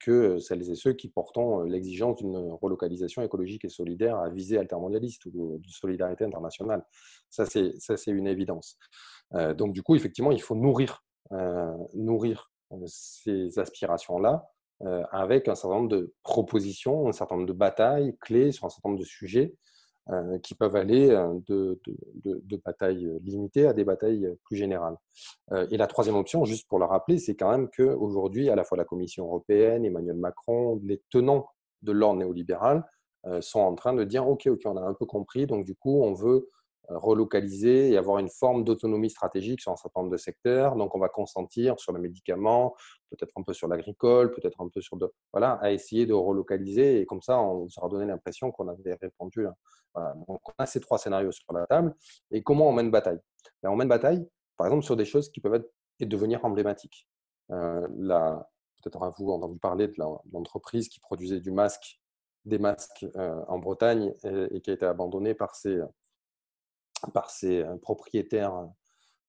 que 0.00 0.38
celles 0.38 0.70
et 0.70 0.76
ceux 0.76 0.92
qui 0.92 1.08
portent 1.08 1.38
l'exigence 1.66 2.16
d'une 2.16 2.52
relocalisation 2.62 3.22
écologique 3.22 3.64
et 3.64 3.68
solidaire 3.68 4.16
à 4.18 4.30
visée 4.30 4.56
altermondialiste 4.56 5.26
ou 5.26 5.58
de 5.58 5.68
solidarité 5.68 6.24
internationale. 6.24 6.84
Ça, 7.28 7.44
c'est 7.46 8.10
une 8.10 8.28
évidence. 8.28 8.78
Donc, 9.32 9.72
du 9.72 9.82
coup, 9.82 9.96
effectivement, 9.96 10.30
il 10.30 10.40
faut 10.40 10.54
nourrir, 10.54 11.04
nourrir 11.94 12.52
ces 12.86 13.58
aspirations-là 13.58 14.48
avec 15.10 15.48
un 15.48 15.56
certain 15.56 15.76
nombre 15.76 15.88
de 15.88 16.14
propositions, 16.22 17.08
un 17.08 17.12
certain 17.12 17.34
nombre 17.34 17.48
de 17.48 17.52
batailles 17.52 18.16
clés 18.20 18.52
sur 18.52 18.66
un 18.66 18.70
certain 18.70 18.90
nombre 18.90 19.00
de 19.00 19.06
sujets 19.06 19.56
euh, 20.10 20.38
qui 20.40 20.54
peuvent 20.54 20.76
aller 20.76 21.08
euh, 21.08 21.32
de, 21.46 21.80
de, 22.24 22.56
batailles 22.62 23.10
limitées 23.22 23.66
à 23.66 23.72
des 23.72 23.84
batailles 23.84 24.28
plus 24.44 24.54
générales. 24.54 24.98
Euh, 25.52 25.66
et 25.70 25.78
la 25.78 25.86
troisième 25.86 26.16
option, 26.16 26.44
juste 26.44 26.68
pour 26.68 26.78
le 26.78 26.84
rappeler, 26.84 27.18
c'est 27.18 27.34
quand 27.34 27.50
même 27.50 27.70
qu'aujourd'hui, 27.74 28.50
à 28.50 28.54
la 28.54 28.64
fois 28.64 28.76
la 28.76 28.84
Commission 28.84 29.24
européenne, 29.24 29.82
Emmanuel 29.86 30.16
Macron, 30.16 30.78
les 30.84 31.00
tenants 31.08 31.46
de 31.80 31.92
l'ordre 31.92 32.18
néolibéral 32.18 32.84
sont 33.40 33.60
en 33.60 33.74
train 33.74 33.94
de 33.94 34.04
dire, 34.04 34.28
OK, 34.28 34.46
OK, 34.46 34.60
on 34.66 34.76
a 34.76 34.82
un 34.82 34.92
peu 34.92 35.06
compris, 35.06 35.46
donc 35.46 35.64
du 35.64 35.74
coup, 35.74 36.02
on 36.02 36.12
veut 36.12 36.50
relocaliser 36.88 37.90
et 37.90 37.96
avoir 37.96 38.18
une 38.18 38.28
forme 38.28 38.64
d'autonomie 38.64 39.10
stratégique 39.10 39.60
sur 39.60 39.72
un 39.72 39.76
certain 39.76 40.00
nombre 40.00 40.12
de 40.12 40.16
secteurs. 40.16 40.76
Donc, 40.76 40.94
on 40.94 40.98
va 40.98 41.08
consentir 41.08 41.78
sur 41.78 41.92
les 41.92 42.00
médicaments, 42.00 42.74
peut-être 43.10 43.32
un 43.36 43.42
peu 43.42 43.52
sur 43.52 43.68
l'agricole, 43.68 44.30
peut-être 44.30 44.60
un 44.60 44.68
peu 44.68 44.80
sur 44.80 44.98
voilà, 45.32 45.52
à 45.62 45.72
essayer 45.72 46.06
de 46.06 46.12
relocaliser. 46.12 47.00
Et 47.00 47.06
comme 47.06 47.22
ça, 47.22 47.40
on 47.40 47.66
aura 47.76 47.88
donné 47.88 48.06
l'impression 48.06 48.50
qu'on 48.50 48.68
avait 48.68 48.94
répondu. 49.00 49.46
Hein. 49.46 49.54
Donc, 50.28 50.40
on 50.48 50.52
a 50.58 50.66
ces 50.66 50.80
trois 50.80 50.98
scénarios 50.98 51.32
sur 51.32 51.52
la 51.52 51.66
table. 51.66 51.94
Et 52.30 52.42
comment 52.42 52.68
on 52.68 52.72
mène 52.72 52.90
bataille? 52.90 53.18
Ben, 53.62 53.70
On 53.70 53.76
mène 53.76 53.88
bataille, 53.88 54.26
par 54.56 54.66
exemple, 54.66 54.84
sur 54.84 54.96
des 54.96 55.04
choses 55.04 55.30
qui 55.30 55.40
peuvent 55.40 55.54
être 55.54 55.70
et 56.00 56.06
devenir 56.06 56.44
emblématiques. 56.44 57.08
Euh, 57.50 57.86
peut-être 58.82 59.02
avez-vous 59.02 59.30
entendu 59.30 59.58
parler 59.58 59.88
de 59.88 59.94
l'entreprise 60.32 60.88
qui 60.88 61.00
produisait 61.00 61.40
du 61.40 61.50
masque, 61.50 62.00
des 62.44 62.58
masques 62.58 63.06
euh, 63.16 63.40
en 63.48 63.58
Bretagne 63.58 64.12
et, 64.24 64.56
et, 64.56 64.60
qui 64.60 64.70
a 64.70 64.74
été 64.74 64.86
abandonnée 64.86 65.34
par 65.34 65.54
ses 65.54 65.80
par 67.12 67.30
ses 67.30 67.62
euh, 67.62 67.76
propriétaires 67.76 68.68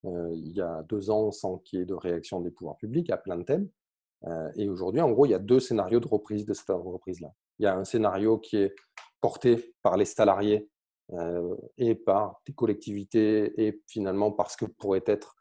euh, 0.05 0.29
il 0.33 0.51
y 0.51 0.61
a 0.61 0.83
deux 0.83 1.09
ans 1.09 1.31
sans 1.31 1.57
qu'il 1.57 1.79
y 1.79 1.81
ait 1.81 1.85
de 1.85 1.93
réaction 1.93 2.39
des 2.39 2.51
pouvoirs 2.51 2.77
publics 2.77 3.09
à 3.09 3.17
plein 3.17 3.37
de 3.37 3.43
thèmes. 3.43 3.69
Euh, 4.25 4.51
et 4.55 4.69
aujourd'hui, 4.69 5.01
en 5.01 5.11
gros, 5.11 5.25
il 5.25 5.31
y 5.31 5.35
a 5.35 5.39
deux 5.39 5.59
scénarios 5.59 5.99
de 5.99 6.07
reprise 6.07 6.45
de 6.45 6.53
cette 6.53 6.69
entreprise-là. 6.69 7.33
Il 7.59 7.63
y 7.63 7.67
a 7.67 7.75
un 7.75 7.85
scénario 7.85 8.37
qui 8.37 8.57
est 8.57 8.75
porté 9.21 9.73
par 9.81 9.97
les 9.97 10.05
salariés 10.05 10.69
et 11.77 11.93
par 11.93 12.41
des 12.47 12.53
collectivités 12.53 13.53
et 13.63 13.83
finalement 13.87 14.31
parce 14.31 14.55
que 14.55 14.65
pourraient 14.65 15.03
être 15.05 15.35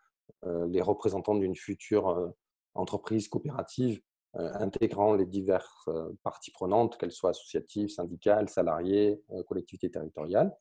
les 0.68 0.82
représentants 0.82 1.34
d'une 1.34 1.56
future 1.56 2.34
entreprise 2.74 3.28
coopérative 3.28 4.00
intégrant 4.34 5.14
les 5.14 5.24
diverses 5.24 5.88
parties 6.22 6.50
prenantes, 6.50 6.98
qu'elles 6.98 7.12
soient 7.12 7.30
associatives, 7.30 7.88
syndicales, 7.88 8.50
salariées, 8.50 9.22
collectivités 9.48 9.90
territoriales. 9.90 10.54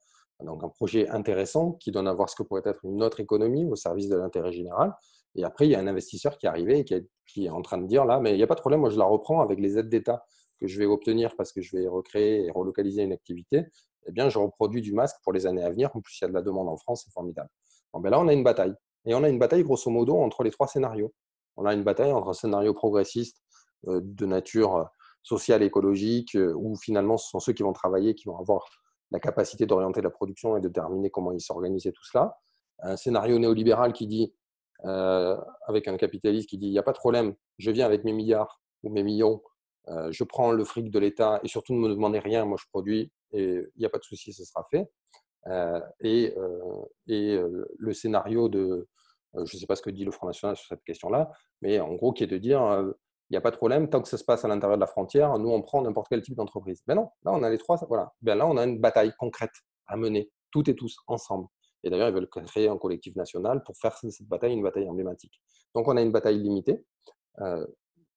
Donc 0.44 0.64
un 0.64 0.70
projet 0.70 1.10
intéressant 1.10 1.74
qui 1.74 1.92
donne 1.92 2.08
à 2.08 2.14
voir 2.14 2.30
ce 2.30 2.36
que 2.36 2.44
pourrait 2.44 2.62
être 2.66 2.84
une 2.84 3.02
autre 3.04 3.20
économie 3.20 3.66
au 3.66 3.76
service 3.76 4.10
de 4.10 4.16
l'intérêt 4.16 4.52
général. 4.52 4.94
Et 5.36 5.44
après, 5.44 5.66
il 5.66 5.72
y 5.72 5.76
a 5.76 5.80
un 5.80 5.88
investisseur 5.88 6.38
qui 6.38 6.46
est 6.46 6.50
arrivé 6.50 6.80
et 6.80 6.86
qui 6.86 7.46
est, 7.46 7.50
en 7.50 7.62
train 7.62 7.80
de 7.80 7.88
dire 7.88 8.06
là, 8.06 8.20
mais 8.20 8.32
il 8.32 8.38
n'y 8.38 8.44
a 8.44 8.48
pas 8.48 8.56
de 8.56 8.60
problème, 8.60 8.82
moi 8.82 8.90
je 8.90 9.00
la 9.00 9.06
reprends 9.06 9.42
avec 9.42 9.60
les 9.60 9.78
aides 9.78 9.90
d'État 9.90 10.24
que 10.60 10.68
je 10.68 10.78
vais 10.78 10.86
obtenir 10.86 11.36
parce 11.36 11.52
que 11.52 11.62
je 11.62 11.76
vais 11.76 11.88
recréer 11.88 12.46
et 12.46 12.52
relocaliser 12.52 13.04
une 13.04 13.12
activité. 13.12 13.66
Eh 14.06 14.12
bien, 14.12 14.30
je 14.30 14.38
reproduis 14.38 14.82
du 14.82 14.94
masque 14.94 15.18
pour 15.24 15.34
les 15.34 15.48
années 15.48 15.64
à 15.64 15.70
venir. 15.70 15.90
En 15.96 16.02
plus, 16.02 16.20
il 16.20 16.24
y 16.24 16.26
a 16.26 16.28
de 16.28 16.34
la 16.34 16.42
demande 16.42 16.70
en 16.70 16.78
France, 16.78 17.04
c'est 17.06 17.12
formidable. 17.12 17.50
Bon, 17.94 18.00
ben 18.00 18.10
là, 18.10 18.20
on 18.20 18.28
a 18.28 18.34
une 18.34 18.44
bataille. 18.44 18.76
Et 19.06 19.14
on 19.16 19.24
a 19.24 19.30
une 19.30 19.40
bataille, 19.40 19.64
grosso 19.64 19.90
modo, 19.90 20.18
entre 20.18 20.44
les 20.44 20.52
trois 20.52 20.68
scénarios. 20.68 21.14
On 21.58 21.66
a 21.66 21.74
une 21.74 21.84
bataille 21.84 22.12
entre 22.12 22.30
un 22.30 22.34
scénario 22.34 22.74
progressiste 22.74 23.42
euh, 23.88 24.02
de 24.04 24.26
nature 24.26 24.76
euh, 24.76 24.84
sociale, 25.24 25.64
écologique, 25.64 26.36
euh, 26.36 26.54
où 26.56 26.76
finalement, 26.76 27.18
ce 27.18 27.30
sont 27.30 27.40
ceux 27.40 27.54
qui 27.54 27.64
vont 27.64 27.74
travailler, 27.74 28.16
qui 28.16 28.26
vont 28.26 28.38
avoir 28.38 28.66
la 29.14 29.20
capacité 29.20 29.66
d'orienter 29.66 30.02
la 30.02 30.10
production 30.10 30.58
et 30.58 30.60
de 30.60 30.68
déterminer 30.68 31.10
comment 31.12 31.32
ils 31.32 31.40
s'organisaient 31.40 31.92
tout 31.92 32.04
cela. 32.04 32.36
Un 32.80 32.98
scénario 32.98 33.38
néolibéral 33.38 33.94
qui 33.94 34.08
dit, 34.08 34.34
euh, 34.86 35.38
avec 35.68 35.88
un 35.88 35.96
capitaliste 35.96 36.50
qui 36.50 36.58
dit, 36.58 36.68
il 36.68 36.72
n'y 36.72 36.80
a 36.80 36.84
pas 36.84 36.92
de 36.92 36.98
problème, 36.98 37.36
je 37.60 37.72
viens 37.72 37.86
avec 37.86 38.04
mes 38.04 38.12
milliards 38.12 38.60
ou 38.82 38.90
mes 38.90 39.04
millions, 39.04 39.42
euh, 39.88 40.12
je 40.12 40.24
prends 40.24 40.52
le 40.52 40.64
fric 40.66 40.90
de 40.90 41.00
l'État 41.00 41.40
et 41.44 41.48
surtout 41.48 41.74
ne 41.74 41.80
me 41.80 41.90
demandez 41.90 42.20
rien, 42.20 42.44
moi 42.44 42.58
je 42.60 42.66
produis 42.70 43.12
et 43.32 43.44
il 43.44 43.80
n'y 43.80 43.86
a 43.86 43.90
pas 43.90 44.00
de 44.00 44.04
souci, 44.04 44.34
ce 44.34 44.44
sera 44.44 44.66
fait. 44.72 44.92
Euh, 45.48 45.80
et, 46.02 46.34
et 47.08 47.40
le 47.78 47.94
scénario 47.94 48.50
de, 48.50 48.88
je 49.36 49.42
ne 49.42 49.60
sais 49.60 49.68
pas 49.68 49.76
ce 49.76 49.84
que 49.84 49.92
dit 49.92 50.06
le 50.06 50.12
Front 50.12 50.28
National 50.28 50.58
sur 50.58 50.68
cette 50.68 50.84
question-là, 50.84 51.32
mais 51.62 51.80
en 51.80 51.94
gros 51.94 52.14
qui 52.14 52.24
est 52.24 52.28
de 52.28 52.38
dire, 52.38 52.62
il 53.34 53.38
n'y 53.38 53.40
a 53.40 53.42
pas 53.42 53.50
de 53.50 53.58
problème, 53.58 53.90
tant 53.90 54.00
que 54.00 54.08
ça 54.08 54.20
se 54.20 54.24
passe 54.24 54.46
à 54.46 54.48
l'intérieur 54.48 54.78
de 54.78 54.82
la 54.82 54.86
frontière, 54.86 55.40
nous, 55.40 55.50
on 55.50 55.64
prend 55.64 55.82
n'importe 55.82 56.08
quel 56.08 56.22
type 56.22 56.36
d'entreprise. 56.36 56.84
Mais 56.88 56.94
non, 56.94 57.10
là, 57.26 57.32
on 57.34 57.42
a 57.42 57.50
les 57.50 57.58
trois, 57.58 57.78
voilà. 57.88 58.14
Ben 58.22 58.36
là, 58.36 58.46
on 58.46 58.58
a 58.58 58.64
une 58.64 58.78
bataille 58.80 59.12
concrète 59.18 59.50
à 59.88 59.98
mener, 59.98 60.32
toutes 60.52 60.70
et 60.70 60.76
tous, 60.76 60.96
ensemble. 61.08 61.48
Et 61.84 61.90
d'ailleurs, 61.90 62.10
ils 62.10 62.14
veulent 62.14 62.30
créer 62.30 62.68
un 62.68 62.78
collectif 62.78 63.16
national 63.16 63.64
pour 63.64 63.76
faire 63.76 63.98
cette 63.98 64.28
bataille 64.28 64.54
une 64.54 64.62
bataille 64.62 64.88
emblématique. 64.88 65.42
Donc, 65.74 65.88
on 65.88 65.98
a 65.98 66.02
une 66.04 66.12
bataille 66.12 66.38
limitée, 66.38 66.86
euh, 67.42 67.66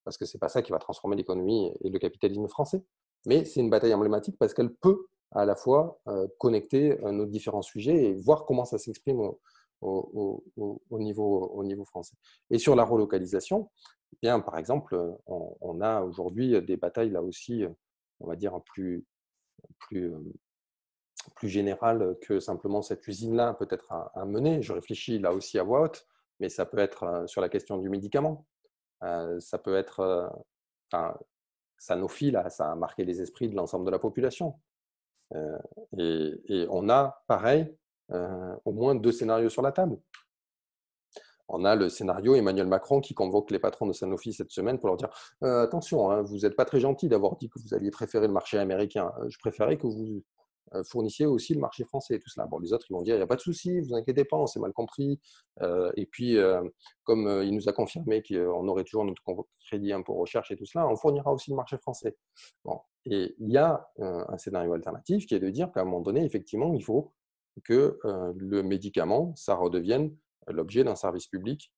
parce 0.05 0.19
que 0.19 0.27
ce 0.27 0.37
n'est 0.37 0.39
pas 0.39 0.51
ça 0.51 0.61
qui 0.61 0.71
va 0.71 0.79
transformer 0.79 1.17
l'économie 1.17 1.73
et 1.81 1.89
le 1.89 1.99
capitalisme 1.99 2.47
français. 2.49 2.85
Mais 3.25 3.47
c'est 3.47 3.61
une 3.61 3.71
bataille 3.71 3.95
emblématique 3.95 4.37
parce 4.39 4.53
qu'elle 4.53 4.75
peut 4.75 5.07
à 5.31 5.47
la 5.47 5.57
fois 5.57 5.99
euh, 6.09 6.29
connecter 6.39 7.03
euh, 7.03 7.11
nos 7.11 7.25
différents 7.25 7.63
sujets 7.63 8.05
et 8.05 8.15
voir 8.17 8.45
comment 8.45 8.67
ça 8.67 8.77
s'exprime 8.77 9.33
au 9.81 10.99
niveau 10.99 11.85
français. 11.87 12.17
Et 12.51 12.59
sur 12.59 12.77
la 12.77 12.85
relocalisation, 12.85 13.71
bien, 14.23 14.41
par 14.41 14.59
exemple, 14.59 14.97
on, 15.27 15.81
a 15.81 16.03
aujourd'hui 16.03 16.61
des 16.63 16.77
batailles 16.77 17.11
là 17.11 17.23
aussi, 17.23 17.65
on 18.21 18.27
va 18.27 18.37
dire, 18.37 18.61
plus, 18.65 19.05
plus, 19.79 20.13
plus 21.35 21.49
générales 21.49 22.17
que 22.23 22.41
simplement 22.41 22.83
cette 22.83 23.07
usine-là 23.07 23.55
peut-être 23.55 23.93
à, 23.93 24.25
mener. 24.25 24.63
Je 24.63 24.73
réfléchis 24.73 25.19
là 25.19 25.33
aussi 25.33 25.59
à 25.59 25.63
voix 25.63 25.83
haute, 25.83 26.07
mais 26.41 26.49
ça 26.49 26.67
peut 26.67 26.79
être 26.79 27.25
sur 27.27 27.41
la 27.41 27.49
question 27.49 27.79
du 27.79 27.89
médicament. 27.89 28.47
ça 29.01 29.59
peut 29.59 29.77
être, 29.77 30.31
enfin, 30.91 31.17
Sanofi, 31.79 32.31
là, 32.31 32.49
ça 32.49 32.73
a 32.73 32.75
marqué 32.75 33.05
les 33.05 33.21
esprits 33.21 33.49
de 33.49 33.57
l'ensemble 33.57 33.87
de 33.87 33.91
la 33.91 33.99
population. 33.99 34.59
et, 35.99 36.67
on 36.71 36.89
a, 36.89 37.23
pareil, 37.27 37.77
au 38.11 38.73
moins 38.73 38.95
deux 38.95 39.13
scénarios 39.13 39.51
sur 39.51 39.63
la 39.63 39.73
table 39.73 39.99
on 41.49 41.65
a 41.65 41.77
le 41.77 41.89
scénario 41.89 42.35
Emmanuel 42.35 42.67
Macron 42.67 43.01
qui 43.01 43.15
convoque 43.15 43.51
les 43.51 43.59
patrons 43.59 43.87
de 43.87 43.93
Sanofi 43.93 44.33
cette 44.33 44.51
semaine 44.51 44.79
pour 44.79 44.89
leur 44.89 44.97
dire 44.97 45.11
euh, 45.43 45.63
attention, 45.63 46.11
hein, 46.11 46.23
vous 46.23 46.39
n'êtes 46.39 46.57
pas 46.57 46.65
très 46.65 46.81
gentil 46.81 47.09
d'avoir 47.09 47.37
dit 47.37 47.49
que 47.49 47.59
vous 47.59 47.75
alliez 47.75 47.91
préférer 47.91 48.27
le 48.27 48.33
marché 48.33 48.59
américain. 48.59 49.13
Euh, 49.21 49.27
je 49.29 49.39
préférais 49.39 49.77
que 49.77 49.87
vous 49.87 50.25
euh, 50.75 50.83
fournissiez 50.83 51.27
aussi 51.27 51.55
le 51.55 51.61
marché 51.61 51.85
français 51.85 52.19
tout 52.19 52.29
cela. 52.29 52.47
Bon, 52.47 52.59
les 52.59 52.73
autres, 52.73 52.87
ils 52.91 52.95
vont 52.95 53.03
dire 53.03 53.15
il 53.15 53.19
n'y 53.19 53.25
a 53.25 53.29
pas 53.29 53.37
de 53.37 53.41
souci, 53.41 53.81
vous 53.81 53.95
inquiétez 53.95 54.25
pas, 54.25 54.37
on 54.37 54.47
s'est 54.47 54.61
mal 54.61 54.73
compris. 54.73 55.21
et 55.97 56.07
puis, 56.07 56.37
comme 57.05 57.43
il 57.45 57.55
nous 57.55 57.69
a 57.69 57.73
confirmé 57.73 58.23
qu'on 58.23 58.67
aurait 58.67 58.85
toujours 58.85 59.05
notre 59.05 59.23
crédit 59.65 59.93
pour 60.05 60.19
recherche 60.19 60.51
et 60.51 60.57
tout 60.57 60.67
cela, 60.67 60.89
on 60.89 60.97
fournira 60.97 61.33
aussi 61.33 61.51
le 61.51 61.57
marché 61.57 61.79
français. 61.79 62.17
Bon. 62.65 62.81
Et 63.05 63.37
il 63.39 63.53
y 63.53 63.57
a 63.57 63.89
un 63.99 64.37
scénario 64.39 64.73
alternatif 64.73 65.27
qui 65.27 65.37
est 65.37 65.41
de 65.41 65.51
dire 65.51 65.71
qu'à 65.71 65.83
un 65.83 65.85
moment 65.85 66.01
donné, 66.01 66.25
effectivement, 66.25 66.75
il 66.75 66.83
faut 66.83 67.15
que 67.63 67.99
le 68.05 68.63
médicament, 68.63 69.33
ça 69.37 69.55
redevienne 69.55 70.17
l'objet 70.49 70.85
d'un 70.85 70.97
service 70.97 71.27
public, 71.27 71.73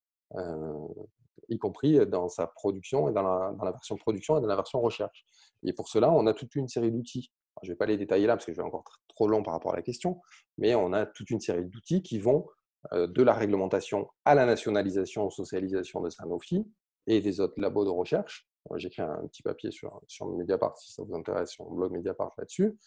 y 1.49 1.59
compris 1.59 2.07
dans 2.07 2.29
sa 2.29 2.47
production 2.47 3.09
et 3.09 3.13
dans 3.13 3.23
la, 3.23 3.73
version 3.73 3.97
production 3.97 4.39
et 4.39 4.41
dans 4.41 4.47
la 4.49 4.57
version 4.57 4.81
recherche. 4.81 5.25
Et 5.65 5.73
pour 5.73 5.89
cela, 5.89 6.13
on 6.13 6.27
a 6.27 6.35
toute 6.35 6.55
une 6.55 6.69
série 6.69 6.93
d'outils. 6.93 7.33
Je 7.63 7.69
ne 7.69 7.73
vais 7.73 7.77
pas 7.77 7.87
les 7.87 7.97
détailler 7.97 8.27
là 8.27 8.37
parce 8.37 8.47
que 8.47 8.53
je 8.53 8.59
vais 8.59 8.67
encore 8.67 8.85
trop 9.09 9.29
long 9.29 9.43
par 9.43 9.55
rapport 9.55 9.73
à 9.73 9.77
la 9.77 9.83
question, 9.83 10.21
mais 10.59 10.75
on 10.75 10.93
a 10.93 11.07
toute 11.07 11.31
une 11.31 11.41
série 11.41 11.65
d'outils 11.65 12.03
qui 12.03 12.19
vont 12.19 12.47
de 12.93 13.23
la 13.23 13.35
réglementation 13.35 14.09
à 14.25 14.35
la 14.35 14.47
nationalisation, 14.47 15.31
socialisation 15.31 16.01
de 16.01 16.11
Sanofi 16.11 16.65
et 17.07 17.21
des 17.21 17.41
autres 17.41 17.61
labos 17.61 17.85
de 17.85 17.91
recherche. 17.91 18.49
J'écris 18.77 19.03
un 19.03 19.27
petit 19.27 19.43
papier 19.43 19.71
sur, 19.71 20.01
sur 20.07 20.27
Mediapart 20.27 20.77
si 20.77 20.93
ça 20.93 21.03
vous 21.03 21.15
intéresse, 21.15 21.51
sur 21.51 21.65
mon 21.65 21.75
blog 21.75 21.93
Mediapart 21.93 22.33
là-dessus, 22.39 22.79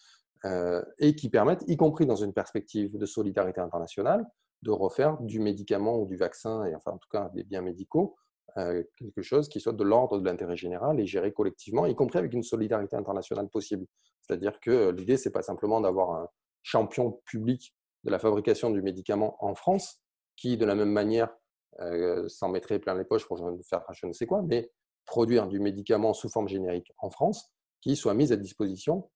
et 0.98 1.14
qui 1.14 1.28
permettent, 1.28 1.64
y 1.68 1.76
compris 1.76 2.06
dans 2.06 2.16
une 2.16 2.32
perspective 2.32 2.96
de 2.96 3.06
solidarité 3.06 3.60
internationale, 3.60 4.24
de 4.62 4.70
refaire 4.70 5.20
du 5.20 5.40
médicament 5.40 5.98
ou 5.98 6.06
du 6.06 6.16
vaccin, 6.16 6.64
et 6.64 6.74
enfin 6.74 6.92
en 6.92 6.98
tout 6.98 7.08
cas 7.10 7.30
des 7.34 7.44
biens 7.44 7.62
médicaux, 7.62 8.16
quelque 8.54 9.22
chose 9.22 9.48
qui 9.48 9.60
soit 9.60 9.72
de 9.72 9.82
l'ordre 9.82 10.18
de 10.18 10.24
l'intérêt 10.24 10.56
général 10.56 11.00
et 11.00 11.06
géré 11.06 11.32
collectivement, 11.32 11.86
y 11.86 11.94
compris 11.94 12.18
avec 12.18 12.32
une 12.32 12.42
solidarité 12.42 12.96
internationale 12.96 13.48
possible. 13.48 13.86
C'est-à-dire 14.20 14.60
que 14.60 14.90
l'idée, 14.90 15.16
ce 15.16 15.28
n'est 15.28 15.32
pas 15.32 15.42
simplement 15.42 15.80
d'avoir 15.80 16.12
un 16.12 16.28
champion 16.62 17.20
public 17.24 17.74
de 18.04 18.10
la 18.10 18.18
fabrication 18.18 18.70
du 18.70 18.82
médicament 18.82 19.36
en 19.40 19.54
France, 19.54 20.02
qui, 20.36 20.56
de 20.56 20.64
la 20.64 20.74
même 20.74 20.92
manière, 20.92 21.34
s'en 22.28 22.48
mettrait 22.50 22.78
plein 22.78 22.94
les 22.94 23.04
poches 23.04 23.26
pour 23.26 23.38
faire 23.68 23.84
je 23.92 24.06
ne 24.06 24.12
sais 24.12 24.26
quoi, 24.26 24.42
mais 24.42 24.70
produire 25.06 25.48
du 25.48 25.58
médicament 25.58 26.12
sous 26.12 26.28
forme 26.28 26.48
générique 26.48 26.92
en 26.98 27.10
France 27.10 27.50
qui 27.80 27.96
soit 27.96 28.14
mis 28.14 28.32
à 28.32 28.36
disposition 28.36 29.10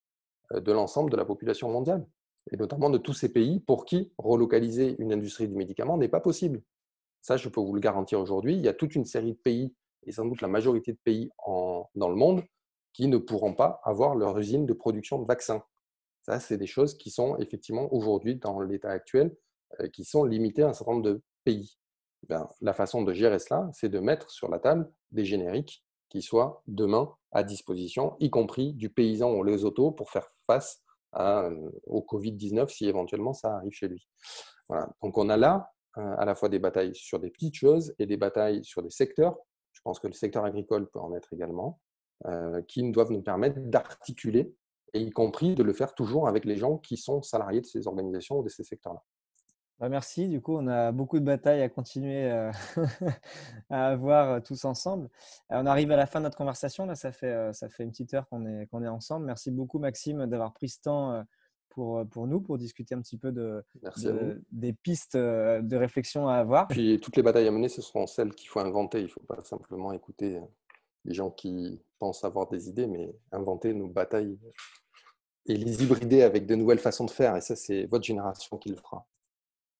de 0.52 0.72
l'ensemble 0.72 1.10
de 1.10 1.16
la 1.16 1.24
population 1.24 1.70
mondiale, 1.70 2.06
et 2.52 2.56
notamment 2.56 2.90
de 2.90 2.98
tous 2.98 3.12
ces 3.12 3.32
pays 3.32 3.60
pour 3.60 3.84
qui 3.84 4.12
relocaliser 4.18 4.96
une 4.98 5.12
industrie 5.12 5.48
du 5.48 5.54
médicament 5.54 5.96
n'est 5.98 6.08
pas 6.08 6.20
possible. 6.20 6.62
Ça, 7.22 7.36
je 7.36 7.48
peux 7.48 7.60
vous 7.60 7.74
le 7.74 7.80
garantir 7.80 8.20
aujourd'hui. 8.20 8.54
Il 8.54 8.60
y 8.60 8.68
a 8.68 8.74
toute 8.74 8.94
une 8.94 9.04
série 9.04 9.32
de 9.32 9.38
pays, 9.38 9.74
et 10.04 10.12
sans 10.12 10.24
doute 10.24 10.40
la 10.40 10.48
majorité 10.48 10.92
de 10.92 10.98
pays 11.02 11.28
dans 11.46 12.08
le 12.08 12.14
monde, 12.14 12.44
qui 12.92 13.08
ne 13.08 13.18
pourront 13.18 13.54
pas 13.54 13.80
avoir 13.84 14.14
leur 14.14 14.38
usine 14.38 14.64
de 14.64 14.72
production 14.72 15.18
de 15.18 15.26
vaccins. 15.26 15.62
Ça, 16.22 16.40
c'est 16.40 16.56
des 16.56 16.66
choses 16.66 16.96
qui 16.96 17.10
sont 17.10 17.36
effectivement 17.38 17.92
aujourd'hui, 17.92 18.36
dans 18.36 18.60
l'état 18.60 18.90
actuel, 18.90 19.36
qui 19.92 20.04
sont 20.04 20.24
limitées 20.24 20.62
à 20.62 20.68
un 20.68 20.72
certain 20.72 20.92
nombre 20.92 21.04
de 21.04 21.22
pays. 21.44 21.76
Ben, 22.28 22.48
la 22.60 22.72
façon 22.72 23.02
de 23.02 23.12
gérer 23.12 23.38
cela, 23.38 23.68
c'est 23.72 23.88
de 23.88 23.98
mettre 23.98 24.30
sur 24.30 24.48
la 24.48 24.58
table 24.58 24.90
des 25.10 25.24
génériques 25.24 25.84
qui 26.08 26.22
soient 26.22 26.62
demain 26.66 27.12
à 27.32 27.42
disposition, 27.42 28.16
y 28.20 28.30
compris 28.30 28.72
du 28.72 28.88
paysan 28.88 29.32
ou 29.34 29.42
les 29.42 29.64
autos, 29.64 29.90
pour 29.90 30.10
faire 30.10 30.28
face 30.46 30.82
au 31.12 32.00
Covid-19 32.00 32.68
si 32.68 32.86
éventuellement 32.86 33.32
ça 33.32 33.56
arrive 33.56 33.72
chez 33.72 33.88
lui. 33.88 34.08
Donc 35.02 35.16
on 35.18 35.28
a 35.28 35.36
là 35.36 35.70
à 35.94 36.24
la 36.24 36.34
fois 36.34 36.48
des 36.48 36.58
batailles 36.58 36.94
sur 36.94 37.18
des 37.18 37.30
petites 37.30 37.54
choses 37.54 37.94
et 37.98 38.06
des 38.06 38.16
batailles 38.16 38.64
sur 38.64 38.82
des 38.82 38.90
secteurs. 38.90 39.38
Je 39.72 39.80
pense 39.82 39.98
que 39.98 40.06
le 40.06 40.12
secteur 40.12 40.44
agricole 40.44 40.88
peut 40.90 41.00
en 41.00 41.14
être 41.14 41.32
également, 41.32 41.80
qui 42.68 42.90
doivent 42.90 43.12
nous 43.12 43.22
permettre 43.22 43.60
d'articuler, 43.60 44.54
et 44.92 45.00
y 45.00 45.10
compris 45.10 45.54
de 45.54 45.62
le 45.62 45.72
faire 45.72 45.94
toujours 45.94 46.28
avec 46.28 46.44
les 46.44 46.56
gens 46.56 46.78
qui 46.78 46.96
sont 46.96 47.20
salariés 47.20 47.60
de 47.60 47.66
ces 47.66 47.86
organisations 47.86 48.38
ou 48.38 48.42
de 48.42 48.48
ces 48.48 48.64
secteurs-là. 48.64 49.02
Bah, 49.78 49.88
merci. 49.88 50.28
Du 50.28 50.40
coup, 50.40 50.56
on 50.56 50.66
a 50.68 50.92
beaucoup 50.92 51.18
de 51.18 51.24
batailles 51.24 51.62
à 51.62 51.68
continuer 51.68 52.30
à 53.70 53.88
avoir 53.88 54.42
tous 54.42 54.64
ensemble. 54.64 55.08
on 55.50 55.66
arrive 55.66 55.90
à 55.92 55.96
la 55.96 56.06
fin 56.06 56.20
de 56.20 56.24
notre 56.24 56.38
conversation. 56.38 56.86
Là, 56.86 56.94
ça 56.94 57.12
fait, 57.12 57.52
ça 57.52 57.68
fait 57.68 57.84
une 57.84 57.90
petite 57.90 58.14
heure 58.14 58.28
qu'on 58.28 58.46
est, 58.46 58.66
qu'on 58.66 58.82
est 58.82 58.88
ensemble. 58.88 59.26
Merci 59.26 59.50
beaucoup, 59.50 59.78
Maxime, 59.78 60.26
d'avoir 60.26 60.52
pris 60.52 60.70
ce 60.70 60.80
temps 60.80 61.24
pour, 61.68 62.06
pour 62.08 62.26
nous, 62.26 62.40
pour 62.40 62.56
discuter 62.56 62.94
un 62.94 63.02
petit 63.02 63.18
peu 63.18 63.32
de, 63.32 63.62
des 64.50 64.72
pistes 64.72 65.16
de 65.16 65.76
réflexion 65.76 66.26
à 66.26 66.36
avoir. 66.36 66.68
Puis 66.68 66.98
toutes 67.00 67.16
les 67.16 67.22
batailles 67.22 67.46
à 67.46 67.50
mener, 67.50 67.68
ce 67.68 67.82
seront 67.82 68.06
celles 68.06 68.34
qu'il 68.34 68.48
faut 68.48 68.60
inventer. 68.60 69.00
Il 69.00 69.04
ne 69.04 69.10
faut 69.10 69.20
pas 69.20 69.42
simplement 69.42 69.92
écouter 69.92 70.40
les 71.04 71.14
gens 71.14 71.30
qui 71.30 71.80
pensent 71.98 72.24
avoir 72.24 72.48
des 72.48 72.68
idées, 72.68 72.86
mais 72.86 73.14
inventer 73.30 73.74
nos 73.74 73.88
batailles 73.88 74.38
et 75.46 75.56
les 75.56 75.82
hybrider 75.82 76.22
avec 76.22 76.46
de 76.46 76.54
nouvelles 76.54 76.78
façons 76.78 77.04
de 77.04 77.10
faire. 77.10 77.36
Et 77.36 77.40
ça, 77.40 77.56
c'est 77.56 77.84
votre 77.84 78.04
génération 78.04 78.56
qui 78.56 78.70
le 78.70 78.76
fera. 78.76 79.06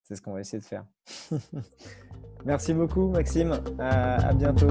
C'est 0.07 0.15
ce 0.15 0.23
qu'on 0.23 0.35
va 0.35 0.41
essayer 0.41 0.61
de 0.61 0.65
faire. 0.65 0.85
Merci 2.45 2.73
beaucoup, 2.73 3.09
Maxime. 3.09 3.59
à 3.81 4.33
bientôt. 4.35 4.69